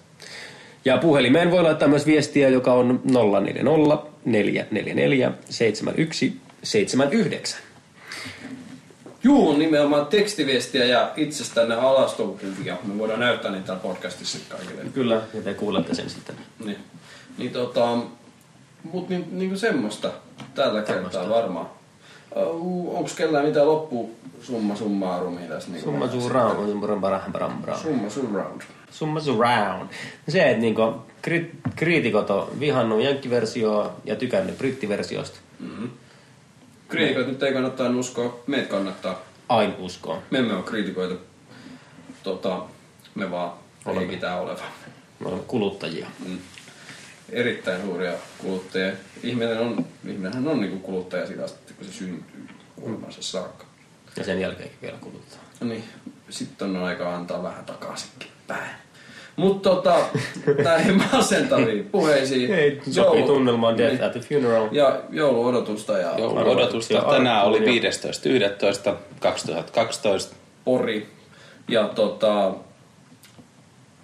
[0.85, 3.01] Ja puhelimeen voi laittaa myös viestiä, joka on
[3.41, 7.61] 040 444 71 79.
[9.24, 12.77] Juu, nimenomaan tekstiviestiä ja itsestänne alastokuvia.
[12.85, 14.82] Me voidaan näyttää niitä podcastissa kaikille.
[14.95, 16.36] Kyllä, ja te kuulette sen sitten.
[16.65, 16.78] Niin,
[17.39, 17.99] niin tota,
[18.93, 20.11] mut niin, niinku semmoista
[20.55, 21.66] tällä kertaa varmaan.
[22.86, 24.11] Onks kellään mitään loppu
[24.43, 25.70] summa summarumia tässä?
[25.70, 26.56] Niinku Summa surround,
[27.82, 28.62] summa surround.
[28.90, 29.89] Summa surround.
[30.28, 30.94] Se, että niinku,
[31.28, 35.39] kri- kriitikot on vihannut jenkkiversioa ja tykännyt brittiversiosta.
[36.89, 39.20] Kriitikoit nyt ei kannattaa uskoa, meitä kannattaa.
[39.48, 40.19] Aina uskoa.
[40.31, 41.15] Me emme ole kriitikoita.
[42.23, 42.62] Tota,
[43.15, 43.52] me vaan
[43.86, 44.01] Olemme.
[44.01, 44.65] leikitään olevan.
[45.20, 46.06] Me olemme kuluttajia.
[46.27, 46.39] Mm.
[47.32, 48.92] Erittäin suuria kuluttajia.
[49.22, 53.64] Ihminen on, ihminenhän on niinku kuluttaja siitä asti, kun se syntyy kuolemansa saakka.
[54.16, 55.38] Ja sen jälkeenkin vielä kuluttaa.
[55.60, 55.84] No niin,
[56.30, 58.70] sitten on aika antaa vähän takaisinkin päin.
[59.36, 59.96] Mutta tota,
[60.64, 62.55] näihin masentaviin puheisiin.
[62.55, 64.05] Ei, sopii joulu- tunnelmaan Death niin.
[64.05, 64.68] at the Funeral.
[64.72, 68.10] Ja jouluodotusta ja Joulun odotusta tänään oli Arvotuksia.
[70.28, 70.34] 15.11.2012.
[70.64, 71.09] pori.
[71.68, 72.52] Ja tota,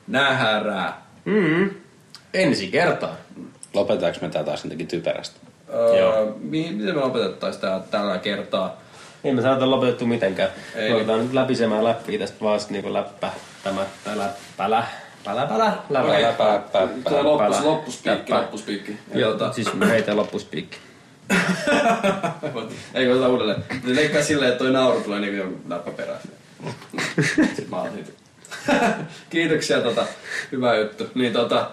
[0.07, 1.07] nähärää.
[1.25, 1.71] Mm.
[2.35, 3.17] Ensi kertaa.
[3.75, 5.41] Lopetaanko me tätä taas jotenkin typerästi?
[5.75, 6.37] Öö, Joo.
[6.41, 8.81] mihin, miten me lopetettaisiin tää tällä kertaa?
[9.25, 10.49] Ei me saada lopetettu mitenkään.
[10.75, 10.83] Ei.
[10.83, 10.93] Ei.
[10.93, 13.31] Ruvetaan nyt läpisemään läppiä tästä vaan niinku läppä,
[13.65, 14.85] tämä, pälä, pälä,
[15.25, 16.23] pälä, pälä, läpä, Okei.
[16.23, 17.69] läpä, Pää, pää, Tuo loppus, Läppä.
[17.69, 18.43] loppuspiikki, Läppä.
[18.43, 18.99] loppuspiikki.
[19.15, 20.77] Joo, siis heitä loppuspiikki.
[22.95, 23.65] Eikö oteta uudelleen?
[23.85, 26.21] Ne leikkaa silleen, että toi nauru tulee niinku jonkun läppä perään.
[27.37, 27.91] Sitten mä oon.
[29.31, 30.05] Kiitoksia, tota,
[30.53, 31.07] hyvä juttu.
[31.15, 31.71] Niin tota,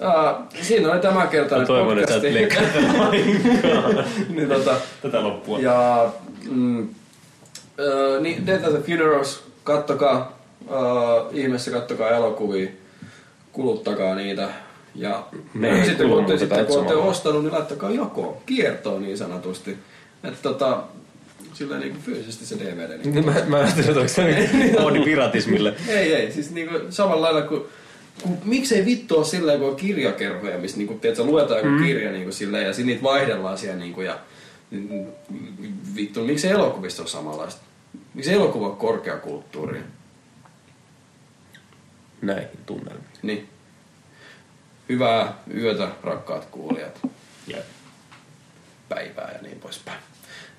[0.00, 2.62] aa, siinä oli tämä kerta Mä toivon, että sä et leikkaa
[4.34, 5.58] niin tota, tätä loppua.
[5.58, 6.10] ja
[6.50, 6.88] mm,
[7.78, 12.68] ö, niin Death at the Funerals, kattokaa, uh, ihmeessä kattokaa elokuvia,
[13.52, 14.48] kuluttakaa niitä.
[14.94, 19.02] Ja Me ei sitten kun, olette, kuluteta sitten kun olette ostanut, niin laittakaa jakoon, kiertoon
[19.02, 19.78] niin sanotusti.
[20.24, 20.82] Että tota,
[21.54, 22.98] sillä niin fyysisesti se DVD.
[22.98, 25.74] Niin Niin mä, mä ajattelin, että onko se nyt oodi piratismille.
[25.88, 27.62] ei, ei, siis niinku samalla lailla kuin
[28.44, 31.84] miksei vittu ole silleen, kun on kirjakerhoja, missä niinku, tiedätkö, luetaan joku mm.
[31.84, 34.18] kirja niinku, silleen, ja sitten niitä vaihdellaan siellä niinku, ja
[35.96, 37.62] vittu, miksei elokuvista ole samanlaista?
[38.14, 39.82] Miksi elokuva on korkeakulttuuria?
[42.22, 43.08] Näihin tunnelmiin.
[43.22, 43.48] Niin.
[44.88, 47.00] Hyvää yötä, rakkaat kuulijat.
[47.46, 47.58] Ja
[48.88, 49.98] Päivää ja niin poispäin.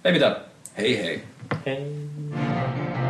[0.05, 0.35] Ei mitään.
[0.77, 1.23] Hei hei.
[1.65, 3.04] hei.